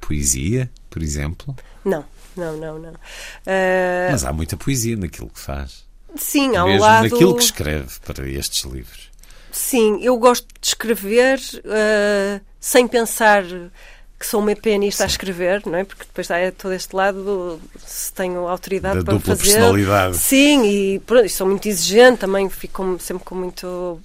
poesia, 0.02 0.70
por 0.90 1.04
exemplo? 1.04 1.56
Não, 1.86 2.04
não, 2.36 2.58
não, 2.58 2.80
não. 2.80 2.92
Uh... 2.92 4.12
Mas 4.12 4.26
há 4.26 4.34
muita 4.34 4.58
poesia 4.58 4.98
naquilo 4.98 5.30
que 5.30 5.40
faz. 5.40 5.88
Sim, 6.16 6.56
há 6.56 6.64
um 6.64 6.70
Mesmo 6.70 6.82
lado... 6.82 7.10
naquilo 7.10 7.36
que 7.36 7.44
escreve 7.44 8.00
para 8.04 8.28
estes 8.28 8.64
livros. 8.64 9.10
Sim, 9.52 10.00
eu 10.02 10.18
gosto 10.18 10.48
de 10.60 10.68
escrever 10.68 11.40
uh, 11.40 12.42
sem 12.60 12.88
pensar 12.88 13.44
que 14.20 14.26
sou 14.26 14.42
uma 14.42 14.56
pianista 14.56 15.04
Sim. 15.04 15.04
a 15.04 15.08
escrever, 15.08 15.62
não 15.66 15.78
é? 15.78 15.84
Porque 15.84 16.04
depois 16.04 16.30
há 16.30 16.52
todo 16.52 16.74
este 16.74 16.96
lado, 16.96 17.60
se 17.86 18.12
tenho 18.14 18.48
autoridade 18.48 19.00
da 19.00 19.06
para 19.06 19.14
dupla 19.14 19.36
fazer. 19.36 19.54
personalidade. 19.54 20.18
Sim, 20.18 20.66
e 20.66 21.00
pronto, 21.00 21.30
sou 21.30 21.48
muito 21.48 21.68
exigente, 21.68 22.20
também 22.20 22.50
fico 22.50 22.98
sempre 23.00 23.24
com 23.24 23.36
muito 23.36 24.02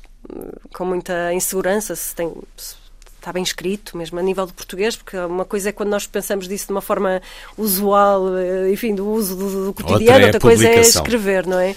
com 0.72 0.86
muita 0.86 1.34
insegurança 1.34 1.94
se 1.94 2.14
tem 2.14 2.32
se 2.56 2.76
está 3.24 3.32
bem 3.32 3.42
escrito, 3.42 3.96
mesmo 3.96 4.18
a 4.18 4.22
nível 4.22 4.44
de 4.44 4.52
português, 4.52 4.94
porque 4.94 5.16
uma 5.16 5.46
coisa 5.46 5.70
é 5.70 5.72
quando 5.72 5.88
nós 5.88 6.06
pensamos 6.06 6.46
disso 6.46 6.66
de 6.66 6.72
uma 6.72 6.82
forma 6.82 7.22
usual, 7.56 8.36
eh, 8.36 8.70
enfim, 8.70 8.94
do 8.94 9.08
uso 9.08 9.34
do, 9.34 9.66
do 9.66 9.74
cotidiano, 9.74 10.02
outra, 10.02 10.22
é 10.22 10.26
outra 10.26 10.40
coisa 10.40 10.68
é 10.68 10.80
escrever, 10.80 11.46
não 11.46 11.58
é? 11.58 11.74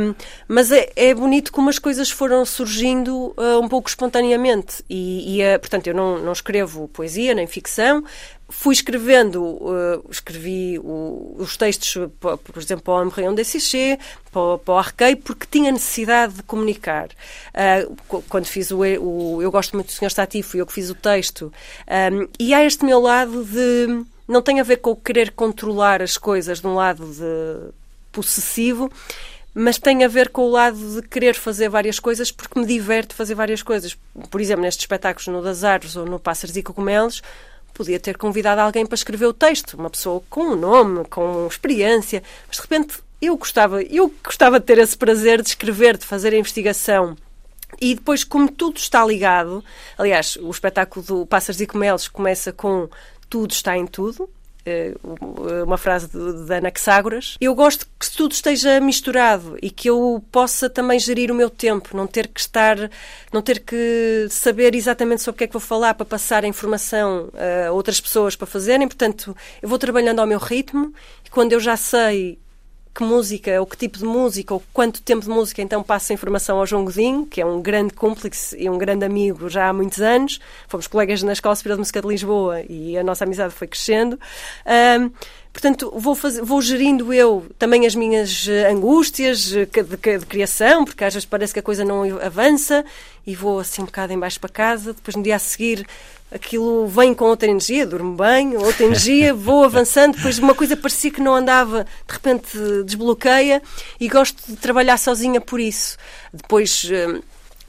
Um, 0.00 0.14
mas 0.46 0.70
é, 0.70 0.88
é, 0.94 1.12
bonito 1.12 1.52
como 1.52 1.68
as 1.68 1.78
coisas 1.78 2.08
foram 2.08 2.44
surgindo 2.44 3.34
uh, 3.36 3.60
um 3.60 3.68
pouco 3.68 3.88
espontaneamente. 3.88 4.84
E, 4.88 5.38
e 5.38 5.42
uh, 5.42 5.58
portanto, 5.58 5.88
eu 5.88 5.94
não, 5.94 6.18
não 6.18 6.32
escrevo 6.32 6.86
poesia 6.88 7.34
nem 7.34 7.48
ficção, 7.48 8.04
fui 8.50 8.74
escrevendo, 8.74 9.42
uh, 9.42 10.04
escrevi 10.10 10.78
o, 10.78 11.36
os 11.38 11.56
textos, 11.56 12.10
por, 12.18 12.40
exemplo, 12.56 12.84
para 12.84 12.94
o 12.94 13.00
Homme 13.00 13.10
Rayon 13.10 13.34
Desséché, 13.34 13.98
para, 14.32 14.58
para 14.58 14.74
o 14.74 14.78
Arquei, 14.78 15.16
porque 15.16 15.46
tinha 15.50 15.70
necessidade 15.72 16.34
de 16.34 16.42
comunicar. 16.42 17.08
Uh, 17.54 18.22
quando 18.28 18.46
fiz 18.46 18.70
o, 18.70 18.78
o, 18.80 19.42
Eu 19.42 19.50
gosto 19.50 19.74
muito 19.74 19.86
do 19.86 19.92
Sr. 19.92 20.10
Stati, 20.10 20.42
fui 20.42 20.60
eu 20.60 20.66
que 20.66 20.72
fiz 20.72 20.90
o 20.90 20.94
texto. 20.94 21.52
Um, 22.12 22.28
e 22.38 22.52
há 22.52 22.64
este 22.64 22.84
meu 22.84 23.00
lado 23.00 23.44
de. 23.44 24.04
Não 24.28 24.42
tem 24.42 24.60
a 24.60 24.62
ver 24.62 24.76
com 24.76 24.90
o 24.90 24.96
querer 24.96 25.32
controlar 25.32 26.02
as 26.02 26.16
coisas 26.16 26.60
de 26.60 26.66
um 26.66 26.74
lado 26.74 27.04
de 27.04 27.72
possessivo, 28.12 28.90
mas 29.52 29.78
tem 29.78 30.04
a 30.04 30.08
ver 30.08 30.28
com 30.28 30.42
o 30.42 30.50
lado 30.50 31.00
de 31.00 31.08
querer 31.08 31.34
fazer 31.34 31.68
várias 31.68 31.98
coisas 31.98 32.30
porque 32.30 32.58
me 32.58 32.66
diverte 32.66 33.14
fazer 33.14 33.34
várias 33.34 33.62
coisas. 33.62 33.96
Por 34.30 34.40
exemplo, 34.40 34.62
nestes 34.62 34.84
espetáculos 34.84 35.26
no 35.26 35.42
Das 35.42 35.64
Árvores 35.64 35.96
ou 35.96 36.06
no 36.06 36.20
Pássaros 36.20 36.56
e 36.56 36.62
Cogumelos, 36.62 37.22
podia 37.80 37.98
ter 37.98 38.18
convidado 38.18 38.60
alguém 38.60 38.84
para 38.84 38.94
escrever 38.94 39.24
o 39.24 39.32
texto, 39.32 39.72
uma 39.72 39.88
pessoa 39.88 40.22
com 40.28 40.48
um 40.48 40.54
nome, 40.54 41.02
com 41.06 41.46
experiência, 41.46 42.22
mas 42.46 42.56
de 42.56 42.62
repente 42.62 42.98
eu 43.22 43.38
gostava, 43.38 43.82
eu 43.82 44.12
gostava 44.22 44.60
de 44.60 44.66
ter 44.66 44.76
esse 44.76 44.94
prazer 44.94 45.40
de 45.40 45.48
escrever, 45.48 45.96
de 45.96 46.04
fazer 46.04 46.34
a 46.34 46.36
investigação. 46.36 47.16
E 47.80 47.94
depois, 47.94 48.22
como 48.22 48.52
tudo 48.52 48.76
está 48.76 49.02
ligado, 49.02 49.64
aliás, 49.96 50.36
o 50.36 50.50
espetáculo 50.50 51.02
do 51.06 51.24
Pássaros 51.24 51.58
e 51.58 51.66
Comelos 51.66 52.06
começa 52.06 52.52
com 52.52 52.86
tudo 53.30 53.52
está 53.52 53.74
em 53.78 53.86
tudo, 53.86 54.28
uma 55.66 55.78
frase 55.78 56.08
de, 56.08 56.44
de 56.44 56.54
Ana 56.54 56.72
Xágoras. 56.76 57.36
Eu 57.40 57.54
gosto 57.54 57.86
que 57.98 58.10
tudo 58.16 58.32
esteja 58.32 58.80
misturado 58.80 59.56
e 59.62 59.70
que 59.70 59.88
eu 59.88 60.22
possa 60.30 60.68
também 60.68 60.98
gerir 60.98 61.30
o 61.30 61.34
meu 61.34 61.50
tempo, 61.50 61.96
não 61.96 62.06
ter 62.06 62.28
que 62.28 62.40
estar, 62.40 62.76
não 63.32 63.42
ter 63.42 63.60
que 63.60 64.26
saber 64.30 64.74
exatamente 64.74 65.22
sobre 65.22 65.36
o 65.36 65.38
que 65.38 65.44
é 65.44 65.46
que 65.46 65.52
vou 65.52 65.60
falar 65.60 65.94
para 65.94 66.06
passar 66.06 66.44
a 66.44 66.48
informação 66.48 67.30
a 67.66 67.70
outras 67.72 68.00
pessoas 68.00 68.36
para 68.36 68.46
fazerem. 68.46 68.86
Portanto, 68.86 69.36
eu 69.62 69.68
vou 69.68 69.78
trabalhando 69.78 70.20
ao 70.20 70.26
meu 70.26 70.38
ritmo 70.38 70.92
e 71.24 71.30
quando 71.30 71.52
eu 71.52 71.60
já 71.60 71.76
sei 71.76 72.38
que 72.94 73.04
música, 73.04 73.60
ou 73.60 73.66
que 73.66 73.76
tipo 73.76 73.98
de 73.98 74.04
música, 74.04 74.52
ou 74.52 74.62
quanto 74.72 75.00
tempo 75.00 75.22
de 75.22 75.30
música, 75.30 75.62
então 75.62 75.82
passo 75.82 76.12
a 76.12 76.14
informação 76.14 76.58
ao 76.58 76.66
João 76.66 76.84
Godinho, 76.84 77.26
que 77.26 77.40
é 77.40 77.46
um 77.46 77.62
grande 77.62 77.94
cúmplice 77.94 78.56
e 78.58 78.68
um 78.68 78.76
grande 78.76 79.04
amigo 79.04 79.48
já 79.48 79.68
há 79.68 79.72
muitos 79.72 80.00
anos. 80.00 80.40
Fomos 80.68 80.86
colegas 80.86 81.22
na 81.22 81.32
Escola 81.32 81.54
Superior 81.54 81.76
de 81.76 81.80
Música 81.80 82.02
de 82.02 82.08
Lisboa 82.08 82.62
e 82.68 82.98
a 82.98 83.04
nossa 83.04 83.24
amizade 83.24 83.54
foi 83.54 83.68
crescendo. 83.68 84.18
Um, 85.00 85.10
Portanto, 85.52 85.92
vou, 85.96 86.14
fazer, 86.14 86.42
vou 86.42 86.62
gerindo 86.62 87.12
eu 87.12 87.44
também 87.58 87.84
as 87.84 87.94
minhas 87.94 88.46
angústias 88.70 89.40
de, 89.40 89.66
de, 89.66 90.18
de, 90.18 90.26
criação, 90.26 90.84
porque 90.84 91.02
às 91.02 91.12
vezes 91.12 91.26
parece 91.26 91.52
que 91.52 91.58
a 91.58 91.62
coisa 91.62 91.84
não 91.84 92.04
avança 92.20 92.84
e 93.26 93.34
vou 93.34 93.58
assim 93.58 93.82
um 93.82 93.86
bocado 93.86 94.12
embaixo 94.12 94.38
para 94.38 94.48
casa. 94.48 94.94
Depois, 94.94 95.16
no 95.16 95.22
dia 95.22 95.34
a 95.34 95.40
seguir, 95.40 95.84
aquilo 96.30 96.86
vem 96.86 97.12
com 97.14 97.24
outra 97.26 97.48
energia, 97.48 97.86
durmo 97.86 98.16
bem, 98.16 98.56
outra 98.56 98.84
energia, 98.84 99.32
vou 99.34 99.64
avançando, 99.64 100.16
depois 100.16 100.38
uma 100.38 100.54
coisa 100.54 100.76
parecia 100.76 101.10
que 101.10 101.20
não 101.20 101.34
andava, 101.34 101.84
de 102.06 102.12
repente 102.12 102.58
desbloqueia 102.84 103.62
e 103.98 104.08
gosto 104.08 104.42
de 104.46 104.56
trabalhar 104.56 104.98
sozinha 104.98 105.40
por 105.40 105.58
isso. 105.58 105.96
Depois 106.32 106.84
hum, 106.84 107.20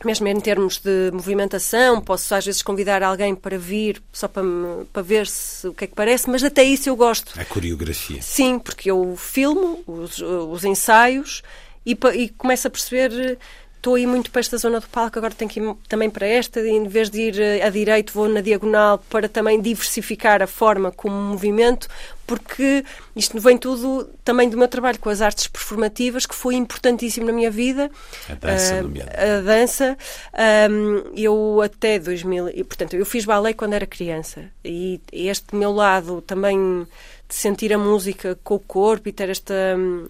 mesmo 0.06 0.28
em 0.28 0.40
termos 0.40 0.80
de 0.80 1.12
movimentação, 1.12 2.02
posso 2.02 2.34
às 2.34 2.46
vezes 2.46 2.62
convidar 2.62 3.04
alguém 3.04 3.36
para 3.36 3.58
vir 3.58 4.02
só 4.12 4.28
para, 4.28 4.44
para 4.92 5.02
ver 5.02 5.28
se, 5.28 5.68
o 5.68 5.74
que 5.74 5.86
é 5.86 5.88
que 5.88 5.96
parece, 5.96 6.30
mas 6.30 6.44
até 6.44 6.64
isso 6.64 6.90
eu 6.90 6.96
gosto. 6.96 7.40
A 7.40 7.46
coreografia. 7.46 8.22
Sim, 8.22 8.60
porque 8.60 8.90
eu 8.90 9.16
filmo 9.16 9.84
os, 9.86 10.20
os 10.20 10.64
ensaios 10.64 11.42
e, 11.86 11.98
e 12.16 12.30
começo 12.30 12.68
a 12.68 12.72
perceber 12.72 13.38
estou 13.82 13.96
a 13.96 14.00
ir 14.00 14.06
muito 14.06 14.30
para 14.30 14.40
esta 14.40 14.58
zona 14.58 14.80
do 14.80 14.88
palco, 14.88 15.18
agora 15.18 15.34
tenho 15.34 15.50
que 15.50 15.60
ir 15.60 15.76
também 15.90 16.08
para 16.08 16.28
esta, 16.28 16.60
e 16.62 16.70
em 16.70 16.88
vez 16.88 17.10
de 17.10 17.20
ir 17.20 17.42
eh, 17.42 17.66
a 17.66 17.70
direito, 17.70 18.14
vou 18.14 18.30
na 18.30 18.40
diagonal 18.40 19.00
para 19.10 19.28
também 19.28 19.60
diversificar 19.60 20.40
a 20.40 20.46
forma 20.46 20.92
como 20.92 21.16
movimento, 21.16 21.88
porque 22.28 22.86
isto 23.16 23.40
vem 23.40 23.58
tudo 23.58 24.08
também 24.24 24.48
do 24.48 24.56
meu 24.56 24.68
trabalho 24.68 25.00
com 25.00 25.10
as 25.10 25.20
artes 25.20 25.48
performativas, 25.48 26.28
que 26.28 26.36
foi 26.36 26.54
importantíssimo 26.54 27.26
na 27.26 27.34
minha 27.34 27.50
vida. 27.50 27.90
A 28.30 28.36
dança, 28.36 28.84
uh, 28.84 29.40
A 29.40 29.42
dança. 29.42 29.98
Um, 30.70 31.18
eu 31.18 31.62
até 31.64 31.98
2000, 31.98 32.50
e, 32.50 32.64
portanto, 32.64 32.96
eu 32.96 33.06
fiz 33.06 33.26
balé 33.26 33.52
quando 33.52 33.74
era 33.74 33.88
criança, 33.88 34.46
e 34.64 35.02
este 35.12 35.56
meu 35.56 35.72
lado 35.72 36.22
também 36.22 36.88
de 37.28 37.34
sentir 37.34 37.74
a 37.74 37.80
música 37.80 38.38
com 38.44 38.56
o 38.56 38.60
corpo 38.60 39.10
e 39.10 39.12
ter 39.12 39.30
esta. 39.30 39.56
Hum, 39.76 40.08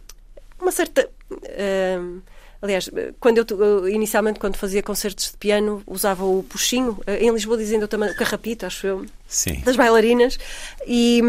uma 0.60 0.74
certa. 0.74 1.10
Uh, 1.32 2.22
Aliás, 2.62 2.90
quando 3.20 3.40
eu, 3.40 3.90
inicialmente, 3.90 4.40
quando 4.40 4.56
fazia 4.56 4.84
concertos 4.84 5.32
de 5.32 5.38
piano, 5.38 5.82
usava 5.88 6.24
o 6.24 6.44
puxinho. 6.44 7.00
Eh, 7.08 7.26
em 7.26 7.32
Lisboa 7.32 7.58
dizendo 7.58 7.88
também 7.88 8.10
o 8.10 8.16
carrapito, 8.16 8.68
acho 8.68 8.86
eu. 8.86 9.06
Sim. 9.28 9.62
Das 9.66 9.76
bailarinas. 9.76 10.38
E, 10.86 11.22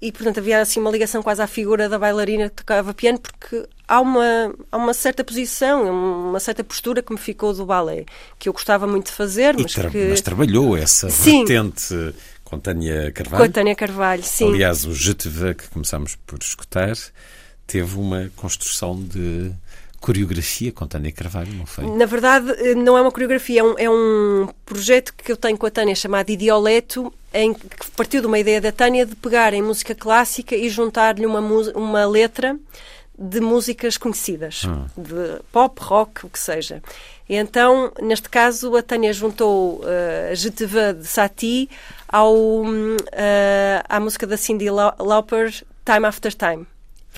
e, 0.00 0.12
portanto, 0.12 0.38
havia 0.38 0.60
assim 0.60 0.78
uma 0.78 0.92
ligação 0.92 1.24
quase 1.24 1.42
à 1.42 1.48
figura 1.48 1.88
da 1.88 1.98
bailarina 1.98 2.48
que 2.48 2.56
tocava 2.56 2.94
piano, 2.94 3.18
porque 3.18 3.66
há 3.88 4.00
uma, 4.00 4.54
há 4.70 4.76
uma 4.76 4.94
certa 4.94 5.24
posição, 5.24 5.90
uma 6.28 6.38
certa 6.38 6.62
postura 6.62 7.02
que 7.02 7.12
me 7.12 7.18
ficou 7.18 7.52
do 7.52 7.66
balé, 7.66 8.04
que 8.38 8.48
eu 8.48 8.52
gostava 8.52 8.86
muito 8.86 9.06
de 9.06 9.12
fazer, 9.12 9.56
mas 9.58 9.72
tra 9.72 9.90
que... 9.90 10.06
Mas 10.08 10.20
trabalhou 10.20 10.76
essa 10.76 11.10
sim. 11.10 11.44
vertente 11.44 12.14
com 12.44 12.60
Tânia 12.60 13.10
Carvalho. 13.10 13.44
Com 13.44 13.50
a 13.50 13.52
Tânia 13.52 13.74
Carvalho, 13.74 14.22
sim. 14.22 14.48
Aliás, 14.48 14.84
o 14.84 14.90
veux, 14.90 15.54
que 15.56 15.68
começamos 15.70 16.16
por 16.26 16.38
escutar, 16.40 16.94
teve 17.66 17.98
uma 17.98 18.30
construção 18.36 19.02
de 19.02 19.50
coreografia 20.04 20.70
com 20.70 20.86
Tânia 20.86 21.10
Carvalho, 21.10 21.54
não 21.54 21.64
foi? 21.64 21.86
Na 21.86 22.04
verdade, 22.04 22.50
eh, 22.58 22.74
não 22.74 22.98
é 22.98 23.00
uma 23.00 23.10
coreografia, 23.10 23.60
é 23.60 23.64
um, 23.64 23.74
é 23.78 23.88
um 23.88 24.46
projeto 24.66 25.14
que 25.14 25.32
eu 25.32 25.36
tenho 25.36 25.56
com 25.56 25.64
a 25.64 25.70
Tânia 25.70 25.94
chamado 25.94 26.28
Idioleto, 26.28 27.10
em 27.32 27.54
que 27.54 27.90
partiu 27.96 28.20
de 28.20 28.26
uma 28.26 28.38
ideia 28.38 28.60
da 28.60 28.70
Tânia 28.70 29.06
de 29.06 29.16
pegar 29.16 29.54
em 29.54 29.62
música 29.62 29.94
clássica 29.94 30.54
e 30.54 30.68
juntar-lhe 30.68 31.24
uma, 31.24 31.40
uma 31.40 32.04
letra 32.04 32.54
de 33.18 33.40
músicas 33.40 33.96
conhecidas, 33.96 34.64
hum. 34.66 34.84
de 34.94 35.40
pop, 35.50 35.80
rock, 35.80 36.26
o 36.26 36.28
que 36.28 36.38
seja. 36.38 36.82
E 37.26 37.36
então, 37.36 37.90
neste 38.02 38.28
caso, 38.28 38.76
a 38.76 38.82
Tânia 38.82 39.12
juntou 39.12 39.80
uh, 39.80 40.32
a 40.32 40.34
Je 40.34 40.50
te 40.50 40.66
veux 40.66 40.92
de 40.92 41.06
Satie 41.06 41.70
ao, 42.06 42.34
uh, 42.34 43.00
à 43.88 43.98
música 43.98 44.26
da 44.26 44.36
Cindy 44.36 44.68
Lauper, 44.68 45.50
Time 45.82 46.04
After 46.06 46.34
Time. 46.34 46.66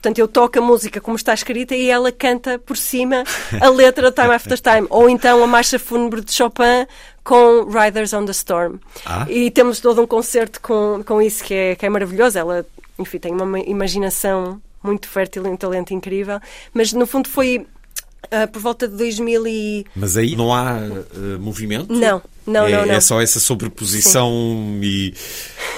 Portanto, 0.06 0.20
eu 0.20 0.28
toco 0.28 0.56
a 0.60 0.62
música 0.62 1.00
como 1.00 1.16
está 1.16 1.34
escrita 1.34 1.74
e 1.74 1.90
ela 1.90 2.12
canta 2.12 2.60
por 2.60 2.76
cima 2.76 3.24
a 3.60 3.68
letra 3.68 4.12
Time 4.12 4.32
After 4.36 4.56
Time. 4.56 4.86
Ou 4.88 5.10
então 5.10 5.42
a 5.42 5.48
marcha 5.48 5.80
fúnebre 5.80 6.20
de 6.20 6.32
Chopin 6.32 6.86
com 7.24 7.64
Riders 7.64 8.12
on 8.12 8.24
the 8.24 8.30
Storm. 8.30 8.76
Ah. 9.04 9.26
E 9.28 9.50
temos 9.50 9.80
todo 9.80 10.00
um 10.00 10.06
concerto 10.06 10.60
com, 10.60 11.02
com 11.04 11.20
isso 11.20 11.42
que 11.42 11.52
é, 11.52 11.74
que 11.74 11.84
é 11.84 11.88
maravilhoso. 11.88 12.38
Ela, 12.38 12.64
enfim, 12.96 13.18
tem 13.18 13.32
uma 13.32 13.58
imaginação 13.58 14.62
muito 14.80 15.08
fértil 15.08 15.44
e 15.44 15.48
um 15.48 15.56
talento 15.56 15.92
incrível. 15.92 16.38
Mas, 16.72 16.92
no 16.92 17.04
fundo, 17.04 17.28
foi 17.28 17.66
Uh, 18.26 18.48
por 18.50 18.60
volta 18.60 18.88
de 18.88 18.96
2000 18.96 19.46
e... 19.46 19.86
Mas 19.94 20.16
aí 20.16 20.34
não 20.34 20.52
há 20.52 20.78
uh, 20.78 21.38
movimento? 21.38 21.92
Não, 21.92 22.20
não, 22.44 22.66
é, 22.66 22.72
não, 22.72 22.86
não. 22.86 22.94
É 22.94 23.00
só 23.00 23.20
essa 23.20 23.38
sobreposição 23.38 24.32
e, 24.82 25.14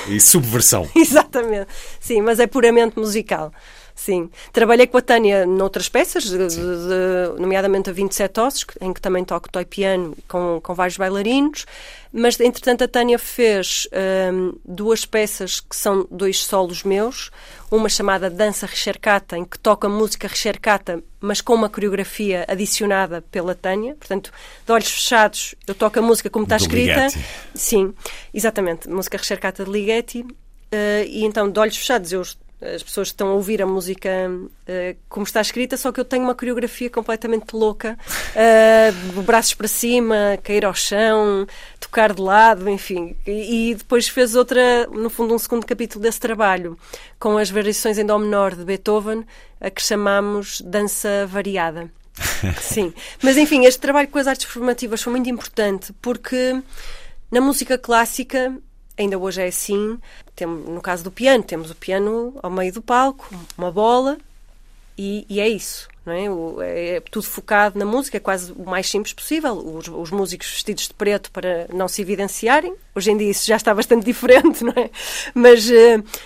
e, 0.08 0.18
subversão. 0.18 0.88
Exatamente. 0.96 1.66
Sim, 2.00 2.22
mas 2.22 2.40
é 2.40 2.46
puramente 2.46 2.98
musical. 2.98 3.52
Sim. 3.98 4.30
Trabalhei 4.52 4.86
com 4.86 4.96
a 4.96 5.02
Tânia 5.02 5.44
noutras 5.44 5.88
peças, 5.88 6.22
de, 6.22 6.38
de, 6.38 7.40
nomeadamente 7.40 7.90
a 7.90 7.92
27 7.92 8.38
Ossos, 8.38 8.66
em 8.80 8.92
que 8.92 9.00
também 9.00 9.24
toco 9.24 9.50
toy 9.50 9.64
piano 9.64 10.16
com, 10.28 10.60
com 10.62 10.72
vários 10.72 10.96
bailarinos, 10.96 11.66
mas 12.12 12.38
entretanto 12.38 12.84
a 12.84 12.88
Tânia 12.88 13.18
fez 13.18 13.88
um, 14.32 14.52
duas 14.64 15.04
peças 15.04 15.58
que 15.58 15.74
são 15.74 16.06
dois 16.12 16.44
solos 16.44 16.84
meus, 16.84 17.32
uma 17.72 17.88
chamada 17.88 18.30
Dança 18.30 18.66
Rechercata, 18.66 19.36
em 19.36 19.44
que 19.44 19.58
toca 19.58 19.88
música 19.88 20.28
rechercata, 20.28 21.02
mas 21.20 21.40
com 21.40 21.54
uma 21.54 21.68
coreografia 21.68 22.44
adicionada 22.46 23.20
pela 23.32 23.52
Tânia, 23.52 23.96
portanto, 23.96 24.32
de 24.64 24.72
olhos 24.72 24.92
fechados, 24.92 25.56
eu 25.66 25.74
toco 25.74 25.98
a 25.98 26.02
música 26.02 26.30
como 26.30 26.44
está 26.44 26.56
Do 26.56 26.62
escrita. 26.62 27.06
Ligeti. 27.06 27.24
Sim, 27.52 27.92
exatamente, 28.32 28.88
música 28.88 29.18
rechercata 29.18 29.64
de 29.64 29.72
Ligeti, 29.72 30.20
uh, 30.20 31.04
e 31.04 31.24
então 31.24 31.50
de 31.50 31.58
olhos 31.58 31.76
fechados 31.76 32.12
eu 32.12 32.22
as 32.60 32.82
pessoas 32.82 33.08
estão 33.08 33.28
a 33.28 33.32
ouvir 33.34 33.62
a 33.62 33.66
música 33.66 34.08
uh, 34.30 34.96
como 35.08 35.24
está 35.24 35.40
escrita, 35.40 35.76
só 35.76 35.92
que 35.92 36.00
eu 36.00 36.04
tenho 36.04 36.24
uma 36.24 36.34
coreografia 36.34 36.90
completamente 36.90 37.54
louca, 37.54 37.96
uh, 38.34 39.22
braços 39.22 39.54
para 39.54 39.68
cima, 39.68 40.38
cair 40.42 40.64
ao 40.64 40.74
chão, 40.74 41.46
tocar 41.78 42.12
de 42.12 42.20
lado, 42.20 42.68
enfim. 42.68 43.16
E, 43.26 43.70
e, 43.70 43.74
depois 43.76 44.08
fez 44.08 44.34
outra, 44.34 44.86
no 44.88 45.08
fundo, 45.08 45.34
um 45.34 45.38
segundo 45.38 45.64
capítulo 45.64 46.02
desse 46.02 46.18
trabalho, 46.18 46.76
com 47.18 47.38
as 47.38 47.48
variações 47.48 47.96
em 47.96 48.04
Dó 48.04 48.18
menor 48.18 48.54
de 48.54 48.64
Beethoven, 48.64 49.24
a 49.60 49.70
que 49.70 49.82
chamamos 49.82 50.60
Dança 50.60 51.26
Variada. 51.28 51.90
Sim, 52.60 52.92
mas 53.22 53.36
enfim, 53.36 53.64
este 53.64 53.80
trabalho 53.80 54.08
com 54.08 54.18
as 54.18 54.26
artes 54.26 54.46
formativas 54.46 55.00
foi 55.00 55.12
muito 55.12 55.30
importante 55.30 55.92
porque 56.02 56.60
na 57.30 57.40
música 57.40 57.78
clássica 57.78 58.52
ainda 58.98 59.18
hoje 59.18 59.40
é 59.40 59.46
assim. 59.46 59.98
Temos, 60.34 60.68
no 60.68 60.80
caso 60.80 61.04
do 61.04 61.10
piano, 61.10 61.42
temos 61.42 61.70
o 61.70 61.74
piano 61.74 62.38
ao 62.42 62.50
meio 62.50 62.72
do 62.72 62.82
palco, 62.82 63.28
uma 63.56 63.70
bola, 63.70 64.18
e, 64.98 65.24
e 65.28 65.40
é 65.40 65.48
isso. 65.48 65.88
Não 66.04 66.12
é? 66.12 66.30
O, 66.30 66.62
é 66.62 67.00
tudo 67.10 67.26
focado 67.26 67.78
na 67.78 67.84
música, 67.84 68.16
é 68.16 68.20
quase 68.20 68.50
o 68.52 68.64
mais 68.64 68.88
simples 68.88 69.12
possível. 69.12 69.54
Os, 69.54 69.86
os, 69.88 70.10
músicos 70.10 70.48
vestidos 70.50 70.88
de 70.88 70.94
preto 70.94 71.30
para 71.30 71.68
não 71.72 71.86
se 71.86 72.02
evidenciarem. 72.02 72.74
Hoje 72.94 73.10
em 73.10 73.16
dia 73.16 73.30
isso 73.30 73.46
já 73.46 73.56
está 73.56 73.74
bastante 73.74 74.04
diferente, 74.06 74.64
não 74.64 74.72
é? 74.74 74.90
Mas, 75.34 75.68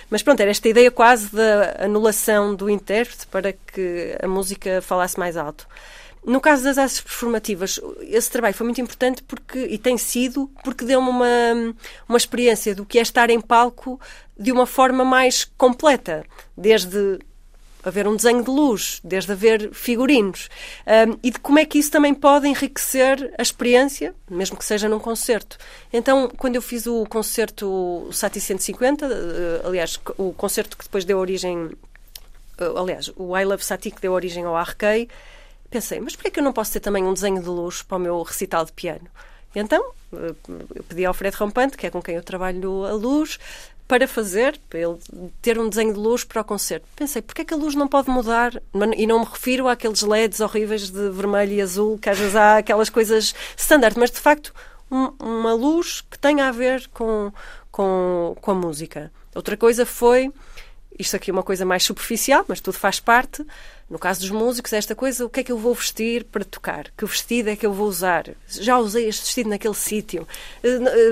mas 0.09 0.23
pronto, 0.23 0.39
era 0.39 0.49
esta 0.49 0.67
ideia 0.67 0.89
quase 0.89 1.29
da 1.31 1.83
anulação 1.83 2.55
do 2.55 2.69
intérprete 2.69 3.27
para 3.27 3.53
que 3.53 4.17
a 4.21 4.27
música 4.27 4.81
falasse 4.81 5.19
mais 5.19 5.37
alto. 5.37 5.67
No 6.25 6.39
caso 6.39 6.63
das 6.63 6.77
artes 6.77 7.01
performativas, 7.01 7.79
esse 8.01 8.31
trabalho 8.31 8.53
foi 8.53 8.65
muito 8.65 8.79
importante 8.79 9.21
porque, 9.23 9.59
e 9.59 9.77
tem 9.77 9.97
sido 9.97 10.49
porque 10.63 10.85
deu-me 10.85 11.09
uma, 11.09 11.75
uma 12.07 12.17
experiência 12.17 12.73
do 12.73 12.85
que 12.85 12.97
é 12.97 13.01
estar 13.01 13.29
em 13.29 13.41
palco 13.41 13.99
de 14.37 14.51
uma 14.51 14.65
forma 14.65 15.03
mais 15.03 15.43
completa, 15.43 16.25
desde 16.57 17.19
haver 17.83 18.07
um 18.07 18.15
desenho 18.15 18.43
de 18.43 18.49
luz, 18.49 19.01
desde 19.03 19.31
haver 19.33 19.73
figurinos, 19.73 20.49
um, 20.87 21.19
e 21.21 21.29
de 21.29 21.39
como 21.39 21.59
é 21.59 21.65
que 21.65 21.77
isso 21.77 21.91
também 21.91 22.13
pode 22.13 22.47
enriquecer 22.47 23.33
a 23.37 23.41
experiência, 23.41 24.15
mesmo 24.29 24.57
que 24.57 24.63
seja 24.63 24.87
num 24.87 24.99
concerto. 24.99 25.57
Então, 25.91 26.31
quando 26.37 26.55
eu 26.55 26.61
fiz 26.61 26.87
o 26.87 27.05
concerto 27.05 28.07
Sati 28.11 28.39
150, 28.39 29.05
uh, 29.05 29.67
aliás, 29.67 29.99
o 30.17 30.31
concerto 30.33 30.77
que 30.77 30.85
depois 30.85 31.03
deu 31.03 31.17
origem, 31.17 31.65
uh, 31.65 32.77
aliás, 32.77 33.11
o 33.17 33.37
I 33.37 33.43
Love 33.43 33.63
Sati 33.63 33.91
que 33.91 34.01
deu 34.01 34.13
origem 34.13 34.45
ao 34.45 34.55
Arquei, 34.55 35.09
pensei, 35.73 35.99
mas 35.99 36.15
porquê 36.15 36.29
que 36.29 36.39
eu 36.39 36.43
não 36.43 36.53
posso 36.53 36.71
ter 36.71 36.79
também 36.79 37.03
um 37.03 37.13
desenho 37.13 37.41
de 37.41 37.49
luz 37.49 37.81
para 37.81 37.97
o 37.97 37.99
meu 37.99 38.21
recital 38.21 38.63
de 38.63 38.71
piano? 38.71 39.07
E 39.55 39.59
então, 39.59 39.83
eu 40.11 40.83
pedi 40.87 41.03
ao 41.03 41.13
Fred 41.13 41.35
Rampante, 41.35 41.75
que 41.75 41.87
é 41.87 41.89
com 41.89 42.01
quem 42.01 42.15
eu 42.15 42.23
trabalho 42.23 42.85
a 42.85 42.91
luz, 42.91 43.39
para 43.87 44.07
fazer, 44.07 44.59
para 44.69 44.79
ele 44.79 44.97
ter 45.41 45.59
um 45.59 45.67
desenho 45.67 45.93
de 45.93 45.99
luz 45.99 46.23
para 46.23 46.41
o 46.41 46.45
concerto. 46.45 46.85
Pensei, 46.95 47.21
porquê 47.21 47.41
é 47.41 47.45
que 47.45 47.53
a 47.53 47.57
luz 47.57 47.73
não 47.73 47.87
pode 47.87 48.09
mudar? 48.09 48.53
E 48.95 49.07
não 49.07 49.19
me 49.19 49.25
refiro 49.25 49.67
àqueles 49.67 50.03
LEDs 50.03 50.39
horríveis 50.39 50.89
de 50.89 51.09
vermelho 51.09 51.53
e 51.53 51.61
azul, 51.61 51.97
que 51.97 52.09
às 52.09 52.17
vezes 52.17 52.35
há 52.35 52.57
aquelas 52.57 52.89
coisas 52.89 53.33
standard, 53.57 53.97
mas 53.99 54.11
de 54.11 54.19
facto 54.19 54.53
um, 54.91 55.11
uma 55.19 55.53
luz 55.53 56.01
que 56.01 56.19
tenha 56.19 56.47
a 56.47 56.51
ver 56.51 56.87
com, 56.89 57.31
com, 57.71 58.35
com 58.39 58.51
a 58.51 58.55
música. 58.55 59.11
Outra 59.35 59.57
coisa 59.57 59.85
foi, 59.85 60.31
isto 60.97 61.15
aqui 61.15 61.31
é 61.31 61.33
uma 61.33 61.43
coisa 61.43 61.65
mais 61.65 61.83
superficial, 61.83 62.45
mas 62.47 62.61
tudo 62.61 62.77
faz 62.77 62.99
parte, 62.99 63.45
no 63.89 63.99
caso 63.99 64.21
dos 64.21 64.31
músicos, 64.31 64.73
esta 64.73 64.95
coisa, 64.95 65.25
o 65.25 65.29
que 65.29 65.41
é 65.41 65.43
que 65.43 65.51
eu 65.51 65.57
vou 65.57 65.73
vestir 65.73 66.23
para 66.23 66.43
tocar? 66.43 66.91
Que 66.97 67.05
vestido 67.05 67.49
é 67.49 67.55
que 67.55 67.65
eu 67.65 67.73
vou 67.73 67.87
usar? 67.87 68.29
Já 68.47 68.77
usei 68.77 69.07
este 69.07 69.25
vestido 69.25 69.49
naquele 69.49 69.75
sítio? 69.75 70.27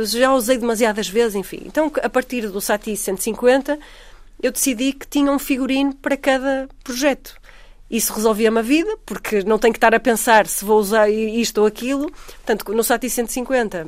Já 0.04 0.34
usei 0.34 0.58
demasiadas 0.58 1.08
vezes, 1.08 1.36
enfim. 1.36 1.62
Então, 1.66 1.92
a 2.02 2.10
partir 2.10 2.48
do 2.50 2.62
Sati 2.62 2.96
150, 2.96 3.78
eu 4.42 4.52
decidi 4.52 4.94
que 4.94 5.06
tinha 5.06 5.32
um 5.32 5.38
figurino 5.38 5.94
para 5.96 6.18
cada 6.18 6.68
projeto. 6.84 7.40
Isso 7.90 8.14
resolvia-me 8.14 8.60
a 8.60 8.64
vida, 8.64 8.98
porque 9.06 9.44
não 9.44 9.60
tenho 9.60 9.74
que 9.74 9.78
estar 9.78 9.94
a 9.94 10.00
pensar 10.00 10.48
se 10.48 10.64
vou 10.64 10.80
usar 10.80 11.10
isto 11.10 11.60
ou 11.60 11.68
aquilo. 11.68 12.10
Portanto, 12.10 12.74
no 12.74 12.84
Sati 12.84 13.10
150 13.10 13.88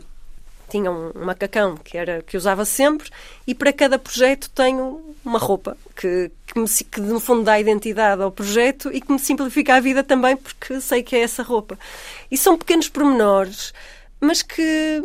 tinha 0.73 0.91
um 0.91 1.11
macacão 1.13 1.77
que 1.77 1.95
era 1.95 2.23
que 2.23 2.35
usava 2.35 2.65
sempre 2.65 3.11
e 3.45 3.53
para 3.53 3.71
cada 3.71 3.99
projeto 3.99 4.49
tenho 4.49 5.15
uma 5.23 5.37
roupa 5.37 5.77
que, 5.95 6.31
que, 6.47 6.59
me, 6.59 6.67
que 6.67 6.99
no 6.99 7.19
fundo 7.19 7.43
dá 7.43 7.59
identidade 7.59 8.23
ao 8.23 8.31
projeto 8.31 8.89
e 8.91 8.99
que 8.99 9.11
me 9.11 9.19
simplifica 9.19 9.75
a 9.75 9.79
vida 9.79 10.03
também 10.03 10.35
porque 10.35 10.81
sei 10.81 11.03
que 11.03 11.15
é 11.15 11.21
essa 11.21 11.43
roupa. 11.43 11.77
E 12.31 12.35
são 12.35 12.57
pequenos 12.57 12.89
pormenores, 12.89 13.71
mas 14.19 14.41
que, 14.41 15.03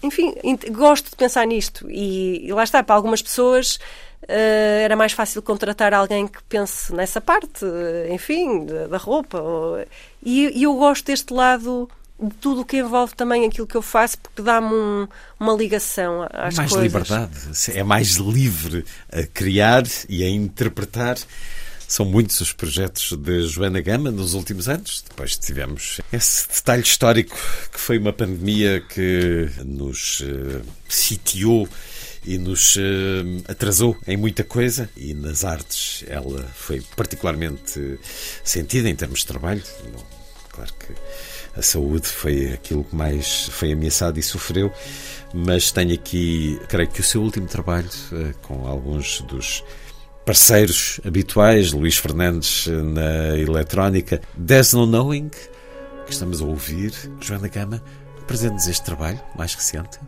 enfim, 0.00 0.32
gosto 0.70 1.10
de 1.10 1.16
pensar 1.16 1.44
nisto. 1.44 1.90
E, 1.90 2.46
e 2.46 2.52
lá 2.52 2.62
está, 2.62 2.80
para 2.80 2.94
algumas 2.94 3.20
pessoas 3.20 3.80
uh, 4.22 4.84
era 4.84 4.94
mais 4.94 5.10
fácil 5.12 5.42
contratar 5.42 5.92
alguém 5.92 6.28
que 6.28 6.40
pense 6.44 6.94
nessa 6.94 7.20
parte, 7.20 7.66
enfim, 8.10 8.64
da, 8.64 8.86
da 8.86 8.96
roupa. 8.96 9.40
Ou, 9.40 9.84
e, 10.22 10.60
e 10.60 10.62
eu 10.62 10.74
gosto 10.74 11.06
deste 11.06 11.34
lado 11.34 11.90
de 12.20 12.34
tudo 12.36 12.62
o 12.62 12.64
que 12.64 12.76
envolve 12.78 13.14
também 13.14 13.46
aquilo 13.46 13.66
que 13.66 13.76
eu 13.76 13.82
faço, 13.82 14.18
porque 14.18 14.42
dá-me 14.42 14.74
um, 14.74 15.08
uma 15.38 15.54
ligação 15.54 16.22
às 16.30 16.54
mais 16.56 16.72
coisas. 16.72 16.92
Mais 16.92 17.08
liberdade, 17.08 17.78
é 17.78 17.82
mais 17.82 18.16
livre 18.16 18.84
a 19.10 19.22
criar 19.22 19.84
e 20.08 20.22
a 20.22 20.28
interpretar. 20.28 21.16
São 21.88 22.06
muitos 22.06 22.40
os 22.40 22.52
projetos 22.52 23.16
de 23.16 23.42
Joana 23.48 23.80
Gama 23.80 24.12
nos 24.12 24.34
últimos 24.34 24.68
anos. 24.68 25.02
Depois 25.08 25.36
tivemos 25.36 26.00
esse 26.12 26.46
detalhe 26.48 26.82
histórico 26.82 27.36
que 27.72 27.80
foi 27.80 27.98
uma 27.98 28.12
pandemia 28.12 28.80
que 28.80 29.50
nos 29.64 30.20
uh, 30.20 30.62
sitiou 30.88 31.68
e 32.24 32.38
nos 32.38 32.76
uh, 32.76 32.80
atrasou 33.48 33.96
em 34.06 34.16
muita 34.16 34.44
coisa 34.44 34.88
e 34.96 35.14
nas 35.14 35.44
artes 35.44 36.04
ela 36.06 36.46
foi 36.54 36.80
particularmente 36.94 37.98
sentida 38.44 38.88
em 38.88 38.94
termos 38.94 39.20
de 39.20 39.26
trabalho. 39.26 39.62
Claro 40.52 40.72
que 40.74 40.94
a 41.56 41.62
saúde 41.62 42.06
foi 42.06 42.52
aquilo 42.52 42.84
que 42.84 42.94
mais 42.94 43.48
foi 43.48 43.72
ameaçado 43.72 44.18
e 44.18 44.22
sofreu, 44.22 44.72
mas 45.34 45.70
tenho 45.70 45.94
aqui, 45.94 46.58
creio 46.68 46.88
que 46.88 47.00
o 47.00 47.04
seu 47.04 47.22
último 47.22 47.46
trabalho 47.46 47.88
eh, 48.12 48.34
com 48.42 48.66
alguns 48.66 49.20
dos 49.22 49.64
parceiros 50.24 51.00
habituais, 51.04 51.72
Luís 51.72 51.96
Fernandes 51.96 52.66
eh, 52.68 52.70
na 52.70 53.36
eletrónica, 53.38 54.20
There's 54.46 54.72
No 54.72 54.86
Knowing, 54.86 55.28
que 55.28 56.12
estamos 56.12 56.40
a 56.40 56.44
ouvir, 56.44 56.92
Joana 57.20 57.48
Gama, 57.48 57.82
apresente-nos 58.20 58.68
este 58.68 58.84
trabalho 58.84 59.20
mais 59.36 59.54
recente. 59.54 59.98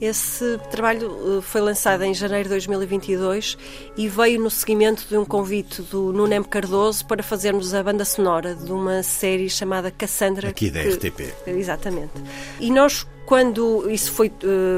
Esse 0.00 0.58
trabalho 0.70 1.40
foi 1.42 1.60
lançado 1.60 2.02
em 2.04 2.14
janeiro 2.14 2.44
de 2.44 2.50
2022 2.50 3.56
e 3.96 4.08
veio 4.08 4.40
no 4.40 4.50
seguimento 4.50 5.06
de 5.08 5.16
um 5.16 5.24
convite 5.24 5.82
do 5.82 6.12
Nunem 6.12 6.42
Cardoso 6.42 7.06
para 7.06 7.22
fazermos 7.22 7.74
a 7.74 7.82
banda 7.82 8.04
sonora 8.04 8.54
de 8.54 8.72
uma 8.72 9.02
série 9.02 9.48
chamada 9.48 9.90
Cassandra. 9.90 10.48
Aqui 10.48 10.70
da 10.70 10.82
que, 10.82 10.88
RTP. 10.88 11.34
Exatamente. 11.46 12.12
E 12.60 12.70
nós, 12.70 13.06
quando 13.26 13.90
isso 13.90 14.12
foi, 14.12 14.30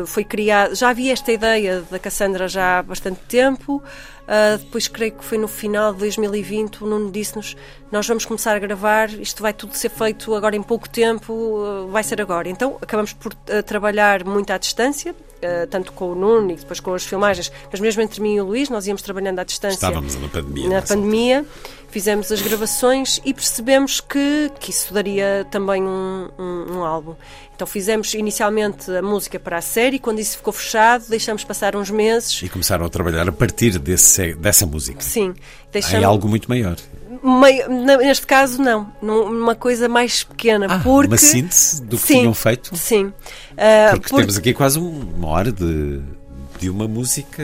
foi 0.06 0.24
criado, 0.24 0.74
já 0.74 0.90
havia 0.90 1.12
esta 1.12 1.32
ideia 1.32 1.84
da 1.90 1.98
Cassandra 1.98 2.46
já 2.48 2.78
há 2.78 2.82
bastante 2.82 3.20
tempo. 3.28 3.82
Uh, 4.26 4.58
depois, 4.58 4.88
creio 4.88 5.12
que 5.12 5.24
foi 5.24 5.38
no 5.38 5.46
final 5.46 5.92
de 5.92 6.00
2020, 6.00 6.82
o 6.82 6.86
Nuno 6.86 7.12
disse-nos: 7.12 7.56
Nós 7.92 8.06
vamos 8.08 8.24
começar 8.24 8.56
a 8.56 8.58
gravar, 8.58 9.08
isto 9.08 9.40
vai 9.40 9.52
tudo 9.52 9.74
ser 9.74 9.88
feito 9.88 10.34
agora 10.34 10.56
em 10.56 10.62
pouco 10.62 10.88
tempo, 10.88 11.32
uh, 11.32 11.88
vai 11.88 12.02
ser 12.02 12.20
agora. 12.20 12.48
Então, 12.48 12.76
acabamos 12.82 13.12
por 13.12 13.32
uh, 13.32 13.62
trabalhar 13.64 14.24
muito 14.24 14.52
à 14.52 14.58
distância, 14.58 15.14
tanto 15.70 15.92
com 15.92 16.12
o 16.12 16.14
Nuno 16.14 16.50
e 16.50 16.56
depois 16.56 16.80
com 16.80 16.94
as 16.94 17.04
filmagens, 17.04 17.50
mas 17.70 17.80
mesmo 17.80 18.02
entre 18.02 18.20
mim 18.20 18.34
e 18.36 18.40
o 18.40 18.44
Luís, 18.44 18.68
nós 18.68 18.86
íamos 18.86 19.02
trabalhando 19.02 19.38
à 19.38 19.44
distância. 19.44 19.76
Estávamos 19.76 20.14
na 20.16 20.28
pandemia. 20.28 20.68
Na 20.68 20.82
pandemia, 20.82 21.44
fizemos 21.90 22.30
as 22.32 22.42
gravações 22.42 23.20
e 23.24 23.32
percebemos 23.32 24.00
que, 24.00 24.50
que 24.58 24.70
isso 24.70 24.92
daria 24.92 25.46
também 25.50 25.82
um, 25.82 26.28
um, 26.38 26.76
um 26.76 26.84
álbum. 26.84 27.14
Então 27.54 27.66
fizemos 27.66 28.12
inicialmente 28.12 28.90
a 28.90 29.00
música 29.00 29.40
para 29.40 29.56
a 29.58 29.62
série, 29.62 29.98
quando 29.98 30.18
isso 30.18 30.36
ficou 30.36 30.52
fechado, 30.52 31.06
deixamos 31.08 31.42
passar 31.42 31.74
uns 31.74 31.90
meses. 31.90 32.42
E 32.42 32.48
começaram 32.48 32.84
a 32.84 32.88
trabalhar 32.90 33.26
a 33.28 33.32
partir 33.32 33.78
desse, 33.78 34.34
dessa 34.34 34.66
música. 34.66 35.00
Sim. 35.00 35.34
Deixamos... 35.72 36.02
Em 36.02 36.04
algo 36.04 36.28
muito 36.28 36.48
maior. 36.48 36.76
Meio, 37.22 37.68
neste 37.68 38.26
caso, 38.26 38.60
não. 38.60 38.92
Numa 39.00 39.54
coisa 39.54 39.88
mais 39.88 40.24
pequena. 40.24 40.66
Ah, 40.68 40.80
porque... 40.82 41.08
Uma 41.08 41.16
síntese 41.16 41.82
do 41.82 41.96
que 41.96 42.06
sim, 42.06 42.18
tinham 42.20 42.34
feito? 42.34 42.76
Sim. 42.76 43.06
Uh, 43.06 43.12
porque, 43.90 44.08
porque, 44.08 44.16
temos 44.16 44.38
aqui 44.38 44.54
quase 44.54 44.78
uma 44.78 45.28
hora 45.28 45.52
de, 45.52 46.00
de 46.58 46.70
uma 46.70 46.86
música 46.86 47.42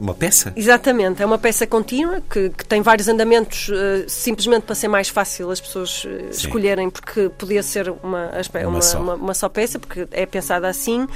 uma 0.00 0.14
peça? 0.14 0.52
Exatamente, 0.56 1.22
é 1.22 1.26
uma 1.26 1.36
peça 1.36 1.66
contínua 1.66 2.22
que, 2.22 2.48
que 2.48 2.64
tem 2.64 2.80
vários 2.80 3.06
andamentos, 3.06 3.68
uh, 3.68 4.08
simplesmente 4.08 4.62
para 4.62 4.74
ser 4.74 4.88
mais 4.88 5.10
fácil 5.10 5.50
as 5.50 5.60
pessoas 5.60 6.04
uh, 6.04 6.30
escolherem, 6.30 6.88
porque 6.88 7.28
podia 7.28 7.62
ser 7.62 7.90
uma, 7.90 8.30
uma, 8.30 8.68
uma, 8.68 8.82
só. 8.82 8.98
Uma, 8.98 9.14
uma, 9.14 9.34
só 9.34 9.48
peça, 9.48 9.78
porque 9.78 10.08
é 10.10 10.24
pensada 10.24 10.66
assim, 10.66 11.06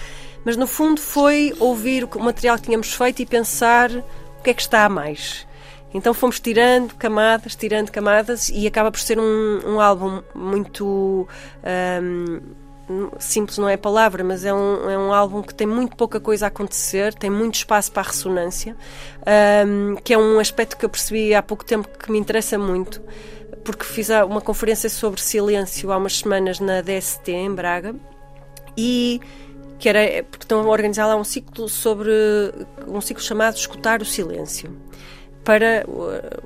mas 0.45 0.57
no 0.57 0.67
fundo 0.67 1.01
foi 1.01 1.55
ouvir 1.59 2.05
o 2.05 2.21
material 2.21 2.57
que 2.57 2.65
tínhamos 2.65 2.93
feito 2.93 3.23
e 3.23 3.27
pensar 3.27 3.91
o 3.91 4.43
que 4.45 4.51
é 4.51 4.55
que 4.55 4.63
está 4.63 4.85
a 4.85 4.89
mais. 4.89 5.47
Então 5.95 6.13
fomos 6.13 6.41
tirando 6.41 6.93
camadas, 6.97 7.55
tirando 7.55 7.93
camadas 7.93 8.49
e 8.49 8.67
acaba 8.67 8.91
por 8.91 8.99
ser 8.99 9.19
um, 9.19 9.61
um 9.65 9.81
álbum 9.81 10.21
muito. 10.35 11.29
Um, 12.11 12.65
simples 13.19 13.57
não 13.57 13.67
é 13.67 13.75
a 13.75 13.79
palavra, 13.79 14.23
mas 14.23 14.45
é 14.45 14.53
um, 14.53 14.91
é 14.91 14.99
um 14.99 15.13
álbum 15.13 15.41
que 15.41 15.55
tem 15.55 15.67
muito 15.67 15.97
pouca 15.97 16.21
coisa 16.21 16.47
a 16.47 16.49
acontecer, 16.49 17.15
tem 17.15 17.31
muito 17.31 17.55
espaço 17.55 17.91
para 17.91 18.03
a 18.03 18.07
ressonância, 18.07 18.77
um, 19.67 19.95
que 19.97 20.13
é 20.13 20.19
um 20.19 20.39
aspecto 20.39 20.77
que 20.77 20.85
eu 20.85 20.91
percebi 20.91 21.35
há 21.35 21.43
pouco 21.43 21.65
tempo 21.65 21.89
que 21.89 22.13
me 22.13 22.19
interessa 22.19 22.59
muito, 22.59 23.01
porque 23.65 23.85
fiz 23.85 24.11
uma 24.11 24.43
conferência 24.43 24.91
sobre 24.91 25.19
silêncio 25.23 25.91
há 25.93 25.97
umas 25.97 26.19
semanas 26.19 26.61
na 26.61 26.83
DST 26.83 27.33
em 27.33 27.55
Braga 27.55 27.95
e 28.77 29.19
que 29.79 29.89
era 29.89 30.23
porque 30.25 30.45
estão 30.45 30.61
a 30.61 30.69
organizar 30.69 31.07
lá 31.07 31.17
um 31.17 31.25
ciclo 31.25 31.69
sobre 31.69 32.11
um 32.87 33.01
ciclo 33.01 33.23
chamado 33.23 33.57
Escutar 33.57 34.03
o 34.03 34.05
Silêncio 34.05 34.71
para 35.45 35.85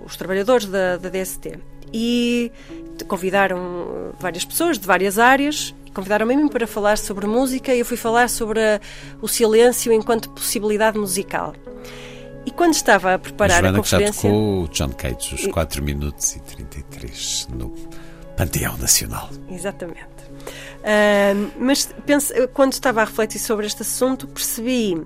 os 0.05 0.17
trabalhadores 0.17 0.67
da, 0.67 0.97
da 0.97 1.09
DST 1.09 1.59
e 1.93 2.53
convidaram 3.07 4.13
várias 4.19 4.45
pessoas 4.45 4.79
de 4.79 4.87
várias 4.87 5.19
áreas 5.19 5.75
convidaram-me 5.99 6.49
para 6.49 6.65
falar 6.65 6.97
sobre 6.97 7.27
música 7.27 7.75
e 7.75 7.81
eu 7.81 7.85
fui 7.85 7.97
falar 7.97 8.29
sobre 8.29 8.61
a, 8.61 8.81
o 9.21 9.27
silêncio 9.27 9.93
enquanto 9.93 10.31
possibilidade 10.31 10.97
musical. 10.97 11.55
E 12.47 12.53
quando 12.53 12.75
estava 12.75 13.15
a 13.15 13.19
preparar 13.19 13.65
a, 13.65 13.71
a 13.71 13.73
conferência... 13.75 14.13
já 14.31 14.35
tocou 14.35 14.63
o 14.63 14.69
John 14.69 14.91
Cage, 14.91 15.35
os 15.35 15.47
4 15.49 15.83
minutos 15.83 16.37
e 16.37 16.41
33 16.41 17.49
no 17.51 17.71
Panteão 18.37 18.79
Nacional. 18.79 19.29
Exatamente. 19.51 20.07
Uh, 20.79 21.51
mas 21.59 21.93
pense, 22.07 22.33
quando 22.49 22.75
estava 22.75 23.03
a 23.03 23.05
refletir 23.05 23.41
sobre 23.41 23.67
este 23.67 23.83
assunto, 23.83 24.29
percebi 24.29 25.05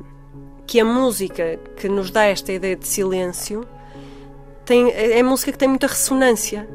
que 0.67 0.79
a 0.79 0.85
música 0.85 1.59
que 1.77 1.89
nos 1.89 2.11
dá 2.11 2.25
esta 2.25 2.53
ideia 2.53 2.77
de 2.77 2.87
silêncio 2.87 3.67
tem, 4.73 4.91
é 4.91 5.23
música 5.23 5.53
que 5.53 5.59
tem 5.59 5.69
muita 5.69 5.87
ressonância. 5.87 6.67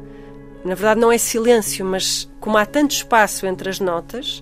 Na 0.64 0.76
verdade, 0.76 1.00
não 1.00 1.10
é 1.10 1.18
silêncio, 1.18 1.84
mas 1.84 2.28
como 2.38 2.56
há 2.56 2.64
tanto 2.64 2.92
espaço 2.92 3.44
entre 3.44 3.68
as 3.68 3.80
notas. 3.80 4.38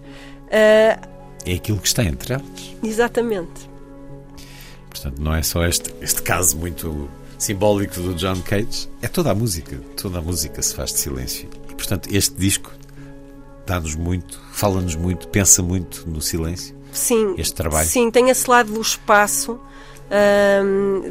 Uh... 0.47 1.17
É 1.45 1.55
aquilo 1.55 1.79
que 1.79 1.87
está 1.87 2.05
entre 2.05 2.35
elas. 2.35 2.77
Exatamente. 2.83 3.71
Portanto, 4.91 5.19
não 5.21 5.35
é 5.35 5.43
só 5.43 5.65
este, 5.65 5.95
este 6.03 6.21
caso 6.21 6.57
muito 6.59 7.09
simbólico 7.39 8.01
do 8.01 8.15
John 8.15 8.41
Cage, 8.43 8.89
é 9.01 9.09
toda 9.09 9.31
a 9.31 9.35
música. 9.35 9.77
Toda 9.97 10.19
a 10.19 10.23
música 10.23 10.61
se 10.61 10.75
faz 10.75 10.93
de 10.93 10.99
silêncio. 10.99 11.49
E, 11.71 11.75
portanto, 11.75 12.09
este 12.13 12.35
disco 12.35 12.73
dá-nos 13.67 13.95
muito, 13.95 14.39
fala-nos 14.53 14.97
muito, 14.97 15.29
pensa 15.29 15.63
muito 15.63 16.05
no 16.07 16.21
silêncio. 16.21 16.77
Sim. 16.93 17.35
Este 17.39 17.55
trabalho. 17.55 17.89
Sim, 17.89 18.11
tem 18.11 18.29
esse 18.29 18.51
lado 18.51 18.73
do 18.73 18.81
espaço. 18.81 19.59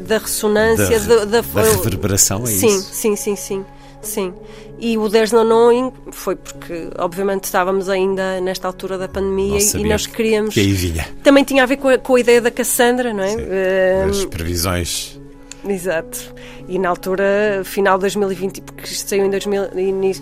Da 0.06 0.18
ressonância, 0.18 1.00
da, 1.00 1.24
da, 1.24 1.40
da 1.40 1.62
reverberação, 1.62 2.44
é 2.44 2.46
sim, 2.46 2.66
isso? 2.66 2.88
Sim, 2.92 3.16
sim, 3.16 3.36
sim, 3.36 3.64
sim. 4.00 4.34
E 4.78 4.98
o 4.98 5.08
There's 5.08 5.32
No 5.32 5.42
Knowing 5.42 5.90
foi 6.12 6.36
porque, 6.36 6.90
obviamente, 6.98 7.44
estávamos 7.44 7.88
ainda 7.88 8.40
nesta 8.40 8.68
altura 8.68 8.98
da 8.98 9.08
pandemia 9.08 9.58
e 9.74 9.84
nós 9.84 10.06
queríamos. 10.06 10.52
Que 10.52 10.60
aí 10.60 10.72
vinha. 10.72 11.08
Também 11.22 11.44
tinha 11.44 11.62
a 11.62 11.66
ver 11.66 11.78
com 11.78 11.88
a, 11.88 11.98
com 11.98 12.14
a 12.14 12.20
ideia 12.20 12.40
da 12.40 12.50
Cassandra, 12.50 13.12
não 13.12 13.24
é? 13.24 13.30
Sim, 13.30 13.42
uh, 13.42 14.10
as 14.10 14.24
previsões. 14.26 15.18
Exato. 15.66 16.34
E 16.68 16.78
na 16.78 16.88
altura, 16.88 17.62
final 17.64 17.96
de 17.96 18.02
2020, 18.02 18.60
porque 18.62 18.84
isto 18.84 19.08
saiu 19.08 19.24
em 19.24 19.30
2000, 19.30 19.68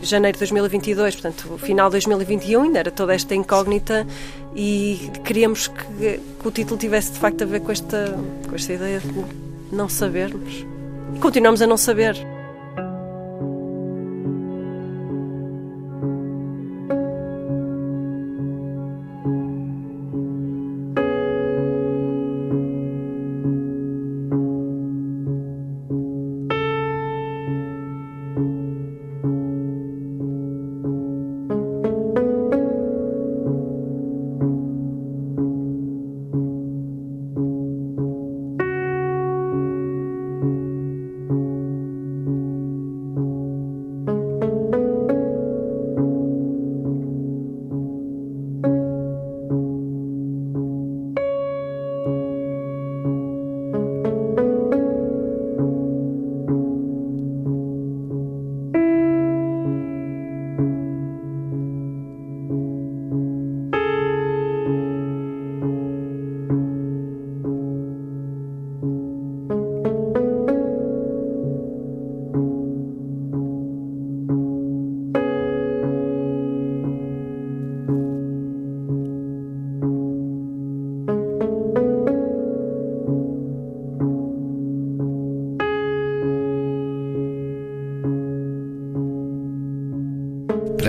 janeiro 0.02 0.37
de 0.37 0.40
2022, 0.40 1.16
portanto, 1.16 1.59
final 1.59 1.88
de 1.88 1.94
2021, 1.94 2.62
ainda 2.62 2.78
era 2.80 2.90
toda 2.90 3.14
esta 3.14 3.35
incógnita 3.35 4.07
e 4.54 5.11
queríamos 5.24 5.68
que, 5.68 6.20
que, 6.40 6.46
o 6.48 6.50
título 6.50 6.78
tivesse 6.78 7.12
de 7.12 7.18
facto 7.18 7.42
a 7.42 7.46
ver 7.46 7.61
com 7.61 7.72
esta, 7.72 8.14
com 8.46 8.54
esta 8.54 8.72
ideia 8.74 9.00
de 9.00 9.24
não 9.74 9.88
sabermos. 9.88 10.66
E 11.14 11.18
continuamos 11.18 11.62
a 11.62 11.66
não 11.66 11.78
saber. 11.78 12.34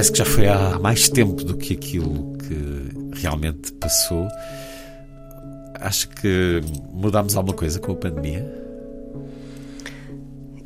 Parece 0.05 0.11
que 0.11 0.17
já 0.19 0.25
foi 0.25 0.47
há 0.47 0.77
mais 0.77 1.09
tempo 1.09 1.43
do 1.43 1.57
que 1.57 1.73
aquilo 1.73 2.37
que 2.37 3.19
realmente 3.19 3.73
passou. 3.73 4.27
Acho 5.79 6.09
que 6.09 6.61
mudámos 6.93 7.35
alguma 7.35 7.55
coisa 7.55 7.79
com 7.79 7.93
a 7.93 7.95
pandemia? 7.95 8.45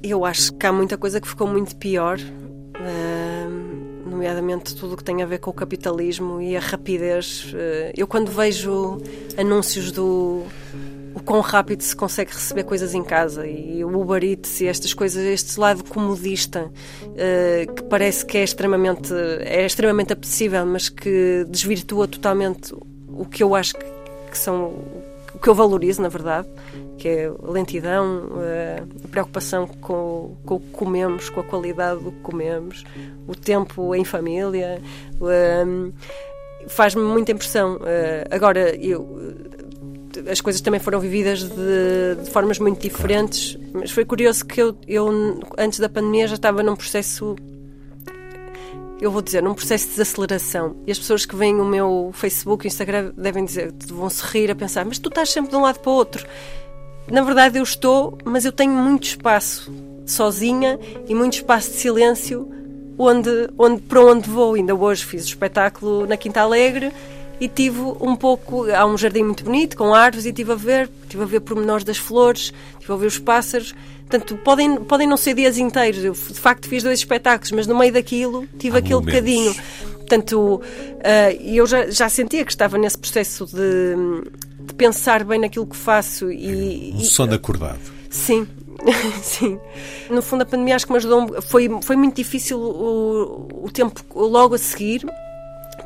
Eu 0.04 0.26
acho 0.26 0.52
que 0.56 0.66
há 0.66 0.74
muita 0.74 0.98
coisa 0.98 1.22
que 1.22 1.28
ficou 1.28 1.48
muito 1.48 1.74
pior, 1.78 2.20
nomeadamente 4.06 4.76
tudo 4.76 4.96
o 4.96 4.98
que 4.98 5.06
tem 5.06 5.24
a 5.24 5.26
ver 5.26 5.38
com 5.38 5.52
o 5.52 5.54
capitalismo 5.54 6.42
e 6.42 6.58
a 6.58 6.60
rapidez. 6.60 7.54
Uh, 7.54 7.94
eu, 7.96 8.08
quando 8.08 8.30
vejo 8.30 9.02
anúncios 9.38 9.94
do 9.94 10.44
quão 11.30 11.42
rápido 11.42 11.82
se 11.82 11.96
consegue 11.96 12.32
receber 12.32 12.64
coisas 12.64 12.96
em 12.96 13.04
casa 13.04 13.46
e 13.46 13.84
o 13.84 14.02
Uber 14.02 14.24
Eats 14.24 14.62
e 14.62 14.68
estas 14.68 14.96
coisas, 14.96 15.24
este 15.24 15.60
lado 15.60 15.84
comodista 15.84 16.72
uh, 16.72 17.72
que 17.72 17.84
parece 17.84 18.26
que 18.26 18.36
é 18.36 18.44
extremamente, 18.44 19.14
é 19.42 19.64
extremamente 19.64 20.12
apetecível, 20.12 20.66
mas 20.66 20.90
que 20.90 21.46
desvirtua 21.48 22.08
totalmente 22.08 22.74
o 23.08 23.26
que 23.26 23.44
eu 23.44 23.54
acho 23.54 23.76
que, 23.76 23.86
que 24.32 24.38
são 24.40 24.74
o 25.32 25.38
que 25.40 25.48
eu 25.48 25.54
valorizo, 25.54 26.02
na 26.02 26.10
verdade, 26.10 26.48
que 26.98 27.08
é 27.08 27.28
a 27.28 27.52
lentidão, 27.52 28.26
uh, 28.30 28.88
a 29.06 29.08
preocupação 29.08 29.68
com, 29.68 30.36
com 30.44 30.56
o 30.56 30.60
que 30.60 30.72
comemos, 30.72 31.30
com 31.30 31.42
a 31.42 31.44
qualidade 31.44 32.04
do 32.04 32.12
que 32.12 32.22
comemos, 32.22 32.84
o 33.28 33.36
tempo 33.36 33.94
em 33.94 34.04
família. 34.04 34.82
Uh, 35.22 35.94
Faz-me 36.68 37.02
muita 37.02 37.32
impressão. 37.32 37.80
agora, 38.30 38.76
eu 38.76 39.19
as 40.30 40.42
coisas 40.42 40.62
também 40.62 40.80
foram 40.80 41.00
vividas 41.00 41.44
de, 41.44 42.24
de 42.24 42.30
formas 42.32 42.60
muito 42.60 42.82
diferentes, 42.82 43.58
mas 43.74 43.92
foi 43.92 44.06
curioso 44.06 44.46
que 44.46 44.62
eu, 44.62 44.76
eu, 44.88 45.40
antes 45.58 45.80
da 45.80 45.90
pandemia, 45.90 46.28
já 46.28 46.36
estava 46.36 46.64
num 46.64 46.76
processo 46.76 47.36
eu 49.02 49.10
vou 49.10 49.22
dizer, 49.22 49.42
num 49.42 49.54
processo 49.54 49.86
de 49.86 49.92
desaceleração. 49.92 50.76
E 50.86 50.92
as 50.92 51.00
pessoas 51.00 51.26
que 51.26 51.36
veem 51.36 51.56
o 51.56 51.66
meu 51.66 52.12
Facebook 52.14 52.68
Instagram 52.68 53.14
devem 53.18 53.46
dizer, 53.46 53.74
vão 53.88 54.10
se 54.10 54.22
rir 54.26 54.52
a 54.52 54.56
pensar, 54.56 54.84
mas 54.86 55.00
tu 55.00 55.08
estás 55.08 55.30
sempre 55.30 55.50
de 55.50 55.56
um 55.56 55.62
lado 55.62 55.80
para 55.80 55.90
o 55.90 55.94
outro. 55.94 56.28
Na 57.10 57.22
verdade, 57.24 57.58
eu 57.58 57.64
estou, 57.64 58.18
mas 58.26 58.44
eu 58.44 58.52
tenho 58.52 58.74
muito 58.74 59.06
espaço 59.06 59.72
sozinha 60.06 60.78
e 61.08 61.16
muito 61.16 61.36
espaço 61.36 61.72
de 61.72 61.78
silêncio 61.78 62.52
onde, 62.98 63.50
onde, 63.58 63.82
para 63.82 64.02
onde 64.02 64.30
vou. 64.30 64.56
Ainda 64.56 64.76
hoje 64.76 65.06
fiz 65.06 65.24
o 65.24 65.28
espetáculo 65.28 66.06
na 66.06 66.18
Quinta 66.18 66.42
Alegre 66.42 66.92
e 67.40 67.48
tive 67.48 67.80
um 67.80 68.16
pouco. 68.16 68.70
Há 68.72 68.86
um 68.86 68.98
jardim 68.98 69.24
muito 69.24 69.44
bonito, 69.44 69.78
com 69.78 69.94
árvores, 69.94 70.26
e 70.26 70.30
estive 70.30 70.52
a 70.52 70.56
ver, 70.56 70.90
estive 71.04 71.24
a 71.24 71.26
ver 71.26 71.40
pormenores 71.42 71.84
das 71.84 71.98
flores, 71.98 72.54
estive 72.74 72.94
a 72.94 72.96
ver 72.96 73.08
os 73.08 73.20
pássaros. 73.20 73.74
Portanto, 74.10 74.38
podem, 74.44 74.76
podem 74.78 75.08
não 75.08 75.18
ser 75.18 75.36
dias 75.36 75.58
inteiros. 75.58 76.04
Eu, 76.04 76.14
de 76.14 76.40
facto, 76.40 76.68
fiz 76.68 76.82
dois 76.84 77.00
espetáculos, 77.00 77.52
mas 77.52 77.68
no 77.68 77.78
meio 77.78 77.94
daquilo 77.94 78.48
tive 78.58 78.76
Há 78.78 78.80
aquele 78.80 78.96
momentos. 78.96 79.14
bocadinho. 79.14 79.56
Portanto, 79.98 80.56
uh, 80.64 81.42
eu 81.44 81.68
já, 81.68 81.90
já 81.92 82.10
sentia 82.10 82.44
que 82.44 82.52
estava 82.52 82.78
nesse 82.80 82.98
processo 82.98 83.46
de, 83.46 83.96
de 84.66 84.74
pensar 84.74 85.24
bem 85.24 85.40
naquilo 85.40 85.68
que 85.68 85.76
faço 85.76 86.32
e, 86.32 86.92
Um 86.96 87.00
e- 87.02 87.06
sono 87.06 87.36
acordado. 87.36 87.80
Sim, 88.10 88.48
sim. 89.22 89.60
No 90.10 90.24
fundo, 90.24 90.42
a 90.42 90.46
pandemia 90.48 90.76
acho 90.76 90.88
que 90.88 90.92
me 90.92 90.98
ajudou. 90.98 91.40
Foi, 91.44 91.70
foi 91.84 91.96
muito 91.96 92.16
difícil 92.16 92.60
o, 92.60 93.48
o 93.66 93.70
tempo 93.72 94.02
logo 94.16 94.56
a 94.56 94.58
seguir, 94.58 95.06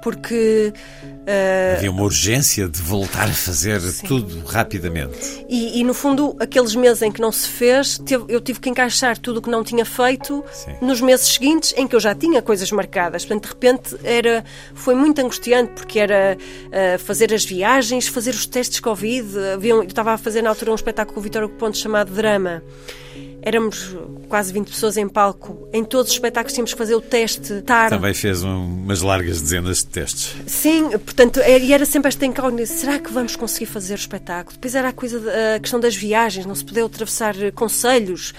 porque. 0.03 0.73
eh, 1.25 1.75
Havia 1.77 1.89
uma 1.89 2.03
urgência 2.03 2.67
de 2.67 2.81
voltar 2.81 3.23
a 3.29 3.33
fazer 3.33 3.81
tudo 4.05 4.43
rapidamente. 4.45 5.45
e, 5.47 5.79
e, 5.79 5.83
no 5.83 5.93
fundo, 5.93 6.35
aqueles 6.39 6.75
meses 6.75 7.01
em 7.01 7.11
que 7.11 7.21
não 7.21 7.31
se 7.31 7.47
fez, 7.47 8.01
eu 8.27 8.41
tive 8.41 8.59
que 8.59 8.69
encaixar 8.69 9.17
tudo 9.17 9.37
o 9.37 9.41
que 9.41 9.49
não 9.49 9.63
tinha 9.63 9.85
feito 9.85 10.43
Sim. 10.51 10.75
nos 10.81 10.99
meses 10.99 11.27
seguintes 11.27 11.73
em 11.77 11.87
que 11.87 11.95
eu 11.95 11.99
já 11.99 12.13
tinha 12.13 12.41
coisas 12.41 12.69
marcadas. 12.71 13.23
Portanto, 13.25 13.43
de 13.43 13.49
repente, 13.49 13.95
era, 14.03 14.43
foi 14.75 14.93
muito 14.93 15.19
angustiante, 15.21 15.71
porque 15.73 15.99
era 15.99 16.37
eh, 16.71 16.97
fazer 16.97 17.33
as 17.33 17.45
viagens, 17.45 18.07
fazer 18.07 18.31
os 18.31 18.45
testes 18.45 18.79
Covid. 18.81 19.27
Havia 19.53 19.73
eu 19.73 19.83
estava 19.83 20.11
a 20.11 20.17
fazer 20.17 20.41
na 20.41 20.49
altura 20.49 20.71
um 20.71 20.75
espetáculo 20.75 21.13
com 21.15 21.19
o 21.19 21.23
Vitório 21.23 21.47
Pontes 21.49 21.79
chamado 21.79 22.13
Drama. 22.13 22.61
Éramos 23.45 23.95
quase 24.29 24.53
20 24.53 24.69
pessoas 24.69 24.95
em 24.95 25.07
palco. 25.07 25.67
Em 25.73 25.83
todos 25.83 26.07
os 26.11 26.15
espetáculos 26.15 26.53
tínhamos 26.53 26.71
que 26.71 26.77
fazer 26.77 26.95
o 26.95 27.01
teste 27.01 27.61
TAR. 27.61 27.89
Também 27.89 28.13
fez 28.13 28.41
um- 28.41 28.65
umas 28.65 29.01
largas 29.01 29.41
dezenas 29.41 29.79
de 29.79 29.87
testes. 29.87 30.33
Sim, 30.47 30.91
portanto, 30.91 31.39
é- 31.41 31.59
e 31.59 31.73
era 31.73 31.85
sempre 31.85 32.07
esta 32.07 32.25
incógnita: 32.25 32.65
será 32.67 32.97
que 32.99 33.11
vamos 33.11 33.35
conseguir 33.35 33.65
fazer 33.65 33.93
o 33.93 33.97
espetáculo? 33.97 34.53
Depois 34.55 34.73
era 34.75 34.89
a, 34.89 34.93
coisa, 34.93 35.21
a 35.55 35.59
questão 35.59 35.79
das 35.79 35.95
viagens, 35.95 36.45
não 36.45 36.55
se 36.55 36.63
poder 36.63 36.83
atravessar 36.85 37.35
eh, 37.41 37.51
conselhos, 37.51 38.33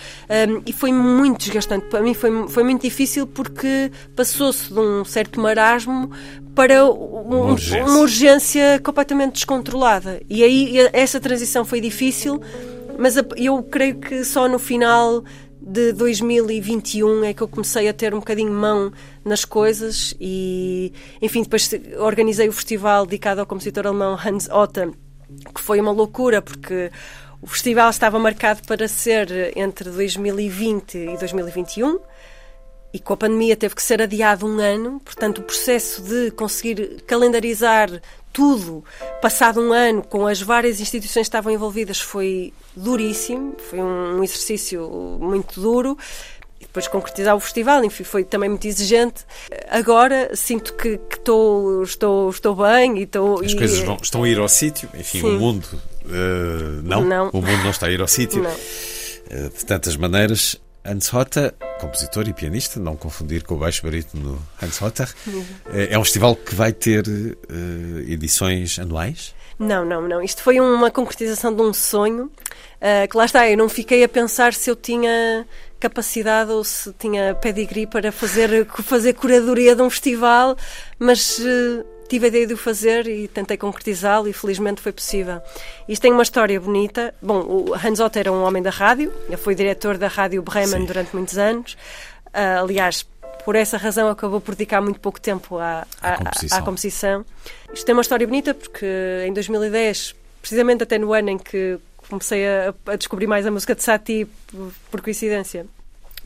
um, 0.48 0.62
e 0.66 0.72
foi 0.72 0.92
muito 0.92 1.40
desgastante. 1.40 1.86
Para 1.86 2.00
mim 2.00 2.14
foi, 2.14 2.48
foi 2.48 2.62
muito 2.64 2.80
difícil 2.82 3.26
porque 3.26 3.90
passou-se 4.16 4.72
de 4.72 4.78
um 4.80 5.04
certo 5.04 5.38
marasmo 5.38 6.10
para 6.54 6.84
um- 6.84 6.92
Uma 7.26 7.36
urgência. 7.52 7.84
uma 7.84 7.98
urgência 7.98 8.80
completamente 8.82 9.34
descontrolada. 9.34 10.20
E 10.30 10.42
aí 10.42 10.76
essa 10.92 11.20
transição 11.20 11.64
foi 11.64 11.80
difícil, 11.80 12.40
mas 12.98 13.16
eu 13.36 13.62
creio 13.62 13.96
que 13.96 14.24
só 14.24 14.48
no 14.48 14.58
final 14.58 15.24
de 15.60 15.92
2021 15.92 17.24
é 17.24 17.32
que 17.32 17.42
eu 17.42 17.48
comecei 17.48 17.88
a 17.88 17.92
ter 17.92 18.12
um 18.12 18.18
bocadinho 18.18 18.52
mão 18.52 18.92
nas 19.24 19.44
coisas 19.44 20.14
e, 20.20 20.92
enfim, 21.22 21.42
depois 21.42 21.70
organizei 21.98 22.48
o 22.48 22.52
festival 22.52 23.06
dedicado 23.06 23.40
ao 23.40 23.46
compositor 23.46 23.86
alemão 23.86 24.14
Hans 24.14 24.48
Otta, 24.50 24.90
que 25.54 25.60
foi 25.60 25.80
uma 25.80 25.90
loucura 25.90 26.42
porque 26.42 26.90
o 27.40 27.46
festival 27.46 27.88
estava 27.88 28.18
marcado 28.18 28.62
para 28.66 28.86
ser 28.88 29.56
entre 29.56 29.90
2020 29.90 30.98
e 30.98 31.16
2021 31.16 31.98
e 32.94 32.98
com 33.00 33.12
a 33.12 33.16
pandemia 33.16 33.56
teve 33.56 33.74
que 33.74 33.82
ser 33.82 34.00
adiado 34.00 34.46
um 34.46 34.58
ano, 34.60 35.00
portanto, 35.04 35.38
o 35.38 35.42
processo 35.42 36.00
de 36.00 36.30
conseguir 36.30 37.02
calendarizar 37.06 37.90
tudo, 38.32 38.84
passado 39.20 39.60
um 39.60 39.72
ano, 39.72 40.02
com 40.02 40.26
as 40.26 40.40
várias 40.40 40.80
instituições 40.80 41.24
que 41.24 41.28
estavam 41.28 41.52
envolvidas, 41.52 42.00
foi 42.00 42.52
duríssimo, 42.76 43.56
foi 43.68 43.80
um 43.80 44.22
exercício 44.22 44.88
muito 45.20 45.60
duro. 45.60 45.98
E 46.60 46.64
depois 46.66 46.86
concretizar 46.88 47.34
o 47.36 47.40
festival, 47.40 47.84
enfim, 47.84 48.04
foi 48.04 48.24
também 48.24 48.48
muito 48.48 48.64
exigente. 48.66 49.24
Agora 49.68 50.30
sinto 50.34 50.72
que, 50.74 50.98
que 50.98 51.16
estou, 51.16 51.82
estou, 51.82 52.30
estou 52.30 52.54
bem 52.56 52.98
e 52.98 53.02
estou. 53.02 53.40
As 53.44 53.52
e- 53.52 53.56
coisas 53.56 53.78
vão- 53.80 53.98
estão 54.02 54.22
a 54.22 54.28
ir 54.28 54.38
ao 54.38 54.48
sítio. 54.48 54.88
Enfim, 54.94 55.20
Sim. 55.20 55.36
o 55.36 55.38
mundo. 55.40 55.66
eh, 56.06 56.80
não. 56.82 57.02
Não. 57.04 57.28
O 57.32 57.36
mundo 57.42 57.62
não 57.62 57.70
está 57.70 57.86
a 57.86 57.90
ir 57.90 58.00
ao 58.00 58.08
sítio. 58.08 58.42
Não. 58.42 58.50
Eh, 59.30 59.48
de 59.56 59.64
tantas 59.66 59.96
maneiras. 59.96 60.56
Hans 60.84 61.12
Hotter, 61.12 61.54
compositor 61.80 62.28
e 62.28 62.32
pianista, 62.32 62.78
não 62.78 62.96
confundir 62.96 63.42
com 63.42 63.54
o 63.54 63.58
baixo 63.58 63.82
barítono 63.82 64.40
Hans 64.62 64.80
Hotter. 64.80 65.12
Eh, 65.72 65.88
É 65.90 65.98
um 65.98 66.04
festival 66.04 66.36
que 66.36 66.54
vai 66.54 66.72
ter 66.72 67.04
eh, 67.06 68.12
edições 68.12 68.78
anuais? 68.78 69.34
Não, 69.58 69.84
não, 69.84 70.02
não. 70.06 70.20
Isto 70.22 70.42
foi 70.42 70.58
uma 70.60 70.90
concretização 70.90 71.54
de 71.54 71.62
um 71.62 71.72
sonho 71.72 72.30
ah, 72.80 73.06
que 73.08 73.16
lá 73.16 73.24
está, 73.24 73.48
eu 73.48 73.56
não 73.56 73.68
fiquei 73.68 74.04
a 74.04 74.08
pensar 74.08 74.52
se 74.52 74.70
eu 74.70 74.76
tinha 74.76 75.46
capacidade 75.80 76.50
ou 76.50 76.62
se 76.64 76.92
tinha 76.98 77.34
pedigree 77.34 77.86
para 77.86 78.12
fazer, 78.12 78.66
fazer 78.66 79.14
curadoria 79.14 79.74
de 79.74 79.80
um 79.82 79.88
festival, 79.88 80.56
mas 80.98 81.38
eh, 81.40 81.84
tive 82.08 82.26
a 82.26 82.28
ideia 82.28 82.46
de 82.46 82.54
o 82.54 82.56
fazer 82.56 83.06
e 83.06 83.28
tentei 83.28 83.56
concretizá-lo 83.56 84.28
e 84.28 84.32
felizmente 84.32 84.80
foi 84.80 84.92
possível. 84.92 85.40
Isto 85.88 86.02
tem 86.02 86.12
uma 86.12 86.22
história 86.22 86.60
bonita. 86.60 87.14
Bom, 87.20 87.40
o 87.40 87.74
Hans 87.74 88.00
Otto 88.00 88.18
era 88.18 88.30
um 88.32 88.42
homem 88.44 88.62
da 88.62 88.70
rádio, 88.70 89.12
ele 89.26 89.36
foi 89.36 89.54
diretor 89.54 89.96
da 89.98 90.08
Rádio 90.08 90.42
Bremen 90.42 90.80
Sim. 90.80 90.84
durante 90.86 91.14
muitos 91.14 91.38
anos. 91.38 91.76
Ah, 92.32 92.60
aliás, 92.60 93.06
por 93.44 93.56
essa 93.56 93.76
razão 93.76 94.08
acabou 94.08 94.40
por 94.40 94.54
dedicar 94.54 94.80
muito 94.80 95.00
pouco 95.00 95.20
tempo 95.20 95.58
à, 95.58 95.86
À 96.00 96.14
à- 96.14 96.16
composição. 96.18 96.58
à 96.58 96.62
composição. 96.62 97.24
Isto 97.72 97.86
tem 97.86 97.94
uma 97.94 98.02
história 98.02 98.26
bonita 98.26 98.54
porque 98.54 98.86
em 99.26 99.32
2010, 99.32 100.14
precisamente 100.40 100.82
até 100.82 100.98
no 100.98 101.12
ano 101.12 101.30
em 101.30 101.38
que 101.38 101.78
comecei 102.08 102.46
a, 102.46 102.74
a 102.86 102.96
descobrir 102.96 103.26
mais 103.26 103.46
a 103.46 103.50
música 103.50 103.74
de 103.74 103.82
Satie, 103.82 104.26
por, 104.46 104.72
por 104.90 105.00
coincidência, 105.02 105.66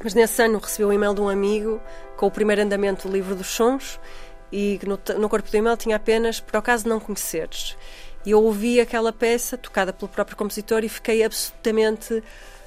mas 0.03 0.15
nesse 0.15 0.41
ano 0.43 0.59
recebi 0.59 0.85
um 0.85 0.93
e-mail 0.93 1.15
de 1.15 1.21
um 1.21 1.29
amigo 1.29 1.81
com 2.17 2.27
o 2.27 2.31
primeiro 2.31 2.63
andamento 2.63 3.09
do 3.09 3.15
livro 3.15 3.35
dos 3.35 3.47
sons 3.49 3.99
e 4.51 4.79
que 4.79 4.87
no, 4.87 4.99
no 5.19 5.29
corpo 5.29 5.51
do 5.51 5.57
e-mail 5.57 5.77
tinha 5.77 5.97
apenas 5.97 6.41
por 6.41 6.57
acaso 6.57 6.89
não 6.89 7.01
conheceres. 7.01 7.77
E 8.25 8.31
eu 8.31 8.43
ouvi 8.43 8.81
aquela 8.81 9.13
peça 9.13 9.57
tocada 9.57 9.93
pelo 9.93 10.09
próprio 10.09 10.37
compositor 10.37 10.85
e 10.85 10.89
fiquei 10.89 11.25
absolutamente 11.25 12.23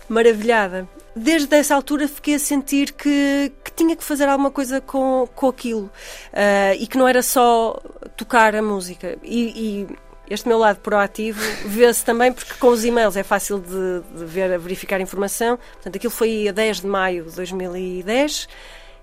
maravilhada. 0.07 0.87
Desde 1.15 1.55
essa 1.55 1.75
altura 1.75 2.07
fiquei 2.07 2.35
a 2.35 2.39
sentir 2.39 2.93
que, 2.93 3.51
que 3.63 3.71
tinha 3.73 3.95
que 3.95 4.03
fazer 4.03 4.27
alguma 4.27 4.51
coisa 4.51 4.81
com, 4.81 5.27
com 5.35 5.47
aquilo 5.47 5.89
Ah, 6.33 6.73
e 6.75 6.87
que 6.87 6.97
não 6.97 7.07
era 7.07 7.21
só 7.21 7.79
tocar 8.15 8.55
a 8.55 8.61
música. 8.61 9.17
E, 9.23 9.87
e 9.89 10.33
este 10.33 10.47
meu 10.47 10.57
lado 10.57 10.79
proativo 10.79 11.41
vê-se 11.67 12.03
também 12.05 12.31
porque 12.31 12.53
com 12.55 12.69
os 12.69 12.85
e-mails 12.85 13.17
é 13.17 13.23
fácil 13.23 13.59
de, 13.59 14.17
de 14.17 14.25
ver, 14.25 14.57
verificar 14.57 14.99
informação. 15.01 15.57
Portanto, 15.73 15.95
aquilo 15.95 16.11
foi 16.11 16.47
a 16.47 16.51
10 16.51 16.81
de 16.81 16.87
maio 16.87 17.25
de 17.25 17.35
2010. 17.35 18.47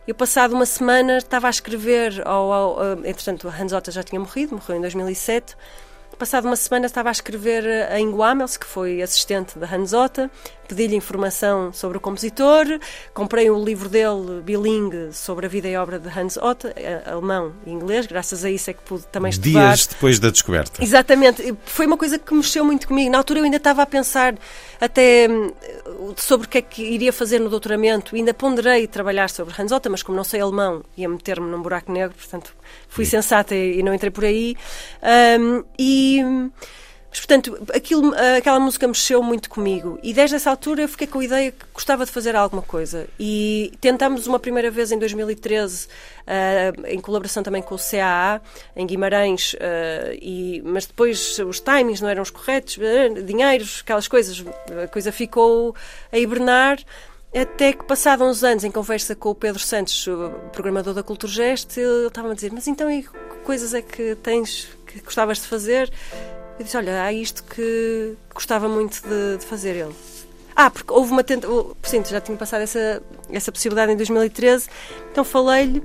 Eu, 0.09 0.15
passado 0.15 0.55
uma 0.55 0.65
semana, 0.65 1.19
estava 1.19 1.49
a 1.49 1.51
escrever, 1.51 2.27
ao, 2.27 2.51
ao, 2.51 2.93
entretanto, 3.05 3.47
Hans 3.47 3.75
Otta 3.75 3.91
já 3.91 4.03
tinha 4.03 4.19
morrido, 4.19 4.55
morreu 4.55 4.79
em 4.79 4.81
2007. 4.81 5.55
Passado 6.19 6.47
uma 6.47 6.57
semana 6.57 6.87
estava 6.87 7.11
a 7.11 7.13
escrever 7.13 7.63
a 7.93 8.01
Ingo 8.01 8.23
Amels, 8.23 8.57
que 8.57 8.65
foi 8.65 9.03
assistente 9.03 9.59
da 9.59 9.67
Hans 9.71 9.93
Otta, 9.93 10.31
pedi-lhe 10.69 10.95
informação 10.95 11.73
sobre 11.73 11.97
o 11.97 12.01
compositor, 12.01 12.67
comprei 13.15 13.51
o 13.51 13.65
livro 13.65 13.89
dele, 13.89 14.43
bilingue, 14.45 15.13
sobre 15.13 15.47
a 15.47 15.49
vida 15.49 15.67
e 15.67 15.77
obra 15.77 15.99
de 15.99 16.09
Hans 16.09 16.37
Otta, 16.37 16.73
eh, 16.77 17.03
alemão 17.07 17.55
e 17.67 17.71
inglês, 17.71 18.07
graças 18.07 18.45
a 18.45 18.51
isso 18.51 18.71
é 18.71 18.75
que 18.75 18.83
pude 18.83 19.07
também 19.07 19.31
estudar. 19.31 19.75
Dias 19.75 19.87
depois 19.87 20.21
da 20.21 20.31
descoberta. 20.31 20.85
Exatamente, 20.85 21.57
foi 21.65 21.87
uma 21.87 21.97
coisa 21.97 22.19
que 22.19 22.35
mexeu 22.35 22.65
muito 22.65 22.87
comigo. 22.87 23.11
Na 23.11 23.19
altura 23.19 23.41
eu 23.41 23.45
ainda 23.45 23.57
estava 23.57 23.83
a 23.83 23.87
pensar 23.87 24.37
até 24.81 25.27
hum, 25.29 25.53
sobre 26.17 26.47
o 26.47 26.51
que 26.51 26.59
é 26.59 26.63
que 26.63 26.83
iria 26.83 27.13
fazer 27.13 27.39
no 27.39 27.49
doutoramento, 27.49 28.15
ainda 28.15 28.35
ponderei 28.35 28.87
trabalhar 28.87 29.31
sobre 29.31 29.55
Hans 29.61 29.73
Otta, 29.73 29.89
mas 29.89 30.03
como 30.03 30.17
não 30.17 30.25
sei 30.25 30.41
alemão, 30.41 30.85
ia 30.97 31.09
meter-me 31.09 31.51
num 31.51 31.63
buraco 31.63 31.91
negro, 31.91 32.15
portanto 32.17 32.55
fui 32.89 33.05
sensata 33.05 33.55
e 33.55 33.83
não 33.83 33.95
entrei 33.95 34.11
por 34.11 34.25
aí. 34.25 34.55
Hum, 35.41 35.65
e. 35.79 36.23
Mas, 37.11 37.21
portanto, 37.21 37.59
aquilo, 37.75 38.13
aquela 38.37 38.61
música 38.61 38.87
mexeu 38.87 39.23
muito 39.23 39.49
comigo. 39.49 39.99
E 40.03 40.13
desde 40.13 40.37
essa 40.37 40.51
altura 40.51 40.83
eu 40.83 40.89
fiquei 40.89 41.07
com 41.07 41.21
a 41.21 41.25
ideia 41.25 41.53
que 41.53 41.65
gostava 41.73 42.05
de 42.05 42.13
fazer 42.13 42.37
alguma 42.37 42.61
coisa. 42.61 43.09
E 43.19 43.73
tentámos 43.81 44.27
uma 44.27 44.39
primeira 44.39 44.71
vez 44.71 44.93
em 44.93 44.99
2013, 44.99 45.89
ah, 46.27 46.73
em 46.87 47.01
colaboração 47.01 47.43
também 47.43 47.63
com 47.63 47.75
o 47.75 47.79
CAA, 47.79 48.43
em 48.77 48.87
Guimarães, 48.87 49.57
ah, 49.59 50.13
e, 50.21 50.61
mas 50.65 50.85
depois 50.85 51.39
os 51.39 51.61
timings 51.61 52.03
não 52.03 52.11
eram 52.11 52.23
os 52.23 52.31
corretos, 52.31 52.79
dinheiros, 53.25 53.81
aquelas 53.83 54.07
coisas. 54.07 54.45
A 54.85 54.89
coisa 54.89 55.11
ficou 55.11 55.75
a 56.13 56.19
hibernar. 56.19 56.79
Até 57.35 57.75
que, 57.75 57.85
passados 57.85 58.27
uns 58.27 58.43
anos, 58.43 58.65
em 58.65 58.71
conversa 58.71 59.15
com 59.15 59.29
o 59.29 59.35
Pedro 59.35 59.61
Santos, 59.61 60.07
o 60.07 60.31
programador 60.51 60.95
da 60.95 61.03
Culturgest, 61.03 61.77
ele 61.77 62.07
estava 62.07 62.31
a 62.31 62.35
dizer: 62.35 62.51
Mas 62.53 62.67
então, 62.67 62.91
e 62.91 63.03
que 63.03 63.11
coisas 63.45 63.75
é 63.75 63.83
que 63.83 64.15
tens 64.17 64.69
que 64.87 65.01
gostavas 65.01 65.39
de 65.39 65.47
fazer? 65.47 65.93
Eu 66.59 66.65
disse: 66.65 66.77
Olha, 66.77 67.03
há 67.03 67.13
isto 67.13 67.45
que 67.45 68.15
gostava 68.35 68.69
muito 68.69 69.01
de, 69.03 69.39
de 69.39 69.47
fazer 69.47 69.77
ele. 69.77 69.95
Ah, 70.55 70.71
porque 70.71 70.93
houve 70.93 71.13
uma 71.13 71.23
tentativa. 71.23 71.77
Sim, 71.83 72.05
já 72.05 72.21
tinha 72.21 72.37
passado 72.37 72.63
essa, 72.63 73.03
essa 73.31 73.53
possibilidade 73.53 73.93
em 73.93 73.97
2013, 73.97 74.69
então 75.13 75.25
falei-lhe. 75.25 75.83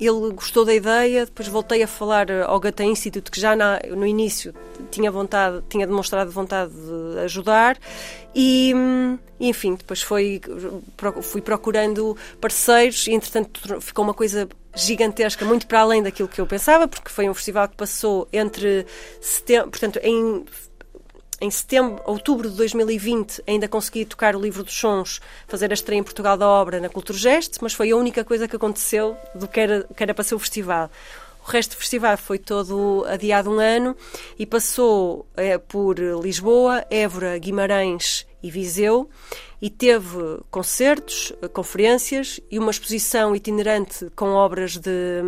Ele 0.00 0.32
gostou 0.32 0.64
da 0.64 0.72
ideia, 0.74 1.24
depois 1.26 1.48
voltei 1.48 1.82
a 1.82 1.86
falar 1.88 2.30
ao 2.30 2.60
Gata 2.60 2.84
Institute, 2.84 3.30
que 3.30 3.40
já 3.40 3.56
na- 3.56 3.80
no 3.88 4.06
início 4.06 4.54
tinha 4.90 5.10
vontade, 5.10 5.62
tinha 5.68 5.86
demonstrado 5.86 6.30
vontade 6.30 6.72
de 6.72 7.18
ajudar, 7.20 7.76
e 8.34 8.72
hum, 8.74 9.18
enfim, 9.40 9.74
depois 9.74 10.00
foi, 10.00 10.40
fui 11.22 11.40
procurando 11.42 12.16
parceiros, 12.40 13.06
e 13.08 13.12
entretanto 13.12 13.80
ficou 13.80 14.04
uma 14.04 14.14
coisa 14.14 14.48
gigantesca, 14.74 15.44
muito 15.44 15.66
para 15.66 15.80
além 15.80 16.02
daquilo 16.02 16.28
que 16.28 16.40
eu 16.40 16.46
pensava, 16.46 16.86
porque 16.86 17.08
foi 17.08 17.28
um 17.28 17.34
festival 17.34 17.68
que 17.68 17.76
passou 17.76 18.28
entre 18.32 18.86
setembro, 19.20 19.70
portanto, 19.70 19.98
em 20.02 20.44
em 21.40 21.50
setembro, 21.50 22.00
outubro 22.04 22.50
de 22.50 22.56
2020, 22.56 23.42
ainda 23.46 23.68
consegui 23.68 24.04
tocar 24.04 24.34
o 24.34 24.40
livro 24.40 24.64
dos 24.64 24.74
sons, 24.74 25.20
fazer 25.46 25.70
a 25.70 25.74
estreia 25.74 26.00
em 26.00 26.02
Portugal 26.02 26.36
da 26.36 26.48
obra 26.48 26.80
na 26.80 26.88
Culturgest, 26.88 27.58
mas 27.60 27.72
foi 27.72 27.90
a 27.92 27.96
única 27.96 28.24
coisa 28.24 28.48
que 28.48 28.56
aconteceu 28.56 29.16
do 29.34 29.46
que 29.46 29.60
era, 29.60 29.86
que 29.96 30.02
era 30.02 30.12
para 30.12 30.24
ser 30.24 30.34
o 30.34 30.38
festival. 30.38 30.90
O 31.46 31.50
resto 31.50 31.76
do 31.76 31.78
festival 31.78 32.18
foi 32.18 32.38
todo 32.38 33.06
adiado 33.08 33.50
um 33.50 33.58
ano 33.58 33.96
e 34.38 34.44
passou 34.44 35.26
é, 35.36 35.56
por 35.56 35.98
Lisboa, 35.98 36.84
Évora, 36.90 37.38
Guimarães 37.38 38.26
e 38.42 38.50
Viseu 38.50 39.08
e 39.60 39.70
teve 39.70 40.40
concertos, 40.50 41.32
conferências 41.52 42.38
e 42.50 42.58
uma 42.58 42.70
exposição 42.70 43.34
itinerante 43.34 44.10
com 44.14 44.34
obras 44.34 44.76
de, 44.76 45.22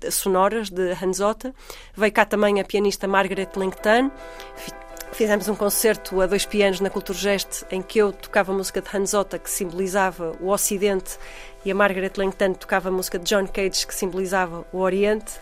de 0.00 0.10
sonoras 0.10 0.70
de 0.70 0.92
Hanzota. 0.92 1.54
Veio 1.94 2.12
cá 2.12 2.24
também 2.24 2.58
a 2.58 2.64
pianista 2.64 3.06
Margaret 3.06 3.50
Langton 3.54 4.10
Fizemos 5.12 5.48
um 5.48 5.54
concerto 5.54 6.20
a 6.20 6.26
dois 6.26 6.44
pianos 6.44 6.80
na 6.80 6.90
Culturgest 6.90 7.64
em 7.70 7.80
que 7.80 7.98
eu 7.98 8.12
tocava 8.12 8.52
música 8.52 8.82
de 8.82 8.88
Hanzota, 8.94 9.38
que 9.38 9.50
simbolizava 9.50 10.36
o 10.40 10.48
Ocidente, 10.48 11.18
e 11.64 11.70
a 11.70 11.74
Margaret 11.74 12.12
Langton 12.16 12.52
tocava 12.52 12.92
música 12.92 13.18
de 13.18 13.24
John 13.24 13.46
Cage, 13.46 13.86
que 13.86 13.94
simbolizava 13.94 14.64
o 14.72 14.78
Oriente. 14.78 15.32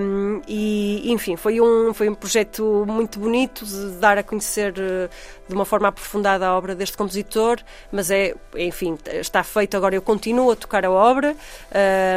Um, 0.00 0.40
e, 0.48 1.12
enfim, 1.12 1.36
foi 1.36 1.60
um, 1.60 1.92
foi 1.92 2.08
um 2.08 2.14
projeto 2.14 2.84
muito 2.86 3.18
bonito 3.18 3.66
de 3.66 3.90
dar 3.98 4.16
a 4.16 4.22
conhecer 4.22 4.72
uh, 4.72 5.10
de 5.46 5.54
uma 5.54 5.66
forma 5.66 5.88
aprofundada 5.88 6.46
a 6.46 6.56
obra 6.56 6.74
deste 6.74 6.96
compositor, 6.96 7.58
mas 7.92 8.10
é, 8.10 8.34
enfim, 8.56 8.96
está 9.06 9.42
feito 9.42 9.76
agora. 9.76 9.94
Eu 9.94 10.02
continuo 10.02 10.50
a 10.50 10.56
tocar 10.56 10.84
a 10.86 10.90
obra, 10.90 11.36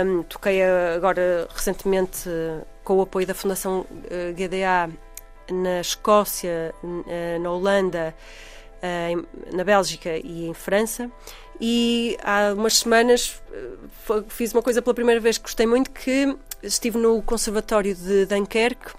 um, 0.05 0.23
toquei 0.23 0.61
agora 0.63 1.47
recentemente. 1.53 2.29
Uh, 2.29 2.77
com 2.87 2.99
o 2.99 3.01
apoio 3.01 3.27
da 3.27 3.33
Fundação 3.33 3.85
GDA 4.33 4.89
na 5.51 5.81
Escócia, 5.81 6.73
eh, 7.07 7.37
na 7.39 7.51
Holanda, 7.51 8.15
eh, 8.81 9.13
na 9.53 9.63
Bélgica 9.63 10.17
e 10.17 10.47
em 10.47 10.53
França. 10.53 11.09
E 11.59 12.17
há 12.23 12.53
umas 12.53 12.77
semanas 12.77 13.41
eh, 13.51 14.23
fiz 14.27 14.53
uma 14.53 14.61
coisa 14.61 14.81
pela 14.81 14.93
primeira 14.93 15.19
vez 15.19 15.37
que 15.37 15.43
gostei 15.43 15.65
muito, 15.65 15.91
que 15.91 16.35
estive 16.61 16.97
no 16.97 17.21
Conservatório 17.21 17.95
de 17.95 18.25
Dunkerque 18.25 18.93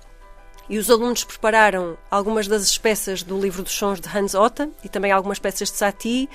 e 0.69 0.79
os 0.79 0.91
alunos 0.91 1.25
prepararam 1.25 1.97
algumas 2.11 2.47
das 2.47 2.77
peças 2.77 3.23
do 3.23 3.41
livro 3.41 3.63
dos 3.63 3.73
sons 3.73 4.01
de 4.01 4.09
Hans 4.09 4.35
Otta 4.35 4.69
e 4.85 4.89
também 4.89 5.11
algumas 5.11 5.39
peças 5.39 5.71
de 5.71 5.77
Satie 5.77 6.29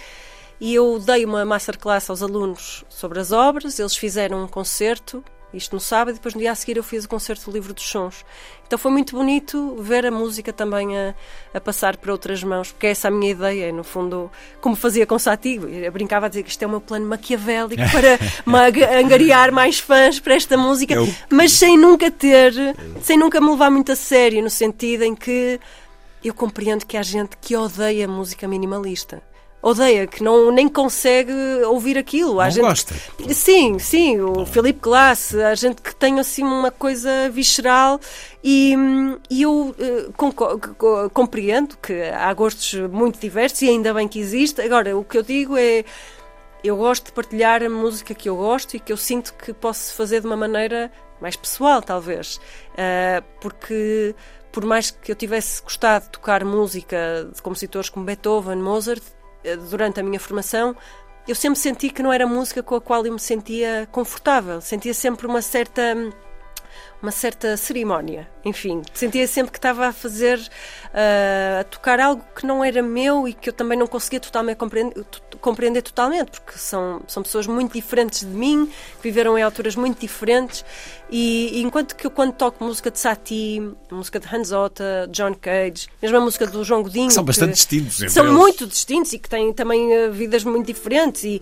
e 0.59 0.74
eu 0.74 0.99
dei 0.99 1.26
uma 1.26 1.45
masterclass 1.45 2.09
aos 2.09 2.24
alunos 2.24 2.84
sobre 2.89 3.20
as 3.20 3.32
obras, 3.32 3.78
eles 3.80 3.95
fizeram 3.95 4.43
um 4.43 4.47
concerto 4.47 5.24
isto 5.54 5.74
no 5.74 5.80
sábado, 5.80 6.12
e 6.12 6.14
depois 6.14 6.34
no 6.34 6.39
dia 6.39 6.51
a 6.51 6.56
seguir 6.56 6.78
eu 6.78 6.84
fiz 6.84 7.06
o 7.06 7.10
concerto 7.10 7.49
do 7.49 7.54
Livro 7.54 7.74
dos 7.74 7.84
Sons. 7.84 8.26
Então 8.66 8.78
foi 8.78 8.91
muito 8.91 9.16
bonito 9.16 9.76
ver 9.80 10.06
a 10.06 10.12
música 10.12 10.51
também 10.51 10.97
a, 10.97 11.14
a 11.54 11.62
passar 11.62 11.97
para 11.97 12.12
outras 12.12 12.43
mãos, 12.43 12.72
porque 12.72 12.88
essa 12.88 13.08
é 13.08 13.10
a 13.10 13.12
minha 13.12 13.32
ideia, 13.32 13.72
no 13.72 13.84
fundo, 13.84 14.32
como 14.62 14.76
fazia 14.76 15.06
com 15.06 15.20
Satigo. 15.20 15.68
Eu 15.68 15.91
brincava 15.91 16.26
a 16.26 16.30
dizer 16.30 16.43
que 16.43 16.49
isto 16.49 16.64
é 16.64 16.68
o 16.68 16.70
meu 16.70 16.82
plano 16.82 17.06
maquiavélico 17.06 17.84
para 17.91 18.20
angariar 18.99 19.51
mais 19.51 19.80
fãs 19.80 20.20
para 20.20 20.36
esta 20.36 20.58
música, 20.58 20.93
eu... 20.95 21.08
mas 21.30 21.51
sem 21.51 21.78
nunca 21.78 22.10
ter, 22.10 22.54
sem 23.01 23.18
nunca 23.18 23.39
me 23.39 23.49
levar 23.51 23.70
muito 23.70 23.91
a 23.91 23.95
sério, 23.95 24.41
no 24.41 24.49
sentido 24.49 25.04
em 25.04 25.16
que 25.16 25.60
eu 26.24 26.34
compreendo 26.34 26.86
que 26.86 26.97
há 26.97 27.04
gente 27.04 27.38
que 27.39 27.56
odeia 27.56 28.08
música 28.08 28.47
minimalista 28.47 29.22
odeia, 29.64 30.05
que 30.05 30.22
não, 30.22 30.51
nem 30.51 30.68
consegue 30.68 31.32
ouvir 31.66 31.97
aquilo. 31.97 32.39
Há 32.41 32.45
não 32.45 32.51
gente 32.51 32.64
gosta. 32.66 32.93
Que, 33.18 33.34
sim, 33.34 33.80
sim, 33.80 34.20
o 34.20 34.45
Felipe 34.45 34.82
Glass, 34.82 35.34
há 35.34 35.55
gente 35.55 35.82
que 35.82 35.95
tem 35.95 36.20
assim 36.20 36.43
uma 36.43 36.70
coisa 36.70 37.30
visceral 37.30 37.99
e, 38.43 38.76
e 39.30 39.41
eu 39.41 39.74
uh, 39.74 41.09
compreendo 41.11 41.78
que 41.78 41.93
há 42.03 42.32
gostos 42.34 42.74
muito 42.91 43.18
diversos 43.18 43.61
e 43.61 43.70
ainda 43.70 43.93
bem 43.93 44.07
que 44.07 44.20
existe. 44.20 44.61
Agora, 44.61 44.95
o 44.97 45.03
que 45.03 45.18
eu 45.18 45.24
digo 45.24 45.57
é 45.57 45.86
eu 46.61 46.76
gosto 46.78 47.05
de 47.05 47.11
partilhar 47.14 47.64
a 47.64 47.70
música 47.70 48.14
que 48.14 48.28
eu 48.28 48.36
gosto 48.36 48.76
e 48.76 48.80
que 48.80 48.91
eu 48.91 48.97
sinto 48.97 49.34
que 49.34 49.53
posso 49.53 49.93
fazer 49.95 50.20
de 50.22 50.28
uma 50.28 50.38
maneira 50.38 50.91
mais 51.22 51.38
pessoal, 51.38 51.82
talvez. 51.82 52.36
Uh, 52.74 53.24
porque 53.39 54.14
por 54.51 54.66
mais 54.66 54.91
que 54.91 55.11
eu 55.11 55.16
tivesse 55.16 55.61
gostado 55.64 56.05
de 56.05 56.11
tocar 56.11 56.45
música 56.45 57.30
de 57.34 57.41
compositores 57.41 57.89
como 57.89 58.05
Beethoven, 58.05 58.57
Mozart, 58.57 59.01
eh, 59.01 59.22
durante 59.69 59.99
a 59.99 60.03
minha 60.03 60.19
formação, 60.19 60.75
eu 61.27 61.35
sempre 61.35 61.59
senti 61.59 61.89
que 61.89 62.03
não 62.03 62.11
era 62.11 62.27
música 62.27 62.61
com 62.61 62.75
a 62.75 62.81
qual 62.81 63.05
eu 63.05 63.13
me 63.13 63.19
sentia 63.19 63.87
confortável. 63.91 64.59
Sentia 64.59 64.93
sempre 64.93 65.25
uma 65.25 65.41
certa 65.41 65.95
uma 67.04 67.12
certa 67.12 67.58
cerimónia. 67.58 68.30
Enfim, 68.45 68.82
sentia 68.93 69.28
sempre 69.28 69.51
que 69.51 69.58
estava 69.58 69.88
a 69.88 69.93
fazer, 69.93 70.39
uh, 70.39 71.60
a 71.60 71.64
tocar 71.66 71.99
algo 71.99 72.24
que 72.34 72.45
não 72.47 72.64
era 72.64 72.82
meu 72.82 73.28
e 73.28 73.34
que 73.34 73.49
eu 73.49 73.54
também 73.54 73.78
não 73.78 73.88
conseguia 73.88 74.22
totalmente 74.22 74.56
compreender, 74.56 75.06
compreender 75.41 75.82
totalmente, 75.82 76.32
porque 76.32 76.58
são, 76.58 77.01
são 77.06 77.22
pessoas 77.22 77.45
muito 77.45 77.74
diferentes 77.74 78.22
de 78.22 78.28
mim, 78.28 78.68
que 78.68 79.04
viveram 79.04 79.38
em 79.38 79.41
alturas 79.41 79.76
muito 79.76 79.99
diferentes. 79.99 80.64
E, 81.12 81.60
e 81.60 81.62
enquanto 81.62 81.93
que 81.93 82.08
eu, 82.08 82.12
quando 82.12 82.34
toco 82.34 82.64
música 82.64 82.89
de 82.89 82.97
Satie, 82.97 83.62
música 83.91 84.18
de 84.18 84.34
Hans 84.34 84.54
Otta, 84.54 85.10
John 85.12 85.36
Cage, 85.36 85.89
mesmo 86.01 86.18
a 86.18 86.22
música 86.22 86.47
do 86.47 86.64
João 86.64 86.84
Godinho. 86.84 87.10
Que 87.10 87.14
são 87.14 87.26
bastante 87.26 87.54
distintos. 87.54 87.97
São 88.14 88.26
eles. 88.26 88.38
muito 88.38 88.66
distintos 88.66 89.12
e 89.12 89.20
que 89.20 89.28
têm 89.30 89.51
também 89.51 90.08
uh, 90.08 90.12
vidas 90.14 90.45
muito 90.45 90.68
diferentes. 90.68 91.26
E, 91.26 91.41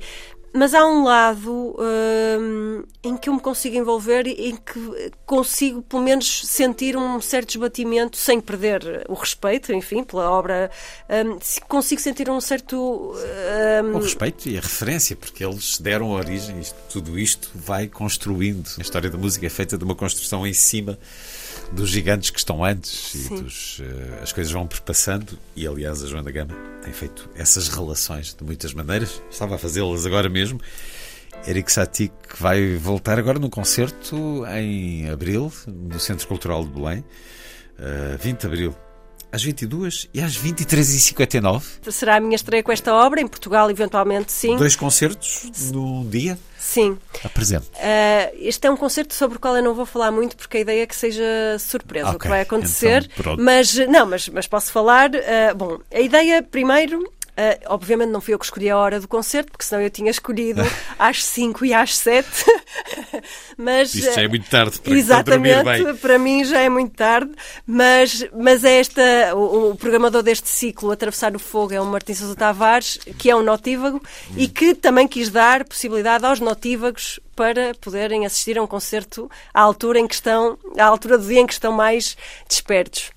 mas 0.54 0.74
há 0.74 0.86
um 0.86 1.04
lado 1.04 1.76
hum, 1.80 2.84
em 3.04 3.16
que 3.16 3.30
eu 3.30 3.34
me 3.34 3.40
consigo 3.40 3.78
envolver 3.78 4.28
e 4.28 4.50
em 4.50 4.56
que 4.56 5.12
consigo, 5.26 5.82
pelo 5.82 6.04
menos, 6.04 6.42
sentir 6.46 6.98
um 6.98 7.22
certo 7.22 7.52
esbatimento 7.52 8.18
sem 8.18 8.42
perder 8.42 9.06
o 9.08 9.14
respeito, 9.14 9.72
enfim, 9.72 10.04
pela 10.04 10.30
obra. 10.30 10.70
Hum, 11.10 11.40
consigo 11.68 12.02
sentir 12.02 12.30
um 12.30 12.42
certo. 12.42 13.14
Hum... 13.86 13.96
O 13.96 14.00
respeito 14.00 14.50
e 14.50 14.58
a 14.58 14.62
referência, 14.62 15.16
porque 15.16 15.44
eles 15.44 15.78
deram 15.80 16.12
origem, 16.12 16.60
isto, 16.60 16.76
tudo 16.90 17.18
isto 17.18 17.50
vai 17.56 17.88
construindo. 17.88 18.68
A 18.78 18.82
história 18.82 19.10
da 19.10 19.18
música 19.18 19.46
é 19.46 19.50
feita 19.50 19.78
de 19.78 19.84
uma 19.84 19.96
construção 19.96 20.46
em 20.46 20.54
cima 20.54 21.00
dos 21.72 21.90
gigantes 21.90 22.30
que 22.30 22.40
estão 22.40 22.64
antes 22.64 22.92
Sim. 22.92 23.36
e 23.38 23.42
dos, 23.42 23.80
uh, 23.80 23.84
as 24.22 24.32
coisas 24.32 24.52
vão 24.52 24.68
perpassando. 24.68 25.38
E 25.56 25.68
aliás 25.68 26.04
a 26.04 26.08
Joana 26.08 26.32
Gama 26.32 26.54
tem 26.84 26.94
feito 26.94 27.30
essas 27.36 27.68
relações 27.68 28.34
de 28.34 28.44
muitas 28.44 28.74
maneiras. 28.74 29.22
Estava 29.30 29.56
a 29.56 29.58
fazê-las 29.58 30.06
agora 30.06 30.30
mesmo. 30.30 30.60
Eric 31.48 31.72
Satie 31.72 32.12
que 32.28 32.42
vai 32.42 32.76
voltar 32.76 33.18
agora 33.18 33.40
num 33.40 33.50
concerto 33.50 34.46
em 34.48 35.10
Abril 35.10 35.52
no 35.66 36.00
Centro 36.00 36.28
Cultural 36.28 36.64
de 36.64 36.72
Belém. 36.72 37.00
Uh, 37.80 38.14
eh, 38.14 38.18
20 38.22 38.40
de 38.40 38.48
Abril 38.48 38.76
às 39.32 39.44
22 39.44 40.10
e 40.14 40.22
às 40.22 40.38
23h59. 40.38 41.64
Será 41.92 42.18
a 42.18 42.20
minha 42.20 42.36
estreia 42.36 42.62
com 42.62 42.72
esta 42.72 42.94
obra, 42.94 43.22
em 43.22 43.28
Portugal, 43.28 43.70
eventualmente, 43.70 44.32
sim. 44.32 44.58
Dois 44.58 44.76
concertos 44.76 45.50
num 45.72 46.08
dia? 46.08 46.38
Sim. 46.60 46.98
Apresente. 47.24 47.68
Uh, 47.70 48.38
este 48.40 48.68
é 48.68 48.72
um 48.72 48.78
concerto 48.78 49.16
sobre 49.16 49.38
o 49.38 49.40
qual 49.40 49.58
eu 49.58 49.64
não 49.64 49.74
vou 49.74 49.86
falar 49.86 50.12
muito, 50.12 50.38
porque 50.38 50.58
a 50.58 50.60
ideia 50.60 50.84
é 50.84 50.86
que 50.86 50.96
seja 50.96 51.24
surpresa 51.60 52.08
okay. 52.08 52.18
o 52.18 52.20
que 52.20 52.28
vai 52.28 52.42
acontecer. 52.42 53.10
Então, 53.20 53.36
mas, 53.38 53.76
não, 53.88 54.06
mas, 54.06 54.30
mas 54.30 54.48
posso 54.48 54.72
falar. 54.72 55.10
Uh, 55.10 55.56
bom, 55.56 55.80
a 55.92 56.00
ideia, 56.00 56.44
primeiro, 56.44 57.12
Uh, 57.42 57.74
obviamente 57.74 58.10
não 58.10 58.22
fui 58.22 58.36
eu 58.36 58.40
que 58.40 58.46
escolhi 58.46 58.70
a 58.70 58.78
hora 58.78 59.00
do 59.00 59.08
concerto, 59.08 59.52
porque 59.52 59.66
senão 59.66 59.82
eu 59.82 59.90
tinha 59.90 60.12
escolhido 60.12 60.62
às 61.00 61.24
5 61.24 61.66
e 61.66 61.74
às 61.74 61.98
7. 61.98 62.28
mas, 63.58 63.96
Isto 63.96 64.14
já 64.14 64.22
é 64.22 64.28
muito 64.28 64.48
tarde 64.48 64.80
para, 64.80 64.94
exatamente, 64.94 65.64
para 65.64 65.84
bem. 65.86 65.96
para 65.96 66.20
mim 66.20 66.46
já 66.46 66.60
é 66.60 66.70
muito 66.70 66.94
tarde. 66.96 67.32
Mas, 67.66 68.24
mas 68.38 68.64
é 68.64 68.80
esta, 68.80 69.02
o, 69.34 69.72
o, 69.72 69.76
programador 69.76 70.22
deste 70.22 70.50
ciclo, 70.50 70.92
Atravessar 70.92 71.36
o 71.36 71.40
Fogo, 71.40 71.74
é 71.74 71.82
o 71.82 71.86
Martim 71.86 72.14
Sousa 72.14 72.36
Tavares, 72.36 73.00
que 73.18 73.32
é 73.32 73.36
um 73.36 73.42
notívago 73.42 73.98
hum. 73.98 74.34
e 74.38 74.48
que 74.48 74.76
também 74.76 75.08
quis 75.08 75.30
dar 75.30 75.64
possibilidade 75.66 76.24
aos 76.24 76.40
notívagos 76.40 77.20
para 77.36 77.74
poderem 77.82 78.26
assistir 78.26 78.60
a 78.60 78.62
um 78.62 78.68
concerto 78.68 79.32
à 79.52 79.62
altura 79.62 80.00
em 80.00 80.08
que 80.08 80.14
estão, 80.14 80.60
à 80.78 80.86
altura 80.86 81.18
do 81.18 81.26
dia 81.26 81.40
em 81.40 81.48
que 81.48 81.54
estão 81.54 81.72
mais 81.72 82.16
despertos. 82.48 83.10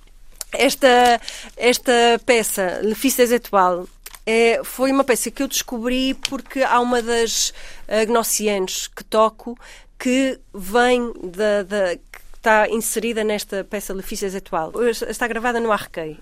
Esta, 0.52 1.20
esta 1.56 1.92
peça, 2.24 2.80
Le 2.82 2.94
Fils 2.94 3.16
des 3.16 3.32
Étoiles, 3.32 3.88
é, 4.26 4.62
foi 4.64 4.90
uma 4.90 5.04
peça 5.04 5.30
que 5.30 5.42
eu 5.42 5.48
descobri 5.48 6.14
porque 6.14 6.62
há 6.62 6.80
uma 6.80 7.02
das 7.02 7.50
uh, 7.88 8.88
que 8.94 9.04
toco 9.04 9.58
que 9.98 10.38
vem 10.52 11.12
da, 11.22 11.62
da 11.62 11.96
está 12.44 12.68
inserida 12.68 13.24
nesta 13.24 13.64
peça 13.64 13.94
Le 13.94 14.02
Fils 14.02 14.34
atual. 14.34 14.70
Está 15.08 15.26
gravada 15.26 15.58
no 15.58 15.72
Arquei 15.72 16.18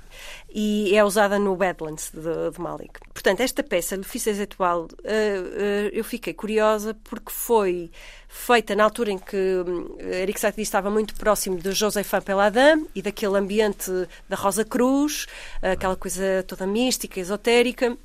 e 0.54 0.94
é 0.94 1.02
usada 1.02 1.38
no 1.38 1.56
Badlands 1.56 2.10
de, 2.12 2.50
de 2.50 2.60
Malik. 2.60 3.00
Portanto, 3.12 3.40
esta 3.40 3.62
peça 3.62 3.96
Le 3.96 4.04
Fils 4.04 4.40
atual, 4.40 4.82
uh, 4.82 4.86
uh, 4.86 5.88
eu 5.92 6.04
fiquei 6.04 6.34
curiosa 6.34 6.94
porque 7.04 7.30
foi 7.32 7.90
feita 8.28 8.74
na 8.76 8.84
altura 8.84 9.12
em 9.12 9.18
que 9.18 9.36
uh, 9.36 10.00
Eric 10.00 10.38
Satie 10.38 10.62
estava 10.62 10.90
muito 10.90 11.14
próximo 11.14 11.56
de 11.56 11.72
Joseph 11.72 12.12
Peladin 12.24 12.86
e 12.94 13.00
daquele 13.00 13.38
ambiente 13.38 13.90
da 14.28 14.36
Rosa 14.36 14.64
Cruz, 14.64 15.26
aquela 15.62 15.96
coisa 15.96 16.44
toda 16.46 16.66
mística, 16.66 17.18
esotérica. 17.18 17.96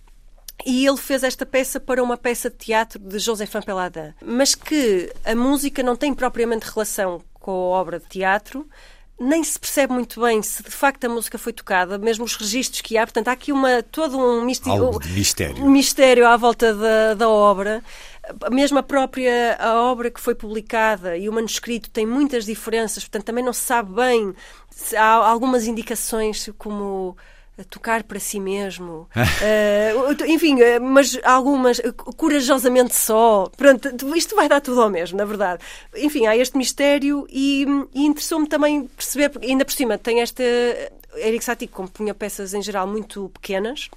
e 0.66 0.86
ele 0.86 0.98
fez 0.98 1.24
esta 1.24 1.46
peça 1.46 1.80
para 1.80 2.02
uma 2.02 2.18
peça 2.18 2.50
de 2.50 2.56
teatro 2.56 3.00
de 3.00 3.20
José 3.20 3.46
Fampeladin, 3.46 4.14
mas 4.22 4.56
que 4.56 5.12
a 5.26 5.36
música 5.36 5.84
não 5.84 5.96
tem 5.96 6.14
propriamente 6.14 6.70
relação 6.70 7.22
com 7.34 7.52
a 7.52 7.80
obra 7.80 8.00
de 8.00 8.06
teatro, 8.06 8.68
nem 9.20 9.44
se 9.44 9.60
percebe 9.60 9.94
muito 9.94 10.22
bem 10.22 10.42
se 10.44 10.62
de 10.62 10.70
facto 10.70 11.06
a 11.06 11.10
música 11.10 11.38
foi 11.38 11.52
tocada, 11.52 11.98
mesmo 11.98 12.24
os 12.24 12.36
registros 12.36 12.82
que 12.82 12.98
há. 12.98 13.06
Portanto, 13.06 13.30
há 13.30 13.32
aqui 13.32 13.52
uma, 13.52 13.82
todo 13.84 14.18
um 14.18 14.44
mistério. 14.44 14.92
um 15.64 15.70
mistério 15.70 16.28
à 16.28 16.38
volta 16.38 16.74
da, 16.74 17.14
da 17.16 17.30
obra. 17.30 17.84
Mesmo 18.52 18.78
a 18.78 18.84
própria 18.84 19.56
a 19.56 19.82
obra 19.84 20.12
que 20.12 20.20
foi 20.20 20.36
publicada 20.36 21.18
e 21.18 21.30
o 21.30 21.34
manuscrito 21.34 21.90
tem 21.90 22.06
muitas 22.06 22.46
diferenças, 22.46 23.04
portanto, 23.04 23.24
também 23.24 23.44
não 23.44 23.54
se 23.54 23.62
sabe 23.62 23.94
bem. 23.94 24.34
Se 24.70 24.96
há 24.96 25.14
algumas 25.14 25.66
indicações 25.66 26.50
como 26.58 27.18
tocar 27.66 28.04
para 28.04 28.20
si 28.20 28.40
mesmo, 28.40 29.10
uh, 29.16 30.24
enfim, 30.28 30.60
eh, 30.62 30.80
mas 30.80 31.20
algumas 31.24 31.80
eh, 31.80 31.92
corajosamente 31.92 32.96
só. 32.96 33.50
Pronto, 33.58 34.16
isto 34.16 34.36
vai 34.36 34.48
dar 34.48 34.62
tudo 34.62 34.82
ao 34.82 34.90
mesmo, 34.90 35.18
na 35.18 35.26
verdade. 35.26 35.64
Enfim, 35.96 36.28
há 36.28 36.38
este 36.38 36.58
mistério 36.58 37.26
e, 37.30 37.66
e 37.94 38.06
interessou-me 38.06 38.48
também 38.48 38.88
perceber, 38.88 39.32
ainda 39.42 39.66
por 39.66 39.74
cima, 39.74 39.98
tem 39.98 40.22
esta. 40.22 40.44
Eric 41.16 41.44
Satie 41.44 41.68
compunha 41.68 42.14
peças 42.14 42.54
em 42.54 42.62
geral 42.62 42.86
muito 42.86 43.30
pequenas, 43.30 43.90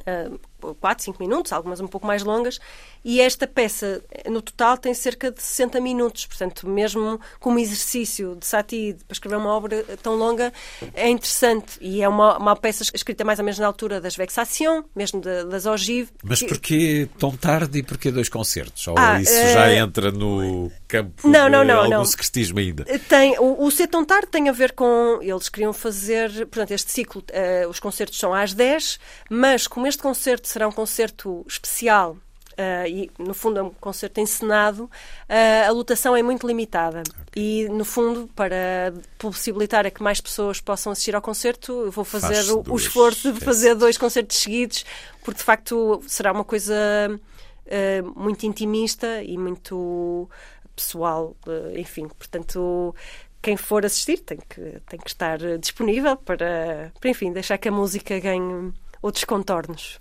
uh, 0.00 0.40
4, 0.74 1.04
5 1.04 1.22
minutos, 1.22 1.52
algumas 1.52 1.80
um 1.80 1.86
pouco 1.86 2.06
mais 2.06 2.22
longas, 2.22 2.58
e 3.04 3.20
esta 3.20 3.46
peça, 3.46 4.02
no 4.28 4.42
total, 4.42 4.76
tem 4.76 4.92
cerca 4.92 5.30
de 5.30 5.40
60 5.40 5.80
minutos. 5.80 6.26
Portanto, 6.26 6.68
mesmo 6.68 7.20
como 7.38 7.58
exercício 7.58 8.34
de 8.34 8.44
Satie 8.44 8.94
para 9.06 9.12
escrever 9.12 9.36
uma 9.36 9.50
obra 9.50 9.84
tão 10.02 10.16
longa, 10.16 10.52
é 10.92 11.08
interessante. 11.08 11.78
E 11.80 12.02
é 12.02 12.08
uma, 12.08 12.36
uma 12.36 12.56
peça 12.56 12.82
escrita 12.82 13.24
mais 13.24 13.38
ou 13.38 13.44
menos 13.44 13.60
na 13.60 13.66
altura 13.66 14.00
das 14.00 14.16
Vexations, 14.16 14.84
mesmo 14.94 15.20
de, 15.20 15.44
das 15.44 15.66
ogives. 15.66 16.12
Mas 16.22 16.42
porquê 16.42 17.08
tão 17.16 17.30
tarde 17.36 17.78
e 17.78 17.82
porquê 17.84 18.10
dois 18.10 18.28
concertos? 18.28 18.88
Ou 18.88 18.96
ah, 18.98 19.20
isso 19.20 19.32
uh... 19.32 19.52
já 19.52 19.72
entra 19.72 20.10
no 20.10 20.70
campo 20.88 21.28
não, 21.28 21.48
não, 21.48 21.64
não, 21.64 21.82
algum 21.84 22.04
secretismo 22.04 22.58
ainda? 22.58 22.84
Tem, 23.08 23.38
o, 23.38 23.64
o 23.64 23.70
Ser 23.70 23.86
Tão 23.86 24.04
Tarde 24.04 24.28
tem 24.28 24.48
a 24.48 24.52
ver 24.52 24.72
com... 24.72 25.20
Eles 25.22 25.48
queriam 25.48 25.72
fazer... 25.72 26.30
Portanto, 26.46 26.72
este 26.72 26.90
ciclo, 26.90 27.22
uh, 27.22 27.68
os 27.68 27.78
concertos 27.78 28.18
são 28.18 28.34
às 28.34 28.52
10, 28.52 28.98
mas 29.30 29.66
como 29.66 29.86
este 29.86 30.02
concerto 30.02 30.48
será 30.56 30.66
um 30.66 30.72
concerto 30.72 31.44
especial 31.46 32.16
Uh, 32.58 32.88
e 32.88 33.10
no 33.18 33.34
fundo 33.34 33.58
é 33.58 33.62
um 33.62 33.68
concerto 33.68 34.18
encenado, 34.18 34.84
uh, 34.84 35.68
a 35.68 35.70
lotação 35.70 36.16
é 36.16 36.22
muito 36.22 36.46
limitada. 36.46 37.02
E 37.36 37.68
no 37.68 37.84
fundo, 37.84 38.30
para 38.34 38.94
possibilitar 39.18 39.84
a 39.84 39.90
que 39.90 40.02
mais 40.02 40.22
pessoas 40.22 40.58
possam 40.58 40.90
assistir 40.90 41.14
ao 41.14 41.20
concerto, 41.20 41.70
eu 41.84 41.90
vou 41.90 42.02
fazer 42.02 42.50
o, 42.50 42.64
o, 42.66 42.76
esforço 42.78 43.30
de 43.30 43.40
fazer 43.40 43.74
dois 43.74 43.98
concertos 43.98 44.38
seguidos, 44.38 44.86
porque 45.22 45.36
de 45.36 45.44
facto 45.44 46.02
será 46.06 46.32
uma 46.32 46.44
coisa 46.44 46.74
uh, 47.10 48.18
muito 48.18 48.46
intimista 48.46 49.22
e 49.22 49.36
muito 49.36 50.26
pessoal, 50.74 51.36
enfim, 51.74 52.08
portanto 52.08 52.94
quem 53.42 53.58
for 53.58 53.84
assistir 53.84 54.20
tem 54.20 54.38
que, 54.38 54.80
tem 54.88 54.98
que 54.98 55.10
estar 55.10 55.38
disponível 55.58 56.16
para, 56.16 56.90
para, 56.98 57.10
enfim, 57.10 57.32
deixar 57.32 57.58
que 57.58 57.68
a 57.68 57.72
música 57.72 58.18
ganhe 58.18 58.72
outros 59.02 59.24
contornos. 59.24 60.00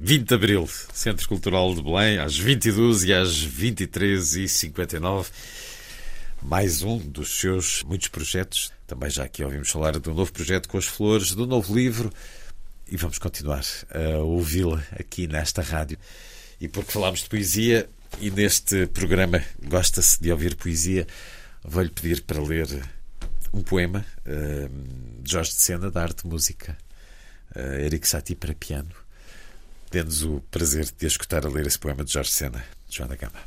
20 0.00 0.28
de 0.28 0.34
Abril, 0.34 0.68
Centro 0.94 1.28
Cultural 1.28 1.74
de 1.74 1.82
Belém, 1.82 2.18
às 2.18 2.38
22 2.38 3.02
e 3.02 3.12
às 3.12 3.44
23h59. 3.44 5.26
Mais 6.40 6.82
um 6.82 6.98
dos 6.98 7.40
seus 7.40 7.82
muitos 7.82 8.06
projetos. 8.06 8.72
Também 8.86 9.10
já 9.10 9.24
aqui 9.24 9.42
ouvimos 9.42 9.68
falar 9.68 9.98
do 9.98 10.14
novo 10.14 10.32
projeto 10.32 10.68
com 10.68 10.78
as 10.78 10.84
flores, 10.84 11.34
do 11.34 11.48
novo 11.48 11.74
livro. 11.74 12.12
E 12.86 12.96
vamos 12.96 13.18
continuar 13.18 13.64
a 13.90 14.18
ouvi-la 14.18 14.80
aqui 14.92 15.26
nesta 15.26 15.62
rádio. 15.62 15.98
E 16.60 16.68
porque 16.68 16.92
falámos 16.92 17.24
de 17.24 17.28
poesia 17.28 17.90
e 18.20 18.30
neste 18.30 18.86
programa 18.86 19.42
gosta-se 19.60 20.22
de 20.22 20.30
ouvir 20.30 20.54
poesia, 20.54 21.08
vou-lhe 21.64 21.90
pedir 21.90 22.22
para 22.22 22.40
ler 22.40 22.68
um 23.52 23.64
poema 23.64 24.06
uh, 24.20 25.22
de 25.24 25.32
Jorge 25.32 25.50
de 25.50 25.60
Sena, 25.60 25.90
da 25.90 26.02
Arte 26.02 26.24
Música, 26.24 26.78
uh, 27.56 27.80
Eric 27.80 28.06
Satie 28.06 28.36
para 28.36 28.54
piano. 28.54 29.07
Dê-nos 29.90 30.22
o 30.22 30.42
prazer 30.50 30.84
de 30.84 31.06
escutar 31.06 31.46
a 31.46 31.48
ler 31.48 31.66
esse 31.66 31.78
poema 31.78 32.04
de 32.04 32.12
Jorge 32.12 32.30
Sena, 32.30 32.64
de 32.86 32.96
Joana 32.96 33.16
Gama. 33.16 33.40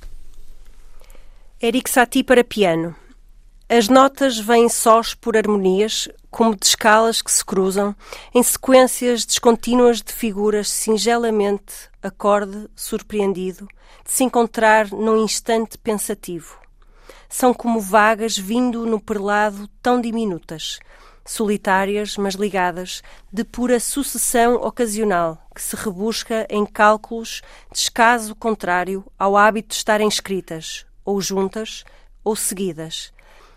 Eric 1.61 1.89
Satie 1.89 2.23
para 2.23 2.43
piano. 2.43 2.95
As 3.69 3.87
notas 3.87 4.39
vêm 4.39 4.67
sós 4.67 5.13
por 5.13 5.37
harmonias, 5.37 6.09
como 6.29 6.55
de 6.55 6.65
escalas 6.65 7.21
que 7.21 7.31
se 7.31 7.45
cruzam, 7.45 7.95
em 8.33 8.41
sequências 8.41 9.23
descontínuas 9.23 10.01
de 10.01 10.11
figuras 10.11 10.67
singelamente, 10.69 11.73
acorde, 12.01 12.67
surpreendido, 12.75 13.67
de 14.03 14.11
se 14.11 14.23
encontrar 14.23 14.91
num 14.91 15.23
instante 15.23 15.77
pensativo. 15.77 16.59
São 17.29 17.53
como 17.53 17.79
vagas 17.79 18.37
vindo 18.37 18.85
no 18.85 18.99
perlado 18.99 19.69
tão 19.81 20.01
diminutas, 20.01 20.79
solitárias, 21.25 22.17
mas 22.17 22.35
ligadas, 22.35 23.01
de 23.31 23.43
pura 23.43 23.79
sucessão 23.79 24.55
ocasional, 24.55 25.37
que 25.55 25.61
se 25.61 25.75
rebusca 25.75 26.45
em 26.49 26.65
cálculos 26.65 27.41
descaso 27.71 28.35
contrário 28.35 29.05
ao 29.17 29.37
hábito 29.37 29.69
de 29.69 29.75
estarem 29.75 30.07
escritas, 30.07 30.85
ou 31.05 31.21
juntas, 31.21 31.83
ou 32.23 32.35
seguidas. 32.35 33.13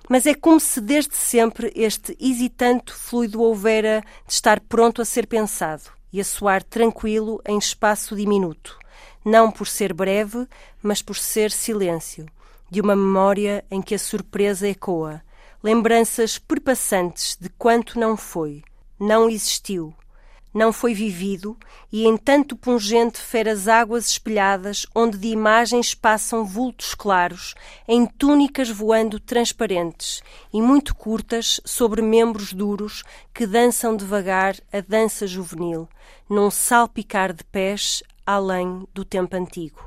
Mas 0.09 0.27
é 0.27 0.35
como 0.35 0.61
se 0.61 0.81
desde 0.81 1.17
sempre 1.17 1.73
este 1.75 2.17
hesitante 2.21 2.93
fluido 2.93 3.41
houvera 3.41 4.05
de 4.27 4.33
estar 4.33 4.61
pronto 4.61 5.01
a 5.01 5.05
ser 5.05 5.27
pensado 5.27 5.85
e 6.13 6.21
a 6.21 6.25
soar 6.25 6.63
tranquilo 6.63 7.41
em 7.47 7.59
espaço 7.59 8.15
diminuto, 8.15 8.79
não 9.25 9.51
por 9.51 9.67
ser 9.67 9.93
breve, 9.95 10.47
mas 10.83 11.01
por 11.01 11.17
ser 11.17 11.51
silêncio, 11.51 12.27
de 12.71 12.81
uma 12.81 12.95
memória 12.95 13.65
em 13.71 13.81
que 13.81 13.95
a 13.95 13.99
surpresa 13.99 14.69
ecoa, 14.69 15.23
lembranças 15.65 16.37
perpassantes 16.37 17.39
de 17.41 17.49
quanto 17.49 17.99
não 17.99 18.19
foi, 18.19 18.63
não 19.01 19.31
existiu, 19.31 19.95
não 20.53 20.75
foi 20.75 20.93
vivido, 20.93 21.57
e 21.91 22.05
em 22.05 22.19
tanto 22.19 22.55
pungente 22.55 23.19
feras 23.19 23.67
águas 23.67 24.11
espelhadas, 24.11 24.85
onde 24.95 25.17
de 25.17 25.29
imagens 25.29 25.95
passam 25.95 26.45
vultos 26.45 26.95
claros, 26.95 27.55
em 27.89 28.05
túnicas 28.05 28.69
voando 28.69 29.19
transparentes 29.19 30.23
e 30.53 30.61
muito 30.61 30.95
curtas 30.95 31.63
sobre 31.65 32.03
membros 32.03 32.53
duros 32.53 33.03
que 33.33 33.47
dançam 33.47 33.97
devagar 33.97 34.57
a 34.71 34.83
dança 34.83 35.27
juvenil, 35.27 35.89
num 36.29 36.51
salpicar 36.51 37.33
de 37.33 37.43
pés 37.43 38.03
além 38.27 38.87
do 38.93 39.03
tempo 39.03 39.35
antigo. 39.35 39.83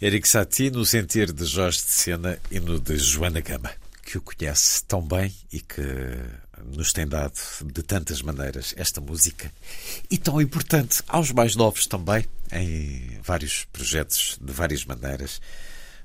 Eric 0.00 0.28
Satie 0.28 0.70
no 0.70 0.84
sentir 0.84 1.32
de 1.32 1.44
Jorge 1.44 1.78
de 1.78 1.90
Sena 1.90 2.38
e 2.52 2.60
no 2.60 2.78
de 2.78 2.96
Joana 2.96 3.40
Gama 3.40 3.81
que 4.02 4.18
o 4.18 4.20
conhece 4.20 4.84
tão 4.84 5.00
bem 5.00 5.32
e 5.52 5.60
que 5.60 5.82
nos 6.64 6.92
tem 6.92 7.06
dado 7.06 7.38
de 7.64 7.82
tantas 7.82 8.22
maneiras 8.22 8.74
esta 8.76 9.00
música 9.00 9.50
e 10.10 10.18
tão 10.18 10.40
importante 10.40 11.02
aos 11.08 11.32
mais 11.32 11.56
novos 11.56 11.86
também, 11.86 12.26
em 12.52 13.20
vários 13.22 13.64
projetos, 13.66 14.38
de 14.40 14.52
várias 14.52 14.84
maneiras. 14.84 15.40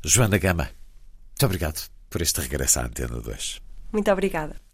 Joana 0.04 0.38
Gama, 0.38 0.70
muito 1.30 1.46
obrigado 1.46 1.90
por 2.10 2.22
este 2.22 2.42
regresso 2.42 2.80
à 2.80 2.86
Antena 2.86 3.20
2. 3.20 3.62
Muito 3.92 4.12
obrigada. 4.12 4.67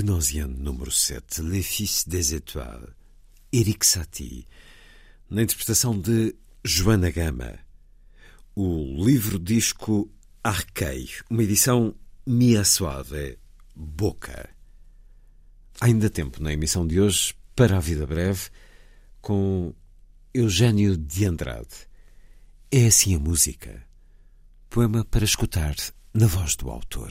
Gnosian 0.00 0.48
número 0.48 0.90
7, 0.90 1.42
Les 1.42 1.62
Fils 1.62 2.08
des 2.08 2.32
Étoiles, 2.32 2.88
Eric 3.52 3.84
Satie, 3.84 4.46
na 5.28 5.42
interpretação 5.42 6.00
de 6.00 6.34
Joana 6.64 7.10
Gama. 7.10 7.58
O 8.56 9.04
livro-disco 9.04 10.10
Arquei, 10.42 11.10
uma 11.28 11.42
edição 11.42 11.94
Mia 12.26 12.64
Suave, 12.64 13.38
Boca. 13.76 14.48
Há 15.78 15.84
ainda 15.84 16.08
tempo 16.08 16.42
na 16.42 16.54
emissão 16.54 16.86
de 16.86 16.98
hoje 16.98 17.34
para 17.54 17.76
a 17.76 17.80
vida 17.80 18.06
breve 18.06 18.48
com 19.20 19.74
Eugênio 20.32 20.96
de 20.96 21.26
Andrade. 21.26 21.86
É 22.72 22.86
assim 22.86 23.14
a 23.14 23.18
música. 23.18 23.86
Poema 24.70 25.04
para 25.04 25.24
escutar 25.26 25.76
na 26.14 26.26
voz 26.26 26.56
do 26.56 26.70
autor. 26.70 27.10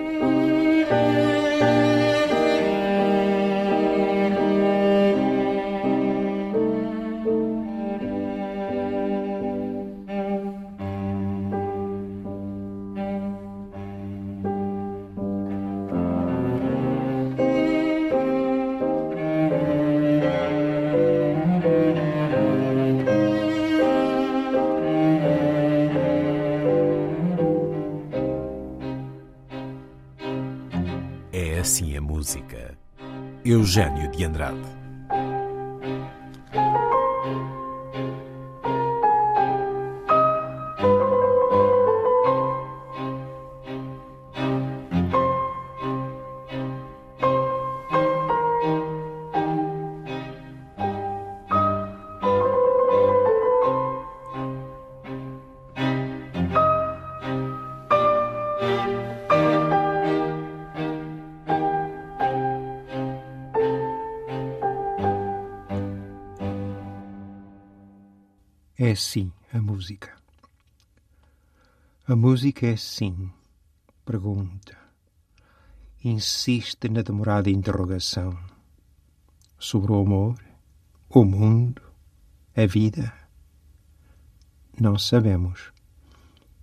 Eugênio 33.71 34.11
de 34.11 34.25
Andrade. 34.25 34.80
É 69.01 69.03
sim 69.03 69.31
a 69.51 69.59
música. 69.59 70.15
A 72.07 72.15
música 72.15 72.67
é 72.67 72.77
sim, 72.77 73.31
pergunta. 74.05 74.77
Insiste 76.03 76.87
na 76.87 77.01
demorada 77.01 77.49
interrogação 77.49 78.37
sobre 79.57 79.91
o 79.91 80.01
amor, 80.01 80.37
o 81.09 81.25
mundo, 81.25 81.81
a 82.55 82.67
vida. 82.67 83.11
Não 84.79 84.99
sabemos 84.99 85.73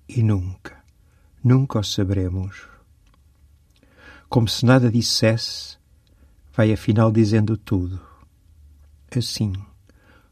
e 0.09 0.23
nunca, 0.23 0.81
nunca 1.43 1.81
o 1.81 1.83
saberemos. 1.83 2.69
Como 4.29 4.47
se 4.47 4.65
nada 4.65 4.93
dissesse, 4.93 5.77
vai 6.53 6.73
afinal 6.73 7.11
dizendo 7.11 7.57
tudo. 7.57 8.01
Assim, 9.11 9.53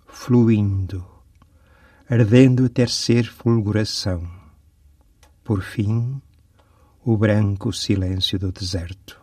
fluindo 0.07 1.16
ardendo 2.09 2.67
até 2.67 2.87
ser 2.87 3.25
fulguração. 3.25 4.31
Por 5.43 5.63
fim, 5.63 6.23
o 7.05 7.17
branco 7.17 7.73
silêncio 7.73 8.39
do 8.39 8.53
deserto. 8.53 9.21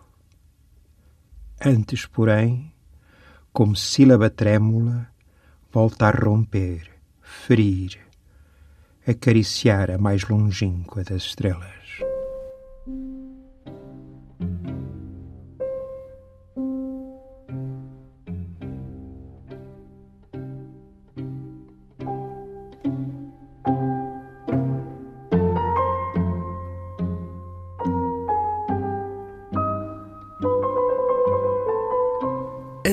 Antes, 1.64 2.06
porém, 2.06 2.74
como 3.54 3.74
sílaba 3.76 4.30
trêmula, 4.30 5.10
volta 5.72 6.08
a 6.08 6.12
romper, 6.12 6.92
ferir, 7.22 7.98
acariciar 9.08 9.90
a 9.90 9.98
mais 9.98 10.28
longínqua 10.28 11.06
das 11.06 11.24
estrelas. 11.24 11.83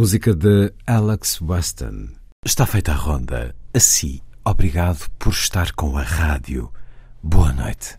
Música 0.00 0.34
de 0.34 0.72
Alex 0.86 1.42
Weston. 1.42 2.08
Está 2.42 2.64
feita 2.64 2.92
a 2.92 2.94
ronda. 2.94 3.54
Assim, 3.74 4.22
obrigado 4.42 5.10
por 5.18 5.30
estar 5.30 5.72
com 5.72 5.94
a 5.98 6.02
rádio. 6.02 6.72
Boa 7.22 7.52
noite. 7.52 7.98